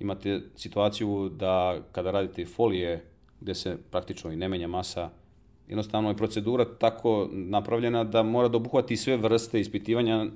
imate 0.00 0.40
situaciju 0.56 1.28
da 1.28 1.80
kada 1.92 2.10
radite 2.10 2.46
folije 2.46 3.04
gde 3.40 3.54
se 3.54 3.76
praktično 3.90 4.32
i 4.32 4.36
ne 4.36 4.48
menja 4.48 4.66
masa, 4.68 5.10
jednostavno 5.68 6.08
je 6.08 6.16
procedura 6.16 6.64
tako 6.78 7.28
napravljena 7.32 8.04
da 8.04 8.22
mora 8.22 8.48
da 8.48 8.56
obuhvati 8.56 8.96
sve 8.96 9.16
vrste 9.16 9.60
ispitivanja, 9.60 10.26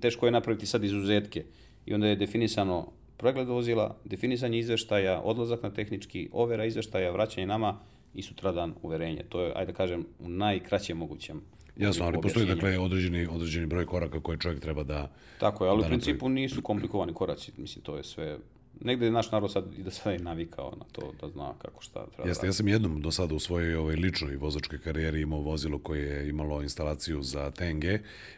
teško 0.00 0.26
je 0.26 0.32
napraviti 0.32 0.66
sad 0.66 0.84
izuzetke. 0.84 1.44
I 1.86 1.94
onda 1.94 2.06
je 2.06 2.16
definisano 2.16 2.86
pregled 3.16 3.48
vozila, 3.48 3.96
definisanje 4.04 4.58
izveštaja, 4.58 5.20
odlazak 5.20 5.62
na 5.62 5.70
tehnički, 5.70 6.28
overa 6.32 6.64
izveštaja, 6.64 7.10
vraćanje 7.10 7.46
nama 7.46 7.78
i 8.14 8.22
sutradan 8.22 8.74
uverenje. 8.82 9.22
To 9.28 9.40
je, 9.40 9.52
ajde 9.56 9.72
da 9.72 9.76
kažem, 9.76 10.06
u 10.18 10.28
najkraćem 10.28 10.98
mogućem 10.98 11.42
Jasno, 11.76 12.04
ali 12.04 12.20
postoji 12.22 12.46
dakle 12.46 12.78
određeni, 12.78 13.26
određeni 13.26 13.66
broj 13.66 13.86
koraka 13.86 14.20
koje 14.20 14.38
čovjek 14.38 14.60
treba 14.60 14.82
da... 14.82 15.10
Tako 15.40 15.64
je, 15.64 15.70
ali 15.70 15.80
da 15.80 15.86
u 15.86 15.88
principu 15.88 16.28
nisu 16.28 16.62
komplikovani 16.62 17.14
koraci, 17.14 17.52
mislim, 17.56 17.84
to 17.84 17.96
je 17.96 18.04
sve... 18.04 18.38
Negde 18.80 19.06
je 19.06 19.12
naš 19.12 19.32
narod 19.32 19.52
sad 19.52 19.78
i 19.78 19.82
da 19.82 19.90
sada 19.90 20.10
je 20.10 20.18
navikao 20.18 20.74
na 20.78 20.84
to, 20.92 21.12
da 21.20 21.28
zna 21.28 21.54
kako 21.58 21.82
šta 21.82 22.06
treba 22.06 22.28
Jeste, 22.28 22.46
ja 22.46 22.52
sam 22.52 22.68
jednom 22.68 23.00
do 23.02 23.10
sada 23.10 23.34
u 23.34 23.38
svojoj 23.38 23.74
ovaj, 23.74 23.96
ličnoj 23.96 24.36
vozačkoj 24.36 24.78
karijeri 24.78 25.20
imao 25.20 25.40
vozilo 25.40 25.78
koje 25.78 26.02
je 26.02 26.28
imalo 26.28 26.62
instalaciju 26.62 27.22
za 27.22 27.50
TNG. 27.50 27.84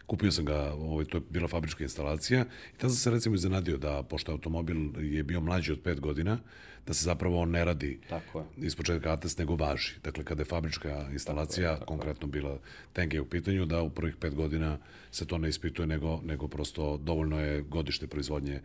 Kupio 0.06 0.32
sam 0.32 0.44
ga, 0.44 0.72
ovaj, 0.72 1.04
to 1.04 1.16
je 1.16 1.22
bila 1.30 1.48
fabrička 1.48 1.84
instalacija 1.84 2.44
i 2.74 2.78
tada 2.78 2.88
sam 2.88 2.96
se 2.96 3.10
recimo 3.10 3.34
iznenadio 3.34 3.76
da, 3.76 4.02
pošto 4.02 4.32
automobil 4.32 4.76
je 5.14 5.22
bio 5.22 5.40
mlađi 5.40 5.72
od 5.72 5.82
5 5.82 6.00
godina, 6.00 6.38
da 6.86 6.94
se 6.94 7.04
zapravo 7.04 7.40
on 7.40 7.50
ne 7.50 7.64
radi 7.64 8.00
Tako 8.08 8.38
je. 8.38 8.66
iz 8.66 8.76
početka 8.76 9.12
atest, 9.12 9.38
nego 9.38 9.56
važi. 9.56 9.94
Dakle, 10.04 10.24
kada 10.24 10.40
je 10.40 10.44
fabrička 10.44 11.08
instalacija, 11.12 11.74
tako 11.74 11.86
konkretno 11.86 12.28
bila 12.28 12.58
TNG 12.92 13.20
u 13.22 13.24
pitanju, 13.24 13.66
da 13.66 13.82
u 13.82 13.90
prvih 13.90 14.16
5 14.16 14.34
godina 14.34 14.78
se 15.10 15.26
to 15.26 15.38
ne 15.38 15.48
ispituje, 15.48 15.86
nego, 15.86 16.20
nego 16.24 16.48
prosto 16.48 16.96
dovoljno 16.96 17.40
je 17.40 17.62
godište 17.62 18.06
proizvodnje 18.06 18.60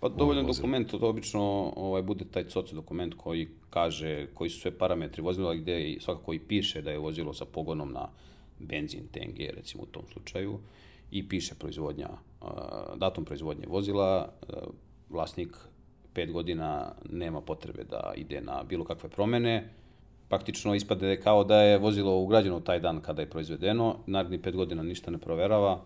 Pa 0.00 0.08
dovoljan 0.08 0.46
vozila. 0.46 0.62
dokument, 0.62 0.90
to 0.90 1.08
obično 1.08 1.72
ovaj, 1.76 2.02
bude 2.02 2.24
taj 2.24 2.44
COC 2.44 2.72
dokument 2.72 3.14
koji 3.16 3.48
kaže 3.70 4.26
koji 4.34 4.50
su 4.50 4.60
sve 4.60 4.70
parametri 4.70 5.22
vozila 5.22 5.54
gde 5.54 5.90
i 5.90 6.00
svakako 6.00 6.34
i 6.34 6.38
piše 6.38 6.82
da 6.82 6.90
je 6.90 6.98
vozilo 6.98 7.34
sa 7.34 7.44
pogonom 7.44 7.92
na 7.92 8.08
benzin, 8.58 9.08
TNG 9.12 9.38
recimo 9.56 9.82
u 9.82 9.86
tom 9.86 10.02
slučaju 10.12 10.58
i 11.10 11.28
piše 11.28 11.54
proizvodnja, 11.54 12.08
datum 12.96 13.24
proizvodnje 13.24 13.66
vozila, 13.68 14.32
vlasnik 15.10 15.56
pet 16.14 16.32
godina 16.32 16.92
nema 17.10 17.40
potrebe 17.40 17.84
da 17.84 18.12
ide 18.16 18.40
na 18.40 18.62
bilo 18.62 18.84
kakve 18.84 19.08
promene, 19.08 19.68
praktično 20.28 20.74
ispade 20.74 21.20
kao 21.20 21.44
da 21.44 21.60
je 21.62 21.78
vozilo 21.78 22.20
ugrađeno 22.20 22.60
taj 22.60 22.80
dan 22.80 23.00
kada 23.00 23.22
je 23.22 23.30
proizvedeno, 23.30 23.96
naredni 24.06 24.42
pet 24.42 24.56
godina 24.56 24.82
ništa 24.82 25.10
ne 25.10 25.18
proverava, 25.18 25.80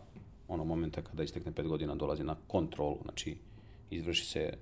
onog 0.49 0.67
momenta 0.67 1.03
kada 1.03 1.23
istekne 1.23 1.53
pet 1.53 1.67
godina 1.67 1.95
dolazi 1.95 2.25
na 2.25 2.37
kontrolu, 2.47 2.99
znači 3.03 3.37
izvrši 3.91 4.27
se 4.27 4.53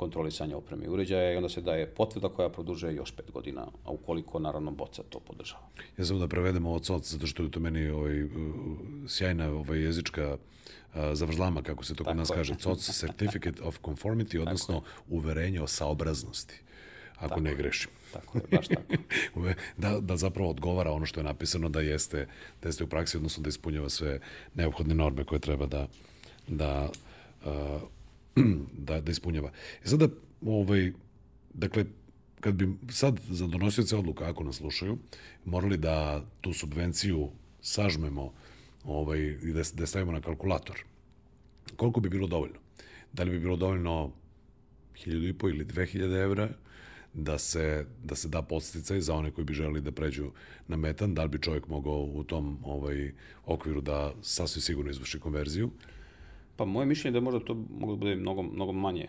kontrolisanje 0.00 0.54
opreme 0.56 0.84
i 0.84 0.88
uređaja 0.88 1.32
i 1.32 1.36
onda 1.36 1.48
se 1.48 1.60
daje 1.60 1.86
potvrda 1.86 2.28
koja 2.28 2.48
produžuje 2.48 2.94
još 2.94 3.12
pet 3.12 3.30
godina, 3.30 3.66
a 3.84 3.90
ukoliko 3.90 4.38
naravno 4.38 4.70
boca 4.70 5.02
to 5.02 5.20
podržava. 5.20 5.66
Ja 5.98 6.04
samo 6.04 6.20
da 6.20 6.28
prevedem 6.28 6.66
ovo 6.66 6.78
COC, 6.78 7.12
zato 7.12 7.26
što 7.26 7.42
je 7.42 7.50
to 7.50 7.60
meni 7.60 7.88
ovaj, 7.88 8.24
uh, 8.24 8.30
sjajna 9.08 9.50
ovaj, 9.50 9.82
jezička 9.82 10.36
uh, 10.36 11.00
zavrzlama, 11.12 11.62
kako 11.62 11.84
se 11.84 11.94
to 11.94 12.04
kod 12.04 12.16
nas 12.16 12.28
Tako 12.28 12.38
je. 12.38 12.44
kaže, 12.44 12.54
COC, 12.54 12.90
Certificate 13.00 13.62
of 13.62 13.80
Conformity, 13.82 14.40
odnosno 14.40 14.82
uverenje 15.08 15.60
o 15.62 15.66
saobraznosti, 15.66 16.62
ako 17.18 17.40
ne 17.40 17.54
grešim. 17.54 17.90
Tako 18.12 18.38
je, 18.38 18.44
baš 18.56 18.68
tako. 18.68 18.94
Da, 19.76 20.00
da 20.00 20.16
zapravo 20.16 20.50
odgovara 20.50 20.90
ono 20.90 21.06
što 21.06 21.20
je 21.20 21.24
napisano 21.24 21.68
da 21.68 21.80
jeste, 21.80 22.26
da 22.62 22.68
jeste 22.68 22.84
u 22.84 22.86
praksi, 22.86 23.16
odnosno 23.16 23.42
da 23.42 23.48
ispunjava 23.48 23.88
sve 23.88 24.20
neophodne 24.54 24.94
norme 24.94 25.24
koje 25.24 25.38
treba 25.38 25.66
da, 25.66 25.86
da, 26.48 26.88
uh, 27.44 27.82
da, 28.88 29.00
da 29.00 29.10
ispunjava. 29.10 29.52
I 29.84 29.88
sada, 29.88 30.08
ovaj, 30.46 30.92
dakle, 31.54 31.84
kad 32.40 32.54
bi 32.54 32.68
sad 32.92 33.20
za 33.30 33.46
donosioce 33.46 33.96
odluka, 33.96 34.30
ako 34.30 34.44
nas 34.44 34.56
slušaju, 34.56 34.98
morali 35.44 35.76
da 35.76 36.24
tu 36.40 36.52
subvenciju 36.52 37.28
sažmemo 37.60 38.32
ovaj, 38.84 39.18
i 39.20 39.52
da, 39.52 39.62
da 39.74 39.86
stavimo 39.86 40.12
na 40.12 40.20
kalkulator, 40.20 40.76
koliko 41.76 42.00
bi 42.00 42.08
bilo 42.08 42.26
dovoljno? 42.26 42.58
Da 43.12 43.22
li 43.22 43.30
bi 43.30 43.40
bilo 43.40 43.56
dovoljno 43.56 44.12
1000 44.94 45.28
i 45.28 45.32
po 45.32 45.48
ili 45.48 45.64
2000 45.64 46.22
evra 46.22 46.48
da 47.14 47.38
se, 47.38 47.86
da 48.04 48.14
se 48.14 48.28
da 48.28 48.42
podsticaj 48.42 49.00
za 49.00 49.14
one 49.14 49.30
koji 49.30 49.44
bi 49.44 49.54
želeli 49.54 49.80
da 49.80 49.92
pređu 49.92 50.30
na 50.68 50.76
metan, 50.76 51.14
da 51.14 51.22
li 51.22 51.28
bi 51.28 51.42
čovjek 51.42 51.68
mogao 51.68 52.00
u 52.00 52.24
tom 52.24 52.58
ovaj, 52.64 53.12
okviru 53.46 53.80
da 53.80 54.14
sasvim 54.22 54.62
sigurno 54.62 54.90
izvrši 54.90 55.18
konverziju? 55.18 55.70
Pa 56.60 56.64
moje 56.64 56.86
mišljenje 56.86 57.16
je 57.16 57.20
da 57.20 57.24
možda 57.24 57.40
to 57.40 57.54
moglo 57.54 57.96
da 57.96 58.00
bude 58.00 58.16
mnogo, 58.16 58.42
mnogo 58.42 58.72
manje. 58.72 59.08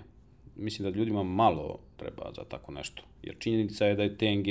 Mislim 0.56 0.92
da 0.92 0.98
ljudima 0.98 1.24
malo 1.24 1.80
treba 1.98 2.32
za 2.36 2.44
tako 2.44 2.72
nešto. 2.72 3.04
Jer 3.24 3.36
činjenica 3.40 3.86
je 3.86 3.96
da 3.96 4.04
je 4.04 4.18
TNG 4.18 4.48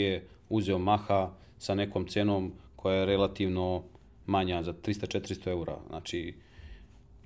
uzeo 0.49 0.79
maha 0.79 1.31
sa 1.59 1.75
nekom 1.75 2.07
cenom 2.07 2.53
koja 2.77 2.97
je 2.97 3.07
relativno 3.07 3.83
manja 4.27 4.63
za 4.63 4.73
300-400 4.73 5.49
eura. 5.49 5.79
Znači, 5.89 6.35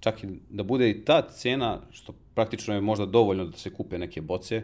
čak 0.00 0.24
i 0.24 0.26
da 0.50 0.62
bude 0.62 0.90
i 0.90 1.04
ta 1.04 1.28
cena, 1.28 1.80
što 1.90 2.14
praktično 2.34 2.74
je 2.74 2.80
možda 2.80 3.06
dovoljno 3.06 3.44
da 3.44 3.58
se 3.58 3.72
kupe 3.74 3.98
neke 3.98 4.20
boce, 4.20 4.62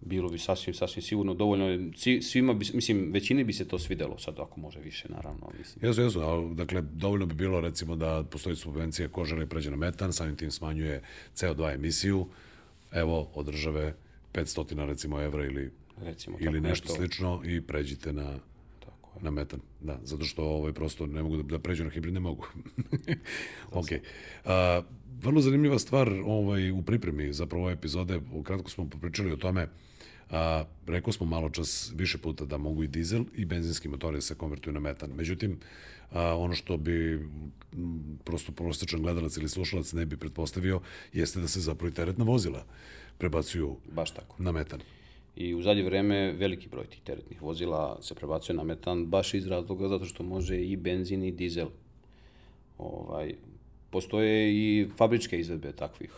bilo 0.00 0.28
bi 0.28 0.38
sasvim, 0.38 0.74
sasvim 0.74 1.02
sigurno 1.02 1.34
dovoljno. 1.34 1.92
Svima 2.22 2.54
bi, 2.54 2.66
mislim, 2.74 3.12
većini 3.12 3.44
bi 3.44 3.52
se 3.52 3.68
to 3.68 3.78
svidelo, 3.78 4.18
sad 4.18 4.38
ako 4.38 4.60
može 4.60 4.80
više, 4.80 5.08
naravno. 5.08 5.50
Mislim. 5.58 5.86
Jesu, 5.86 6.02
jesu, 6.02 6.20
ali 6.20 6.54
dakle, 6.54 6.82
dovoljno 6.82 7.26
bi 7.26 7.34
bilo 7.34 7.60
recimo 7.60 7.96
da 7.96 8.24
postoji 8.30 8.56
subvencija 8.56 9.08
ko 9.08 9.24
žele 9.24 9.46
pređe 9.46 9.70
na 9.70 9.76
metan, 9.76 10.12
samim 10.12 10.36
tim 10.36 10.50
smanjuje 10.50 11.02
CO2 11.34 11.74
emisiju, 11.74 12.26
evo, 12.92 13.30
od 13.34 13.46
države 13.46 13.94
500 14.32 14.86
recimo 14.86 15.20
evra 15.20 15.44
ili, 15.44 15.70
recimo, 16.02 16.36
ili 16.40 16.60
nešto 16.60 16.88
nešto 16.88 16.94
slično 16.94 17.42
i 17.44 17.60
pređite 17.60 18.12
na, 18.12 18.38
tako 18.80 19.10
je. 19.16 19.24
na 19.24 19.30
metan. 19.30 19.60
Da, 19.80 20.00
zato 20.02 20.24
što 20.24 20.44
ovaj, 20.44 20.72
prosto 20.72 21.06
ne 21.06 21.22
mogu 21.22 21.36
da, 21.36 21.42
da 21.42 21.58
pređu 21.58 21.84
na 21.84 21.90
hibrid, 21.90 22.14
ne 22.14 22.20
mogu. 22.20 22.46
ok. 23.80 23.88
A, 24.44 24.82
vrlo 25.22 25.40
zanimljiva 25.40 25.78
stvar 25.78 26.12
ovaj, 26.24 26.70
u 26.70 26.82
pripremi 26.82 27.32
zapravo 27.32 27.64
ove 27.64 27.72
epizode, 27.72 28.20
kratko 28.44 28.70
smo 28.70 28.88
popričali 28.90 29.32
o 29.32 29.36
tome, 29.36 29.68
A, 30.30 30.64
rekao 30.86 31.12
smo 31.12 31.26
malo 31.26 31.50
čas 31.50 31.92
više 31.96 32.18
puta 32.18 32.44
da 32.44 32.58
mogu 32.58 32.82
i 32.82 32.88
dizel 32.88 33.24
i 33.34 33.44
benzinski 33.44 33.88
motori 33.88 34.16
da 34.16 34.20
se 34.20 34.34
konvertuju 34.34 34.74
na 34.74 34.80
metan. 34.80 35.10
Međutim, 35.16 35.58
a, 36.12 36.36
ono 36.36 36.54
što 36.54 36.76
bi 36.76 37.28
prosto 38.24 38.52
prosječan 38.52 39.02
gledalac 39.02 39.36
ili 39.36 39.48
slušalac 39.48 39.92
ne 39.92 40.06
bi 40.06 40.16
pretpostavio 40.16 40.80
jeste 41.12 41.40
da 41.40 41.48
se 41.48 41.60
zapravo 41.60 41.88
i 41.88 41.94
teretna 41.94 42.24
vozila 42.24 42.64
prebacuju 43.18 43.76
baš 43.92 44.10
tako. 44.10 44.42
na 44.42 44.52
metan. 44.52 44.80
I 45.36 45.54
u 45.54 45.62
zadnje 45.62 45.82
vreme 45.82 46.32
veliki 46.32 46.68
broj 46.68 46.86
tih 46.86 47.00
teretnih 47.00 47.42
vozila 47.42 47.98
se 48.02 48.14
prebacuje 48.14 48.56
na 48.56 48.64
metan 48.64 49.06
baš 49.06 49.34
iz 49.34 49.46
razloga 49.46 49.88
zato 49.88 50.04
što 50.04 50.22
može 50.22 50.60
i 50.60 50.76
benzin 50.76 51.24
i 51.24 51.32
dizel. 51.32 51.68
Ovaj, 52.78 53.34
postoje 53.90 54.52
i 54.52 54.88
fabričke 54.96 55.40
izvedbe 55.40 55.72
takvih. 55.72 56.10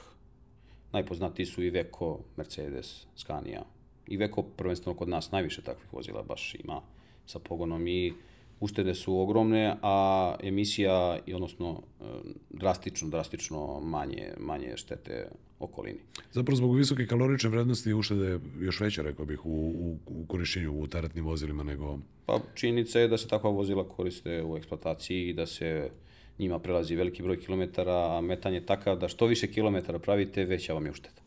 Najpoznatiji 0.92 1.46
su 1.46 1.62
i 1.62 1.70
Veko, 1.70 2.18
Mercedes, 2.36 3.06
Scania, 3.16 3.62
i 4.06 4.16
Veko 4.16 4.42
prvenstveno 4.42 4.96
kod 4.96 5.08
nas 5.08 5.30
najviše 5.30 5.62
takvih 5.62 5.92
vozila 5.92 6.22
baš 6.22 6.54
ima 6.54 6.80
sa 7.26 7.38
pogonom 7.38 7.86
i 7.86 8.12
uštede 8.60 8.94
su 8.94 9.18
ogromne, 9.18 9.76
a 9.82 10.34
emisija, 10.42 11.18
odnosno 11.34 11.82
e, 12.00 12.04
drastično, 12.50 13.08
drastično 13.08 13.80
manje, 13.80 14.32
manje 14.38 14.76
štete 14.76 15.28
okolini. 15.58 15.98
Zapravo 16.32 16.56
zbog 16.56 16.76
visoke 16.76 17.06
kalorične 17.06 17.50
vrednosti 17.50 17.92
uštede 17.92 18.38
još 18.60 18.80
veće, 18.80 19.02
rekao 19.02 19.26
bih, 19.26 19.46
u, 19.46 19.50
u, 19.50 19.98
u 20.06 20.26
korišćenju 20.26 20.80
u 20.80 20.86
teretnim 20.86 21.24
vozilima 21.24 21.62
nego... 21.62 21.98
Pa 22.26 22.40
činjenica 22.54 23.00
je 23.00 23.08
da 23.08 23.18
se 23.18 23.28
takva 23.28 23.50
vozila 23.50 23.88
koriste 23.88 24.42
u 24.42 24.56
eksploataciji 24.56 25.28
i 25.28 25.32
da 25.32 25.46
se 25.46 25.90
njima 26.38 26.58
prelazi 26.58 26.96
veliki 26.96 27.22
broj 27.22 27.40
kilometara, 27.40 28.16
a 28.16 28.20
metan 28.20 28.54
je 28.54 28.66
takav 28.66 28.98
da 28.98 29.08
što 29.08 29.26
više 29.26 29.46
kilometara 29.46 29.98
pravite, 29.98 30.44
veća 30.44 30.74
vam 30.74 30.86
je 30.86 30.90
ušteda. 30.90 31.20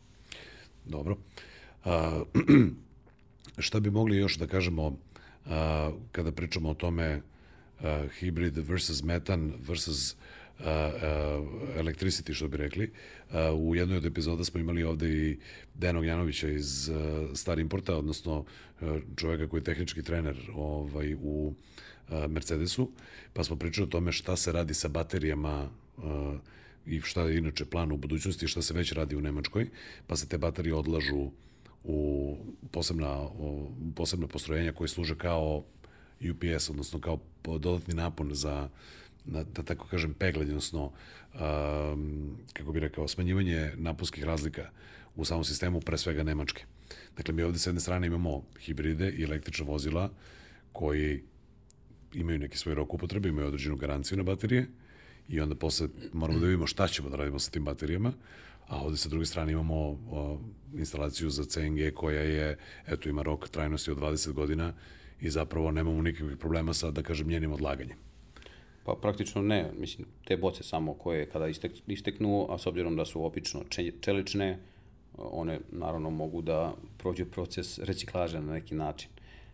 Dobro. 0.84 1.16
šta 3.58 3.80
bi 3.80 3.90
mogli 3.90 4.16
još 4.16 4.36
da 4.36 4.46
kažemo 4.46 4.98
kada 6.12 6.32
pričamo 6.32 6.70
o 6.70 6.74
tome 6.74 7.22
hybrid 8.20 8.68
versus 8.68 9.02
metan 9.02 9.52
versus 9.68 10.16
electricity, 11.76 12.34
što 12.34 12.48
bi 12.48 12.56
rekli. 12.56 12.92
U 13.58 13.74
jednoj 13.74 13.96
od 13.96 14.04
epizoda 14.04 14.44
smo 14.44 14.60
imali 14.60 14.82
ovde 14.82 15.08
i 15.08 15.38
Denog 15.74 16.04
Janovića 16.04 16.48
iz 16.48 16.90
Star 17.34 17.58
Importa, 17.58 17.96
odnosno 17.96 18.44
čoveka 19.16 19.48
koji 19.48 19.60
je 19.60 19.64
tehnički 19.64 20.02
trener 20.02 20.36
ovaj, 20.54 21.14
u 21.14 21.54
Mercedesu, 22.28 22.90
pa 23.32 23.44
smo 23.44 23.56
pričali 23.56 23.84
o 23.84 23.90
tome 23.90 24.12
šta 24.12 24.36
se 24.36 24.52
radi 24.52 24.74
sa 24.74 24.88
baterijama 24.88 25.68
i 26.86 27.00
šta 27.00 27.22
je 27.22 27.38
inače 27.38 27.64
plan 27.64 27.92
u 27.92 27.96
budućnosti 27.96 28.48
šta 28.48 28.62
se 28.62 28.74
već 28.74 28.92
radi 28.92 29.16
u 29.16 29.20
Nemačkoj, 29.20 29.68
pa 30.06 30.16
se 30.16 30.28
te 30.28 30.38
baterije 30.38 30.74
odlažu 30.74 31.30
u 31.86 32.36
posebna, 32.70 33.20
u 33.22 33.70
posebna 33.94 34.26
postrojenja 34.26 34.72
koje 34.72 34.88
služe 34.88 35.18
kao 35.18 35.64
UPS, 36.30 36.70
odnosno 36.70 37.00
kao 37.00 37.18
dodatni 37.44 37.94
napon 37.94 38.34
za, 38.34 38.68
na, 39.24 39.42
da 39.42 39.62
tako 39.62 39.86
kažem, 39.86 40.14
peglanje, 40.14 40.50
odnosno, 40.50 40.92
um, 41.34 42.36
kako 42.52 42.72
bi 42.72 42.80
rekao, 42.80 43.08
smanjivanje 43.08 43.72
naponskih 43.76 44.24
razlika 44.24 44.70
u 45.16 45.24
samom 45.24 45.44
sistemu, 45.44 45.80
pre 45.80 45.98
svega 45.98 46.22
Nemačke. 46.22 46.64
Dakle, 47.16 47.34
mi 47.34 47.42
ovde 47.42 47.58
s 47.58 47.66
jedne 47.66 47.80
strane 47.80 48.06
imamo 48.06 48.42
hibride 48.60 49.10
i 49.10 49.24
električna 49.24 49.66
vozila 49.66 50.10
koji 50.72 51.22
imaju 52.14 52.38
neki 52.38 52.58
svoj 52.58 52.74
rok 52.74 52.94
upotrebe, 52.94 53.28
imaju 53.28 53.46
određenu 53.46 53.76
garanciju 53.76 54.18
na 54.18 54.24
baterije 54.24 54.66
i 55.28 55.40
onda 55.40 55.54
posle 55.54 55.88
moramo 56.12 56.38
da 56.38 56.46
vidimo 56.46 56.66
šta 56.66 56.88
ćemo 56.88 57.08
da 57.08 57.16
radimo 57.16 57.38
sa 57.38 57.50
tim 57.50 57.64
baterijama, 57.64 58.12
a 58.68 58.82
ovde 58.82 58.96
sa 58.96 59.08
druge 59.08 59.26
strane 59.26 59.52
imamo 59.52 59.74
o, 59.74 60.38
instalaciju 60.74 61.30
za 61.30 61.44
CNG 61.44 61.94
koja 61.94 62.20
je, 62.20 62.58
eto, 62.86 63.08
ima 63.08 63.22
rok 63.22 63.48
trajnosti 63.48 63.90
od 63.90 63.98
20 63.98 64.32
godina 64.32 64.72
i 65.20 65.30
zapravo 65.30 65.70
nemamo 65.70 66.02
nikakvih 66.02 66.36
problema 66.36 66.74
sa, 66.74 66.90
da 66.90 67.02
kažem, 67.02 67.28
njenim 67.28 67.52
odlaganjem. 67.52 67.96
Pa 68.84 68.94
praktično 69.02 69.42
ne, 69.42 69.70
mislim, 69.78 70.06
te 70.24 70.36
boce 70.36 70.62
samo 70.62 70.94
koje 70.94 71.26
kada 71.30 71.48
istek, 71.48 71.72
isteknu, 71.86 72.46
a 72.50 72.58
s 72.58 72.66
obzirom 72.66 72.96
da 72.96 73.04
su 73.04 73.24
opično 73.24 73.64
čelične, 74.00 74.58
one 75.18 75.60
naravno 75.72 76.10
mogu 76.10 76.42
da 76.42 76.74
prođu 76.98 77.24
proces 77.24 77.78
reciklaže 77.78 78.40
na 78.40 78.52
neki 78.52 78.74
način. 78.74 79.10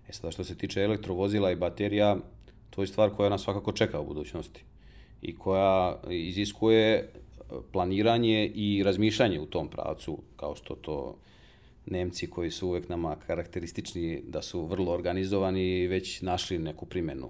E 0.08 0.12
sada 0.12 0.30
što 0.30 0.44
se 0.44 0.58
tiče 0.58 0.82
elektrovozila 0.82 1.50
i 1.50 1.56
baterija, 1.56 2.16
to 2.70 2.80
je 2.80 2.86
stvar 2.86 3.10
koja 3.10 3.30
nas 3.30 3.42
svakako 3.42 3.72
čeka 3.72 4.00
u 4.00 4.06
budućnosti 4.06 4.64
i 5.22 5.36
koja 5.36 6.00
iziskuje 6.10 7.08
planiranje 7.72 8.46
i 8.54 8.82
razmišljanje 8.82 9.40
u 9.40 9.46
tom 9.46 9.68
pravcu, 9.68 10.18
kao 10.36 10.54
što 10.54 10.74
to 10.74 11.16
Nemci 11.86 12.26
koji 12.26 12.50
su 12.50 12.68
uvek 12.68 12.88
nama 12.88 13.16
karakteristični 13.26 14.22
da 14.28 14.42
su 14.42 14.66
vrlo 14.66 14.92
organizovani 14.92 15.86
već 15.86 16.22
našli 16.22 16.58
neku 16.58 16.86
primenu. 16.86 17.28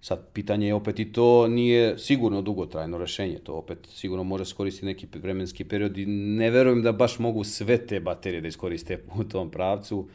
Sad, 0.00 0.26
pitanje 0.32 0.66
je 0.66 0.74
opet 0.74 0.98
i 0.98 1.12
to 1.12 1.48
nije 1.48 1.98
sigurno 1.98 2.42
dugotrajno 2.42 2.98
rešenje, 2.98 3.38
to 3.38 3.54
opet 3.54 3.78
sigurno 3.92 4.24
može 4.24 4.44
skoristiti 4.44 4.86
neki 4.86 5.06
vremenski 5.14 5.64
period 5.64 5.98
i 5.98 6.06
ne 6.06 6.50
verujem 6.50 6.82
da 6.82 6.92
baš 6.92 7.18
mogu 7.18 7.44
sve 7.44 7.86
te 7.86 8.00
baterije 8.00 8.40
da 8.40 8.48
iskoriste 8.48 9.02
u 9.18 9.24
tom 9.24 9.50
pravcu, 9.50 10.08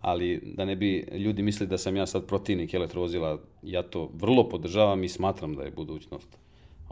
ali 0.00 0.40
da 0.56 0.64
ne 0.64 0.76
bi 0.76 1.08
ljudi 1.12 1.42
mislili 1.42 1.70
da 1.70 1.78
sam 1.78 1.96
ja 1.96 2.06
sad 2.06 2.26
protivnik 2.26 2.74
elektrovozila, 2.74 3.40
ja 3.62 3.82
to 3.82 4.10
vrlo 4.14 4.48
podržavam 4.48 5.04
i 5.04 5.08
smatram 5.08 5.54
da 5.54 5.62
je 5.62 5.70
budućnost 5.70 6.41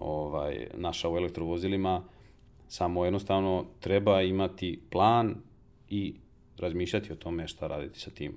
ovaj, 0.00 0.66
naša 0.74 1.08
u 1.08 1.16
elektrovozilima, 1.16 2.02
samo 2.68 3.04
jednostavno 3.04 3.66
treba 3.80 4.22
imati 4.22 4.80
plan 4.90 5.34
i 5.88 6.14
razmišljati 6.58 7.12
o 7.12 7.16
tome 7.16 7.48
šta 7.48 7.66
raditi 7.66 8.00
sa 8.00 8.10
tim. 8.10 8.32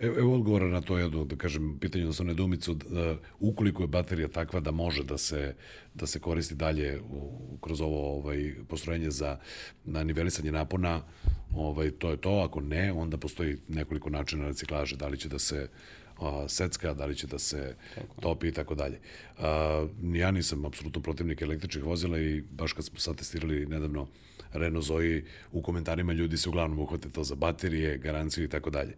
Evo, 0.00 0.18
evo 0.18 0.34
odgovora 0.34 0.68
na 0.68 0.80
to 0.80 0.98
jedno, 0.98 1.24
da 1.24 1.36
kažem, 1.36 1.78
pitanje 1.80 2.04
odnosno 2.04 2.24
nedumicu, 2.24 2.74
da, 2.74 3.16
ukoliko 3.40 3.82
je 3.82 3.86
baterija 3.86 4.28
takva 4.28 4.60
da 4.60 4.70
može 4.70 5.04
da 5.04 5.18
se, 5.18 5.54
da 5.94 6.06
se 6.06 6.20
koristi 6.20 6.54
dalje 6.54 7.00
u, 7.00 7.58
kroz 7.60 7.80
ovo 7.80 8.16
ovaj, 8.18 8.54
postrojenje 8.68 9.10
za 9.10 9.38
na 9.84 10.02
nivelisanje 10.02 10.52
napona, 10.52 11.02
ovaj, 11.56 11.90
to 11.90 12.10
je 12.10 12.16
to, 12.16 12.30
ako 12.30 12.60
ne, 12.60 12.92
onda 12.92 13.16
postoji 13.16 13.56
nekoliko 13.68 14.10
načina 14.10 14.46
reciklaže, 14.46 14.96
da 14.96 15.08
li 15.08 15.18
će 15.18 15.28
da 15.28 15.38
se 15.38 15.68
a, 16.20 16.48
secka, 16.48 16.94
da 16.94 17.06
li 17.06 17.16
će 17.16 17.26
da 17.26 17.38
se 17.38 17.74
tako. 17.94 18.20
topi 18.20 18.48
i 18.48 18.52
tako 18.52 18.74
dalje. 18.74 18.98
Ja 20.12 20.30
nisam 20.30 20.64
apsolutno 20.64 21.02
protivnik 21.02 21.42
električnih 21.42 21.84
vozila 21.84 22.18
i 22.18 22.40
baš 22.50 22.72
kad 22.72 22.84
smo 22.84 22.98
sad 22.98 23.16
testirali 23.16 23.66
nedavno 23.66 24.08
Renault 24.52 24.86
Zoe, 24.86 25.22
u 25.52 25.62
komentarima 25.62 26.12
ljudi 26.12 26.36
se 26.36 26.48
uglavnom 26.48 26.78
uhvate 26.78 27.08
to 27.08 27.24
za 27.24 27.34
baterije, 27.34 27.98
garanciju 27.98 28.44
i 28.44 28.48
tako 28.48 28.70
dalje. 28.70 28.94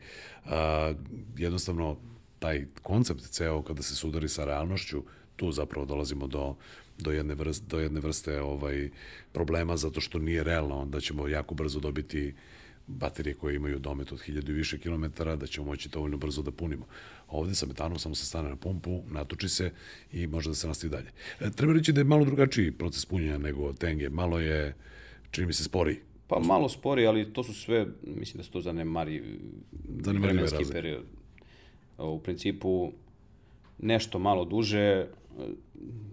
Jednostavno, 1.37 1.97
taj 2.39 2.67
koncept 2.83 3.23
ceo 3.31 3.63
kada 3.63 3.83
se 3.83 3.95
sudari 3.95 4.29
sa 4.29 4.45
realnošću, 4.45 5.03
tu 5.37 5.53
zapravo 5.53 5.87
dolazimo 5.87 6.27
do 6.27 6.57
do 6.99 7.13
jedne 7.13 7.35
vrste, 7.35 7.67
do 7.69 7.81
jedne 7.81 8.01
vrste 8.01 8.41
ovaj 8.41 8.91
problema 9.33 9.77
zato 9.77 10.01
što 10.01 10.19
nije 10.19 10.45
realno 10.45 10.85
da 10.85 11.01
ćemo 11.01 11.29
jako 11.29 11.55
brzo 11.55 11.81
dobiti 11.81 12.29
uh, 12.29 12.35
baterije 12.87 13.35
koje 13.35 13.57
imaju 13.57 13.79
domet 13.79 14.13
od 14.13 14.19
1000 14.19 14.49
i 14.49 14.53
više 14.53 14.79
kilometara, 14.79 15.37
da 15.37 15.47
ćemo 15.47 15.67
moći 15.67 15.89
dovoljno 15.89 16.17
brzo 16.17 16.43
da 16.43 16.51
punimo. 16.51 16.87
Ovde 17.29 17.55
sa 17.55 17.67
metanom 17.67 17.99
samo 17.99 18.15
se 18.15 18.27
stane 18.27 18.49
na 18.49 18.57
pumpu, 18.57 19.03
natoči 19.11 19.49
se 19.49 19.71
i 20.13 20.27
može 20.27 20.51
da 20.51 20.55
se 20.55 20.69
nastavi 20.69 20.91
dalje. 20.91 21.11
E, 21.41 21.51
treba 21.51 21.73
reći 21.73 21.93
da 21.93 22.01
je 22.01 22.05
malo 22.05 22.25
drugačiji 22.25 22.73
proces 22.73 23.07
punjenja 23.07 23.39
nego 23.39 23.73
TNG, 23.73 24.11
malo 24.11 24.41
je, 24.41 24.75
čini 25.31 25.47
mi 25.47 25.53
se, 25.53 25.65
sporiji. 25.65 25.97
Pa 26.27 26.39
malo 26.39 26.69
spori, 26.69 27.07
ali 27.07 27.33
to 27.33 27.45
su 27.45 27.55
sve, 27.55 27.87
mislim 28.03 28.37
da 28.37 28.43
su 28.43 28.53
to 28.53 28.61
zanemari 28.61 29.23
vremenski 30.05 30.65
period. 30.73 31.03
U 31.99 32.19
principu, 32.19 32.93
nešto 33.79 34.19
malo 34.19 34.45
duže, 34.45 35.07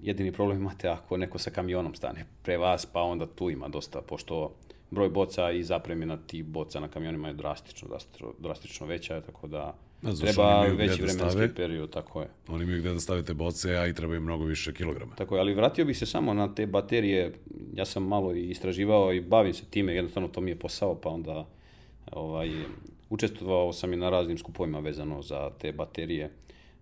jedini 0.02 0.32
problem 0.32 0.58
imate 0.58 0.88
ako 0.88 1.18
neko 1.18 1.38
sa 1.38 1.52
kamionom 1.52 1.96
stane 1.96 2.26
pre 2.44 2.58
vas, 2.58 2.86
pa 2.86 3.02
onda 3.02 3.28
tu 3.28 3.50
ima 3.50 3.68
dosta, 3.68 4.02
pošto 4.02 4.56
broj 4.92 5.10
boca 5.10 5.52
i 5.52 5.64
zapremjena 5.64 6.18
tih 6.18 6.46
boca 6.46 6.80
na 6.80 6.88
kamionima 6.88 7.28
je 7.28 7.34
drastično, 7.34 7.88
drastično, 7.88 8.34
drastično 8.40 8.88
veća, 8.88 9.22
tako 9.22 9.48
da 9.48 9.76
što 10.02 10.14
treba 10.14 10.62
veći 10.62 10.76
da 10.76 11.06
vremenski 11.06 11.10
stave. 11.10 11.56
period, 11.56 11.90
tako 11.90 12.22
je. 12.22 12.28
Oni 12.48 12.64
imaju 12.64 12.80
gde 12.80 12.94
da 12.94 13.00
stavite 13.00 13.34
boce, 13.34 13.78
a 13.78 13.88
i 13.88 13.94
treba 13.94 14.16
im 14.16 14.24
mnogo 14.24 14.44
više 14.44 14.74
kilograma. 14.74 15.16
Tako 15.16 15.36
je, 15.36 15.42
ali 15.42 15.54
vratio 15.54 15.86
bih 15.86 15.98
se 15.98 16.06
samo 16.06 16.34
na 16.34 16.56
te 16.56 16.66
baterije. 16.66 17.34
Ja 17.76 17.86
sam 17.86 18.04
malo 18.04 18.36
i 18.36 18.50
istraživao 18.50 19.14
i 19.14 19.22
bavim 19.22 19.54
se 19.54 19.66
time, 19.66 19.96
jednostavno 19.96 20.28
to 20.28 20.42
mi 20.42 20.52
je 20.52 20.60
posao, 20.60 20.96
pa 20.96 21.10
onda 21.10 21.48
ovaj, 22.12 22.50
učestvovao 23.10 23.74
sam 23.74 23.94
i 23.94 23.98
na 23.98 24.10
raznim 24.10 24.38
skupovima 24.38 24.80
vezano 24.80 25.22
za 25.22 25.50
te 25.62 25.72
baterije. 25.72 26.32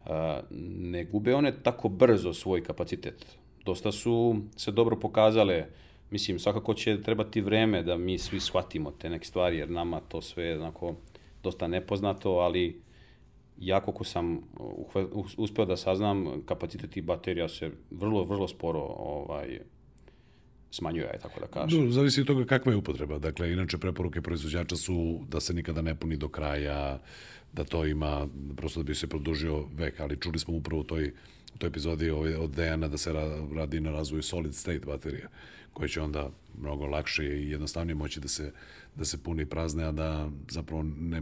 A, 0.06 0.42
ne 0.80 1.06
gube 1.06 1.36
one 1.36 1.54
tako 1.64 1.90
brzo 1.90 2.34
svoj 2.34 2.64
kapacitet. 2.64 3.38
Dosta 3.66 3.92
su 3.92 4.36
se 4.56 4.72
dobro 4.72 4.96
pokazale. 4.96 5.66
Mislim, 6.12 6.40
svakako 6.40 6.74
će 6.74 7.02
trebati 7.02 7.42
vreme 7.42 7.84
da 7.84 7.98
mi 7.98 8.18
svi 8.18 8.40
shvatimo 8.40 8.92
te 8.92 9.10
neke 9.10 9.26
stvari, 9.26 9.58
jer 9.58 9.70
nama 9.70 10.00
to 10.00 10.22
sve 10.22 10.44
je 10.44 10.60
onako 10.60 10.96
dosta 11.44 11.68
nepoznato, 11.68 12.32
ali 12.32 12.82
ja 13.60 13.80
koliko 13.80 14.04
sam 14.04 14.40
uspeo 15.38 15.66
da 15.66 15.78
saznam, 15.78 16.42
kapacitet 16.46 16.92
tih 16.92 17.04
baterija 17.04 17.48
se 17.50 17.72
vrlo, 17.92 18.24
vrlo 18.24 18.48
sporo 18.48 18.82
ovaj, 18.98 19.60
smanjuje, 20.72 21.10
aj 21.14 21.20
tako 21.20 21.40
da 21.40 21.48
kažem. 21.48 21.86
No, 21.86 21.92
zavisi 21.92 22.22
od 22.22 22.28
toga 22.28 22.46
kakva 22.46 22.72
je 22.72 22.78
upotreba. 22.78 23.20
Dakle, 23.20 23.52
inače 23.54 23.78
preporuke 23.78 24.22
proizvođača 24.22 24.76
su 24.76 25.20
da 25.30 25.40
se 25.40 25.54
nikada 25.54 25.82
ne 25.82 25.96
puni 25.96 26.18
do 26.18 26.28
kraja, 26.28 27.00
da 27.54 27.64
to 27.64 27.86
ima, 27.86 28.28
prosto 28.56 28.84
da 28.84 28.88
bi 28.88 28.96
se 28.96 29.08
produžio 29.08 29.66
vek, 29.76 30.00
ali 30.00 30.20
čuli 30.20 30.40
smo 30.40 30.54
upravo 30.54 30.82
u 30.82 30.84
toj, 30.84 31.14
u 31.58 31.60
toj 31.60 31.68
epizodi 31.68 32.10
ovaj, 32.10 32.36
od 32.36 32.50
Dejana 32.50 32.88
da 32.88 32.98
se 32.98 33.14
ra, 33.14 33.26
radi 33.56 33.80
na 33.80 33.92
razvoju 33.92 34.24
solid 34.24 34.56
state 34.56 34.86
baterija, 34.86 35.28
koje 35.74 35.90
će 35.90 36.02
onda 36.02 36.30
mnogo 36.58 36.86
lakše 36.86 37.26
i 37.26 37.50
jednostavnije 37.52 37.96
moći 37.96 38.20
da 38.20 38.28
se, 38.28 38.52
da 38.96 39.06
se 39.06 39.18
puni 39.24 39.46
prazne, 39.46 39.84
a 39.84 39.92
da 39.92 40.30
zapravo 40.50 40.84
ne, 40.84 41.22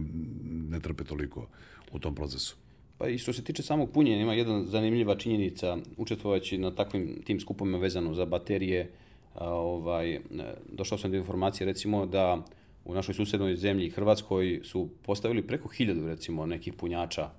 ne 0.70 0.80
trpe 0.80 1.04
toliko 1.04 1.48
u 1.92 1.98
tom 1.98 2.14
procesu. 2.14 2.56
Pa 2.98 3.08
i 3.08 3.18
što 3.18 3.32
se 3.32 3.44
tiče 3.44 3.62
samog 3.62 3.90
punjenja, 3.92 4.22
ima 4.22 4.34
jedna 4.34 4.64
zanimljiva 4.64 5.16
činjenica, 5.16 5.76
učestvovajući 5.96 6.58
na 6.58 6.74
takvim 6.74 7.22
tim 7.24 7.40
skupovima 7.40 7.78
vezano 7.78 8.14
za 8.14 8.24
baterije, 8.24 8.90
ovaj, 9.34 10.20
došao 10.72 10.98
sam 10.98 11.10
do 11.10 11.16
informacije 11.16 11.66
recimo 11.66 12.06
da 12.06 12.44
u 12.84 12.94
našoj 12.94 13.14
susednoj 13.14 13.56
zemlji 13.56 13.90
Hrvatskoj 13.90 14.60
su 14.64 14.88
postavili 15.02 15.46
preko 15.46 15.68
hiljadu 15.68 16.06
recimo 16.06 16.46
nekih 16.46 16.72
punjača 16.72 17.30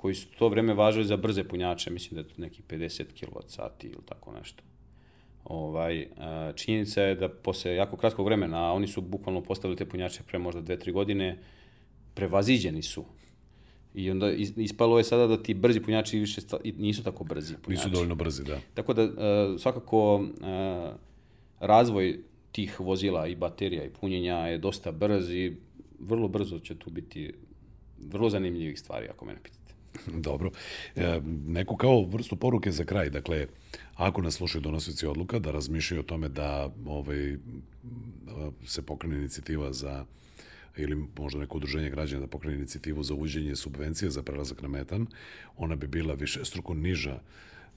koji 0.00 0.14
su 0.14 0.28
to 0.28 0.48
vreme 0.48 0.74
važili 0.74 1.04
za 1.04 1.16
brze 1.16 1.44
punjače, 1.44 1.90
mislim 1.90 2.14
da 2.14 2.20
je 2.20 2.28
to 2.28 2.40
neki 2.40 2.62
50 2.64 3.04
kWh 3.14 3.44
ili 3.82 4.02
tako 4.06 4.32
nešto. 4.32 4.62
Ovaj, 5.44 6.06
činjenica 6.54 7.02
je 7.02 7.14
da 7.14 7.28
posle 7.30 7.74
jako 7.74 7.96
kratkog 7.96 8.26
vremena, 8.26 8.58
a 8.60 8.72
oni 8.72 8.86
su 8.86 9.00
bukvalno 9.02 9.40
postavili 9.42 9.76
te 9.76 9.86
punjače 9.86 10.22
pre 10.22 10.38
možda 10.38 10.62
2-3 10.62 10.92
godine, 10.92 11.38
prevaziđeni 12.14 12.82
su. 12.82 13.04
I 13.94 14.10
onda 14.10 14.32
is- 14.32 14.52
ispalo 14.56 14.98
je 14.98 15.04
sada 15.04 15.26
da 15.26 15.42
ti 15.42 15.54
brzi 15.54 15.80
punjači 15.80 16.18
više 16.18 16.40
sta- 16.40 16.58
nisu 16.76 17.02
tako 17.02 17.24
brzi 17.24 17.54
punjači. 17.54 17.70
Nisu 17.78 17.90
dovoljno 17.90 18.14
brzi, 18.14 18.44
da. 18.44 18.58
Tako 18.74 18.94
da 18.94 19.02
e, 19.02 19.10
svakako 19.58 20.24
e, 20.34 20.92
razvoj 21.60 22.18
tih 22.52 22.80
vozila 22.80 23.26
i 23.26 23.36
baterija 23.36 23.84
i 23.84 23.90
punjenja 23.90 24.36
je 24.36 24.58
dosta 24.58 24.92
brz 24.92 25.30
i 25.30 25.56
vrlo 26.00 26.28
brzo 26.28 26.58
će 26.58 26.74
tu 26.74 26.90
biti 26.90 27.34
vrlo 28.00 28.30
zanimljivih 28.30 28.78
stvari 28.80 29.08
ako 29.08 29.24
mene 29.24 29.38
pitate. 29.42 29.59
Dobro. 30.28 30.50
E, 30.96 31.20
neku 31.46 31.76
kao 31.76 32.04
vrstu 32.04 32.36
poruke 32.36 32.72
za 32.72 32.84
kraj. 32.84 33.10
Dakle, 33.10 33.46
ako 33.94 34.22
nas 34.22 34.34
slušaju 34.34 34.62
donosioci 34.62 35.06
odluka, 35.06 35.38
da 35.38 35.50
razmišljaju 35.50 36.00
o 36.00 36.04
tome 36.04 36.28
da 36.28 36.70
ovaj, 36.86 37.36
se 38.66 38.82
pokrene 38.82 39.16
inicijativa 39.16 39.72
za 39.72 40.04
ili 40.76 41.06
možda 41.18 41.40
neko 41.40 41.56
udruženje 41.56 41.90
građana 41.90 42.20
da 42.20 42.26
pokrene 42.26 42.56
inicijativu 42.56 43.02
za 43.02 43.14
uvođenje 43.14 43.56
subvencije 43.56 44.10
za 44.10 44.22
prelazak 44.22 44.62
na 44.62 44.68
metan, 44.68 45.06
ona 45.56 45.76
bi 45.76 45.86
bila 45.86 46.14
više 46.14 46.44
struko 46.44 46.74
niža 46.74 47.20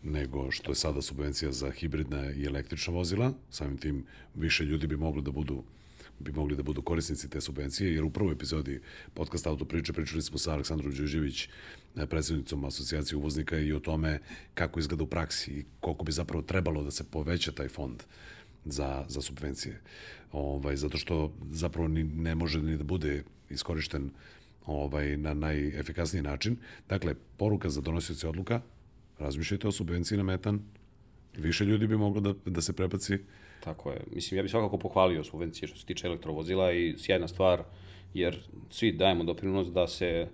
nego 0.03 0.51
što 0.51 0.71
je 0.71 0.75
sada 0.75 1.01
subvencija 1.01 1.51
za 1.51 1.71
hibridna 1.71 2.31
i 2.31 2.45
električna 2.45 2.93
vozila. 2.93 3.33
Samim 3.49 3.77
tim 3.77 4.05
više 4.35 4.63
ljudi 4.63 4.87
bi 4.87 4.97
mogli 4.97 5.21
da 5.21 5.31
budu 5.31 5.63
bi 6.23 6.31
mogli 6.31 6.55
da 6.55 6.63
budu 6.63 6.81
korisnici 6.81 7.29
te 7.29 7.41
subvencije, 7.41 7.93
jer 7.93 8.03
u 8.03 8.09
prvoj 8.09 8.33
epizodi 8.33 8.81
podcasta 9.13 9.49
Auto 9.49 9.65
priče 9.65 9.93
pričali 9.93 10.21
smo 10.21 10.37
sa 10.37 10.53
Aleksandrom 10.53 10.93
Đuđević, 10.93 11.49
eh, 11.95 12.05
predsjednicom 12.05 12.65
asocijacije 12.65 13.17
uvoznika 13.17 13.59
i 13.59 13.73
o 13.73 13.79
tome 13.79 14.19
kako 14.53 14.79
izgleda 14.79 15.03
u 15.03 15.07
praksi 15.07 15.51
i 15.51 15.65
koliko 15.79 16.03
bi 16.03 16.11
zapravo 16.11 16.41
trebalo 16.41 16.83
da 16.83 16.91
se 16.91 17.03
poveća 17.03 17.51
taj 17.51 17.67
fond 17.67 18.03
za, 18.65 19.05
za 19.07 19.21
subvencije. 19.21 19.81
Ovaj, 20.31 20.75
zato 20.75 20.97
što 20.97 21.33
zapravo 21.51 21.87
ni, 21.87 22.03
ne 22.03 22.35
može 22.35 22.61
ni 22.61 22.77
da 22.77 22.83
bude 22.83 23.23
iskorišten 23.49 24.09
ovaj, 24.65 25.17
na 25.17 25.33
najefikasniji 25.33 26.23
način. 26.23 26.57
Dakle, 26.89 27.15
poruka 27.37 27.69
za 27.69 27.81
donosioce 27.81 28.27
odluka, 28.27 28.61
razmišljajte 29.19 29.67
o 29.67 29.71
subvenciji 29.71 30.17
na 30.17 30.23
metan, 30.23 30.61
više 31.37 31.65
ljudi 31.65 31.87
bi 31.87 31.97
moglo 31.97 32.21
da, 32.21 32.33
da 32.45 32.61
se 32.61 32.73
prebaci 32.73 33.17
Tako 33.63 33.91
je. 33.91 34.01
Mislim, 34.11 34.37
ja 34.37 34.43
bih 34.43 34.51
svakako 34.51 34.77
pohvalio 34.77 35.23
subvencije 35.23 35.67
što 35.67 35.77
se 35.77 35.85
tiče 35.85 36.07
elektrovozila 36.07 36.71
i 36.71 36.95
sjajna 36.97 37.27
stvar, 37.27 37.63
jer 38.13 38.39
svi 38.69 38.91
dajemo 38.91 39.23
doprinos 39.23 39.67
da 39.67 39.87
se 39.87 40.27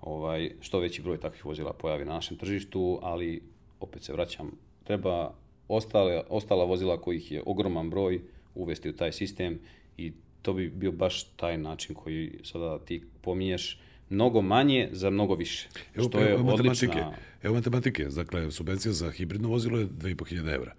ovaj, 0.00 0.50
što 0.60 0.78
veći 0.78 1.02
broj 1.02 1.20
takvih 1.20 1.44
vozila 1.44 1.72
pojavi 1.72 2.04
na 2.04 2.12
našem 2.12 2.36
tržištu, 2.36 2.98
ali 3.02 3.42
opet 3.80 4.02
se 4.02 4.12
vraćam, 4.12 4.50
treba 4.84 5.34
ostale, 5.68 6.22
ostala 6.28 6.64
vozila 6.64 7.00
kojih 7.00 7.32
je 7.32 7.42
ogroman 7.46 7.90
broj 7.90 8.20
uvesti 8.54 8.90
u 8.90 8.96
taj 8.96 9.12
sistem 9.12 9.58
i 9.96 10.12
to 10.42 10.52
bi 10.52 10.68
bio 10.68 10.92
baš 10.92 11.24
taj 11.24 11.58
način 11.58 11.94
koji 11.94 12.38
sada 12.42 12.78
ti 12.78 13.02
pominješ, 13.20 13.80
mnogo 14.08 14.42
manje 14.42 14.88
za 14.92 15.10
mnogo 15.10 15.34
više. 15.34 15.68
Evo, 15.94 16.08
što 16.08 16.18
je 16.18 16.30
evo 16.30 16.42
matematike. 16.42 16.86
odlična... 16.86 17.12
Evo 17.42 17.54
matematike. 17.54 18.04
Dakle, 18.04 18.50
subvencija 18.50 18.92
za 18.92 19.10
hibridno 19.10 19.48
vozilo 19.48 19.78
je 19.78 19.86
2500 19.86 20.54
evra. 20.54 20.74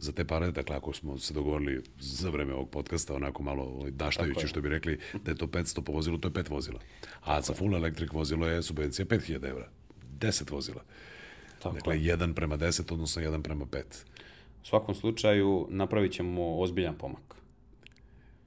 Za 0.00 0.12
te 0.12 0.24
pare, 0.24 0.50
dakle, 0.50 0.76
ako 0.76 0.92
smo 0.92 1.18
se 1.18 1.34
dogovorili 1.34 1.82
za 1.98 2.30
vreme 2.30 2.54
ovog 2.54 2.70
podcasta, 2.70 3.14
onako 3.14 3.42
malo 3.42 3.64
ovaj, 3.64 3.90
daštajući, 3.90 4.48
što 4.48 4.60
bi 4.60 4.68
rekli, 4.68 4.98
da 5.24 5.30
je 5.30 5.36
to 5.36 5.46
500 5.46 5.82
po 5.82 5.92
vozilu, 5.92 6.18
to 6.18 6.28
je 6.28 6.32
5 6.32 6.50
vozila. 6.50 6.80
A 7.24 7.40
za 7.40 7.54
full 7.54 7.76
electric 7.76 8.12
vozilo 8.12 8.46
je 8.46 8.62
subvencija 8.62 9.06
5000 9.06 9.48
evra. 9.48 9.68
10 10.18 10.52
vozila. 10.52 10.82
Tako 11.62 11.74
dakle, 11.74 11.96
1 11.96 12.34
prema 12.34 12.58
10, 12.58 12.92
odnosno 12.92 13.22
1 13.22 13.42
prema 13.42 13.64
5. 13.64 13.82
U 14.62 14.66
svakom 14.66 14.94
slučaju 14.94 15.66
napravit 15.70 16.12
ćemo 16.12 16.58
ozbiljan 16.58 16.98
pomak. 16.98 17.34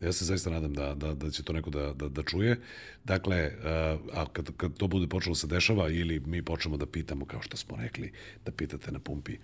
Ja 0.01 0.11
se 0.11 0.25
zaista 0.25 0.49
nadam 0.49 0.73
da, 0.73 0.95
da, 0.95 1.13
da 1.13 1.31
će 1.31 1.43
to 1.43 1.53
neko 1.53 1.69
da, 1.69 1.93
da, 1.93 2.09
da 2.09 2.23
čuje. 2.23 2.59
Dakle, 3.03 3.45
uh, 3.45 4.17
a 4.17 4.25
kad, 4.33 4.57
kad 4.57 4.77
to 4.77 4.87
bude 4.87 5.07
počelo 5.07 5.35
se 5.35 5.47
dešava 5.47 5.89
ili 5.89 6.19
mi 6.19 6.41
počnemo 6.41 6.77
da 6.77 6.85
pitamo, 6.85 7.25
kao 7.25 7.41
što 7.41 7.57
smo 7.57 7.77
rekli, 7.77 8.11
da 8.45 8.51
pitate 8.51 8.91
na 8.91 8.99
pumpi 8.99 9.37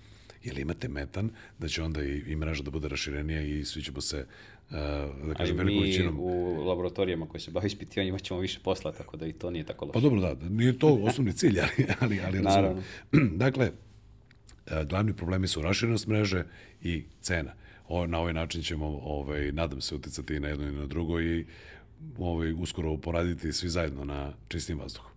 jel 0.44 0.60
imate 0.60 0.88
metan, 0.88 1.30
da 1.60 1.68
će 1.68 1.84
onda 1.84 2.04
i, 2.04 2.24
i 2.28 2.36
mreža 2.36 2.64
da 2.64 2.72
bude 2.72 2.88
raširenija 2.88 3.42
i 3.42 3.66
svi 3.66 3.82
ćemo 3.82 4.02
se, 4.02 4.26
uh, 4.70 4.76
da 5.28 5.34
kažem, 5.38 5.58
velikom 5.58 5.84
mi 5.84 5.90
većinom... 5.90 6.20
u 6.20 6.64
laboratorijama 6.68 7.28
koji 7.28 7.42
se 7.42 7.52
bave 7.52 7.68
ispitivanjima 7.68 8.20
ćemo 8.20 8.40
više 8.40 8.60
posla, 8.64 8.92
tako 8.92 9.18
da 9.18 9.28
i 9.28 9.34
to 9.34 9.50
nije 9.50 9.66
tako 9.66 9.86
loše. 9.86 9.94
Pa 9.94 10.00
dobro, 10.00 10.22
da, 10.22 10.50
nije 10.50 10.80
to 10.80 11.00
osnovni 11.04 11.34
cilj, 11.34 11.60
ali, 11.62 11.88
ali, 12.00 12.22
ali 12.26 12.40
Naravno. 12.50 12.82
razumem. 13.12 13.38
dakle, 13.46 13.72
e, 14.68 14.86
glavni 14.86 15.14
problemi 15.14 15.48
su 15.48 15.62
raširenost 15.62 16.08
mreže 16.08 16.44
i 16.82 17.04
cena. 17.22 17.54
O, 17.88 18.08
na 18.08 18.20
ovaj 18.20 18.34
način 18.34 18.62
ćemo, 18.62 18.86
ovaj, 19.04 19.52
nadam 19.52 19.82
se, 19.82 19.96
uticati 19.96 20.36
i 20.36 20.40
na 20.40 20.48
jedno 20.48 20.68
i 20.68 20.72
na 20.72 20.86
drugo 20.86 21.22
i 21.22 21.46
ovaj, 22.18 22.54
uskoro 22.54 22.98
poraditi 22.98 23.54
svi 23.54 23.70
zajedno 23.70 24.06
na 24.06 24.34
čistim 24.48 24.80
vazduhu. 24.80 25.10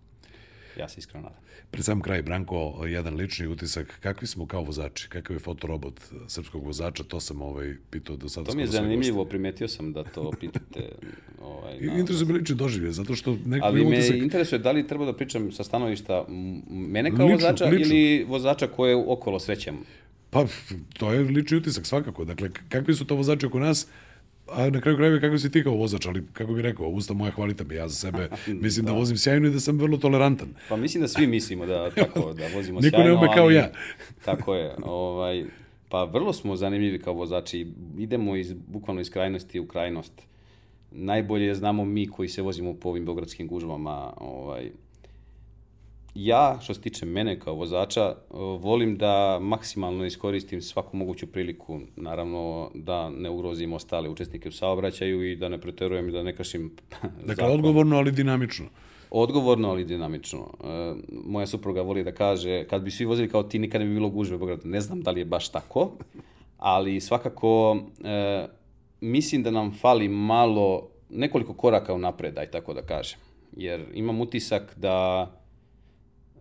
Ja 0.77 0.89
se 0.89 0.99
iskreno 0.99 1.23
nadam. 1.23 1.39
Pred 1.71 1.85
sam 1.85 2.01
kraj, 2.01 2.21
Branko, 2.21 2.85
jedan 2.85 3.15
lični 3.15 3.47
utisak, 3.47 3.99
kakvi 3.99 4.27
smo 4.27 4.45
kao 4.45 4.63
vozači, 4.63 5.09
kakav 5.09 5.35
je 5.35 5.39
fotorobot 5.39 5.99
srpskog 6.27 6.65
vozača, 6.65 7.03
to 7.03 7.19
sam 7.19 7.41
ovaj, 7.41 7.75
pitao 7.89 8.15
do 8.15 8.29
sada. 8.29 8.49
To 8.49 8.55
mi 8.55 8.61
je 8.61 8.67
zanimljivo, 8.67 9.25
primetio 9.25 9.67
sam 9.67 9.93
da 9.93 10.03
to 10.03 10.31
pitate. 10.31 10.89
Ovaj, 11.41 11.79
na- 11.79 11.93
Interesuje 11.93 12.27
me 12.27 12.33
lični 12.33 12.55
doživlje, 12.55 12.91
zato 12.91 13.15
što 13.15 13.37
nekako 13.45 13.67
Ali 13.67 13.85
me 13.85 13.97
utisak... 13.97 14.15
interesuje 14.15 14.59
da 14.59 14.71
li 14.71 14.87
treba 14.87 15.05
da 15.05 15.15
pričam 15.15 15.51
sa 15.51 15.63
stanovišta 15.63 16.25
mene 16.69 17.09
kao 17.11 17.25
Lično, 17.25 17.35
vozača 17.37 17.65
lično. 17.65 17.87
ili 17.87 18.23
vozača 18.23 18.67
koje 18.67 18.95
okolo 18.97 19.39
srećem. 19.39 19.75
Pa, 20.29 20.45
to 20.93 21.13
je 21.13 21.19
lični 21.21 21.57
utisak 21.57 21.85
svakako. 21.85 22.25
Dakle, 22.25 22.49
kakvi 22.69 22.93
su 22.93 23.05
to 23.05 23.15
vozači 23.15 23.45
oko 23.45 23.59
nas, 23.59 23.87
a 24.47 24.69
na 24.69 24.81
kraju 24.81 24.97
krajeva 24.97 25.19
kakvi 25.19 25.39
si 25.39 25.51
ti 25.51 25.63
kao 25.63 25.73
vozač, 25.73 26.05
ali 26.05 26.23
kako 26.33 26.53
bih 26.53 26.63
rekao, 26.63 26.87
usta 26.87 27.13
moja 27.13 27.31
hvalite 27.31 27.63
me, 27.63 27.75
ja 27.75 27.87
za 27.87 27.95
sebe 27.95 28.29
mislim 28.61 28.85
da. 28.85 28.91
vozim 28.91 29.17
sjajno 29.17 29.47
i 29.47 29.51
da 29.51 29.59
sam 29.59 29.77
vrlo 29.77 29.97
tolerantan. 29.97 30.53
Pa 30.69 30.75
mislim 30.75 31.01
da 31.01 31.07
svi 31.07 31.27
mislimo 31.27 31.65
da 31.65 31.89
tako 31.89 32.33
da 32.39 32.47
vozimo 32.55 32.79
Niko 32.79 32.97
ne 32.97 33.03
sjajno, 33.03 33.17
ume 33.17 33.27
kao 33.35 33.43
ali- 33.43 33.55
ja. 33.55 33.71
tako 34.25 34.55
je. 34.55 34.75
Ovaj, 34.83 35.45
pa 35.89 36.03
vrlo 36.03 36.33
smo 36.33 36.55
zanimljivi 36.55 36.99
kao 36.99 37.13
vozači. 37.13 37.67
Idemo 37.97 38.35
iz, 38.35 38.53
bukvalno 38.67 39.01
iz 39.01 39.09
krajnosti 39.09 39.59
u 39.59 39.67
krajnost. 39.67 40.13
Najbolje 40.91 41.55
znamo 41.55 41.85
mi 41.85 42.07
koji 42.07 42.29
se 42.29 42.41
vozimo 42.41 42.73
po 42.73 42.89
ovim 42.89 43.05
beogradskim 43.05 43.47
gužvama. 43.47 44.13
Ovaj, 44.17 44.71
ja, 46.15 46.59
što 46.61 46.73
se 46.73 46.81
tiče 46.81 47.05
mene 47.05 47.39
kao 47.39 47.53
vozača, 47.53 48.15
volim 48.59 48.97
da 48.97 49.39
maksimalno 49.41 50.05
iskoristim 50.05 50.61
svaku 50.61 50.97
moguću 50.97 51.27
priliku, 51.27 51.79
naravno 51.95 52.71
da 52.75 53.09
ne 53.09 53.29
ugrozim 53.29 53.73
ostale 53.73 54.09
učesnike 54.09 54.49
u 54.49 54.51
saobraćaju 54.51 55.31
i 55.31 55.35
da 55.35 55.49
ne 55.49 55.61
preterujem 55.61 56.09
i 56.09 56.11
da 56.11 56.23
ne 56.23 56.35
kršim 56.35 56.75
Dakle, 57.01 57.35
zakon. 57.35 57.51
odgovorno, 57.51 57.97
ali 57.97 58.11
dinamično. 58.11 58.65
Odgovorno, 59.09 59.69
ali 59.69 59.85
dinamično. 59.85 60.53
E, 60.63 60.93
moja 61.25 61.47
supruga 61.47 61.81
voli 61.81 62.03
da 62.03 62.11
kaže, 62.11 62.63
kad 62.63 62.81
bi 62.81 62.91
svi 62.91 63.05
vozili 63.05 63.29
kao 63.29 63.43
ti, 63.43 63.59
nikad 63.59 63.81
ne 63.81 63.87
bi 63.87 63.93
bilo 63.93 64.09
gužve 64.09 64.35
u 64.35 64.39
Beogradu. 64.39 64.67
Ne 64.67 64.81
znam 64.81 65.01
da 65.01 65.11
li 65.11 65.21
je 65.21 65.25
baš 65.25 65.49
tako, 65.49 65.91
ali 66.57 67.01
svakako 67.01 67.77
e, 68.03 68.47
mislim 69.01 69.43
da 69.43 69.51
nam 69.51 69.73
fali 69.81 70.07
malo, 70.07 70.89
nekoliko 71.09 71.53
koraka 71.53 71.93
unapred, 71.93 72.37
aj 72.37 72.51
tako 72.51 72.73
da 72.73 72.81
kažem. 72.81 73.19
Jer 73.57 73.85
imam 73.93 74.21
utisak 74.21 74.73
da 74.77 75.27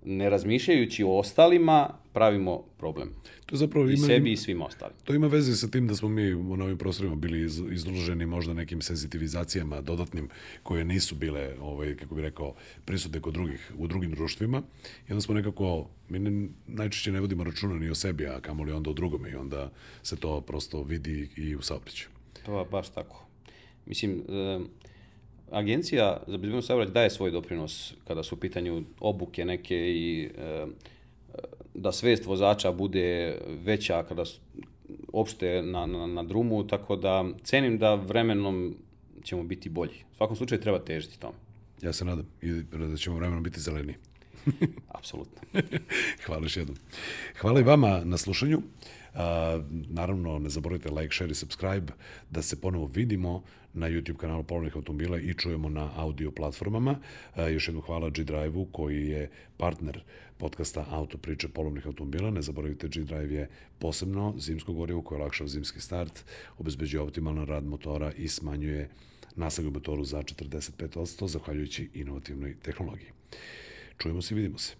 ne 0.04 0.30
razmišljajući 0.30 1.04
o 1.04 1.18
ostalima, 1.18 1.88
pravimo 2.12 2.62
problem. 2.78 3.08
To 3.46 3.54
je 3.54 3.58
zapravo 3.58 3.88
I 3.88 3.94
ima, 3.94 4.06
sebi 4.06 4.32
i 4.32 4.36
svima 4.36 4.66
ostalim. 4.66 4.96
To 5.04 5.14
ima 5.14 5.26
veze 5.26 5.56
sa 5.56 5.68
tim 5.68 5.88
da 5.88 5.94
smo 5.94 6.08
mi 6.08 6.34
u 6.34 6.56
novim 6.56 6.78
prostorima 6.78 7.16
bili 7.16 7.40
iz, 7.40 7.62
izloženi 7.72 8.26
možda 8.26 8.54
nekim 8.54 8.82
senzitivizacijama 8.82 9.80
dodatnim 9.80 10.28
koje 10.62 10.84
nisu 10.84 11.14
bile, 11.14 11.54
ovaj, 11.60 11.96
kako 11.96 12.14
bih 12.14 12.22
rekao, 12.22 12.54
prisutne 12.84 13.20
kod 13.20 13.34
drugih, 13.34 13.72
u 13.78 13.86
drugim 13.86 14.10
društvima. 14.14 14.62
I 15.08 15.12
onda 15.12 15.20
smo 15.20 15.34
nekako, 15.34 15.88
mi 16.08 16.18
ne, 16.18 16.48
najčešće 16.66 17.12
ne 17.12 17.20
vodimo 17.20 17.44
računa 17.44 17.74
ni 17.74 17.90
o 17.90 17.94
sebi, 17.94 18.26
a 18.26 18.40
kamoli 18.40 18.72
onda 18.72 18.90
o 18.90 18.92
drugome 18.92 19.30
i 19.30 19.34
onda 19.34 19.70
se 20.02 20.16
to 20.16 20.40
prosto 20.40 20.82
vidi 20.82 21.28
i 21.36 21.56
u 21.56 21.62
saobraćaju. 21.62 22.08
Pa 22.46 22.64
baš 22.70 22.88
tako. 22.88 23.26
Mislim, 23.86 24.22
agencija 25.52 26.22
za 26.26 26.36
bezbednost 26.36 26.66
saobraćaja 26.66 26.92
daje 26.92 27.10
svoj 27.10 27.30
doprinos 27.30 27.94
kada 28.06 28.22
su 28.22 28.34
u 28.34 28.38
pitanju 28.38 28.82
obuke 29.00 29.44
neke 29.44 29.76
i 29.76 30.30
e, 30.38 30.66
da 31.74 31.92
svest 31.92 32.26
vozača 32.26 32.72
bude 32.72 33.38
veća 33.64 34.02
kada 34.02 34.24
su 34.24 34.40
opšte 35.12 35.62
na, 35.62 35.86
na, 35.86 36.06
na 36.06 36.22
drumu, 36.22 36.66
tako 36.66 36.96
da 36.96 37.24
cenim 37.44 37.78
da 37.78 37.94
vremenom 37.94 38.76
ćemo 39.24 39.42
biti 39.42 39.68
bolji. 39.68 40.04
U 40.12 40.16
svakom 40.16 40.36
slučaju 40.36 40.60
treba 40.60 40.78
težiti 40.78 41.20
tome. 41.20 41.34
Ja 41.82 41.92
se 41.92 42.04
nadam 42.04 42.26
i 42.42 42.52
da 42.52 42.96
ćemo 42.96 43.16
vremenom 43.16 43.42
biti 43.42 43.60
zeleni. 43.60 43.94
Apsolutno. 44.88 45.40
Hvala 46.26 46.42
još 46.42 46.56
jednom. 46.56 46.76
Hvala 47.40 47.60
i 47.60 47.62
vama 47.62 48.00
na 48.04 48.16
slušanju. 48.16 48.62
Naravno, 49.88 50.38
ne 50.38 50.48
zaboravite 50.48 50.90
like, 50.90 51.14
share 51.14 51.30
i 51.30 51.34
subscribe 51.34 51.92
da 52.30 52.42
se 52.42 52.60
ponovo 52.60 52.90
vidimo 52.94 53.42
na 53.74 53.86
YouTube 53.86 54.16
kanalu 54.16 54.42
Polovnih 54.42 54.76
automobila 54.76 55.18
i 55.18 55.34
čujemo 55.34 55.68
na 55.68 55.90
audio 55.96 56.30
platformama. 56.30 56.98
Još 57.52 57.68
jednom 57.68 57.84
hvala 57.84 58.10
G-Drive-u 58.10 58.64
koji 58.64 59.08
je 59.08 59.30
partner 59.56 60.02
podcasta 60.38 60.86
Auto 60.90 61.18
priče 61.18 61.48
polovnih 61.48 61.86
automobila. 61.86 62.30
Ne 62.30 62.42
zaboravite, 62.42 62.88
G-Drive 62.88 63.34
je 63.34 63.48
posebno 63.78 64.34
zimsko 64.38 64.72
gorivo 64.72 65.02
koje 65.02 65.20
olakšava 65.20 65.48
zimski 65.48 65.80
start, 65.80 66.24
obezbeđuje 66.58 67.00
optimalan 67.00 67.46
rad 67.46 67.64
motora 67.64 68.12
i 68.12 68.28
smanjuje 68.28 68.88
nasagu 69.36 69.70
motoru 69.70 70.04
za 70.04 70.22
45% 70.22 71.28
zahvaljujući 71.28 71.90
inovativnoj 71.94 72.54
tehnologiji. 72.62 73.08
Čujemo 73.98 74.22
se 74.22 74.34
i 74.34 74.36
vidimo 74.36 74.58
se. 74.58 74.74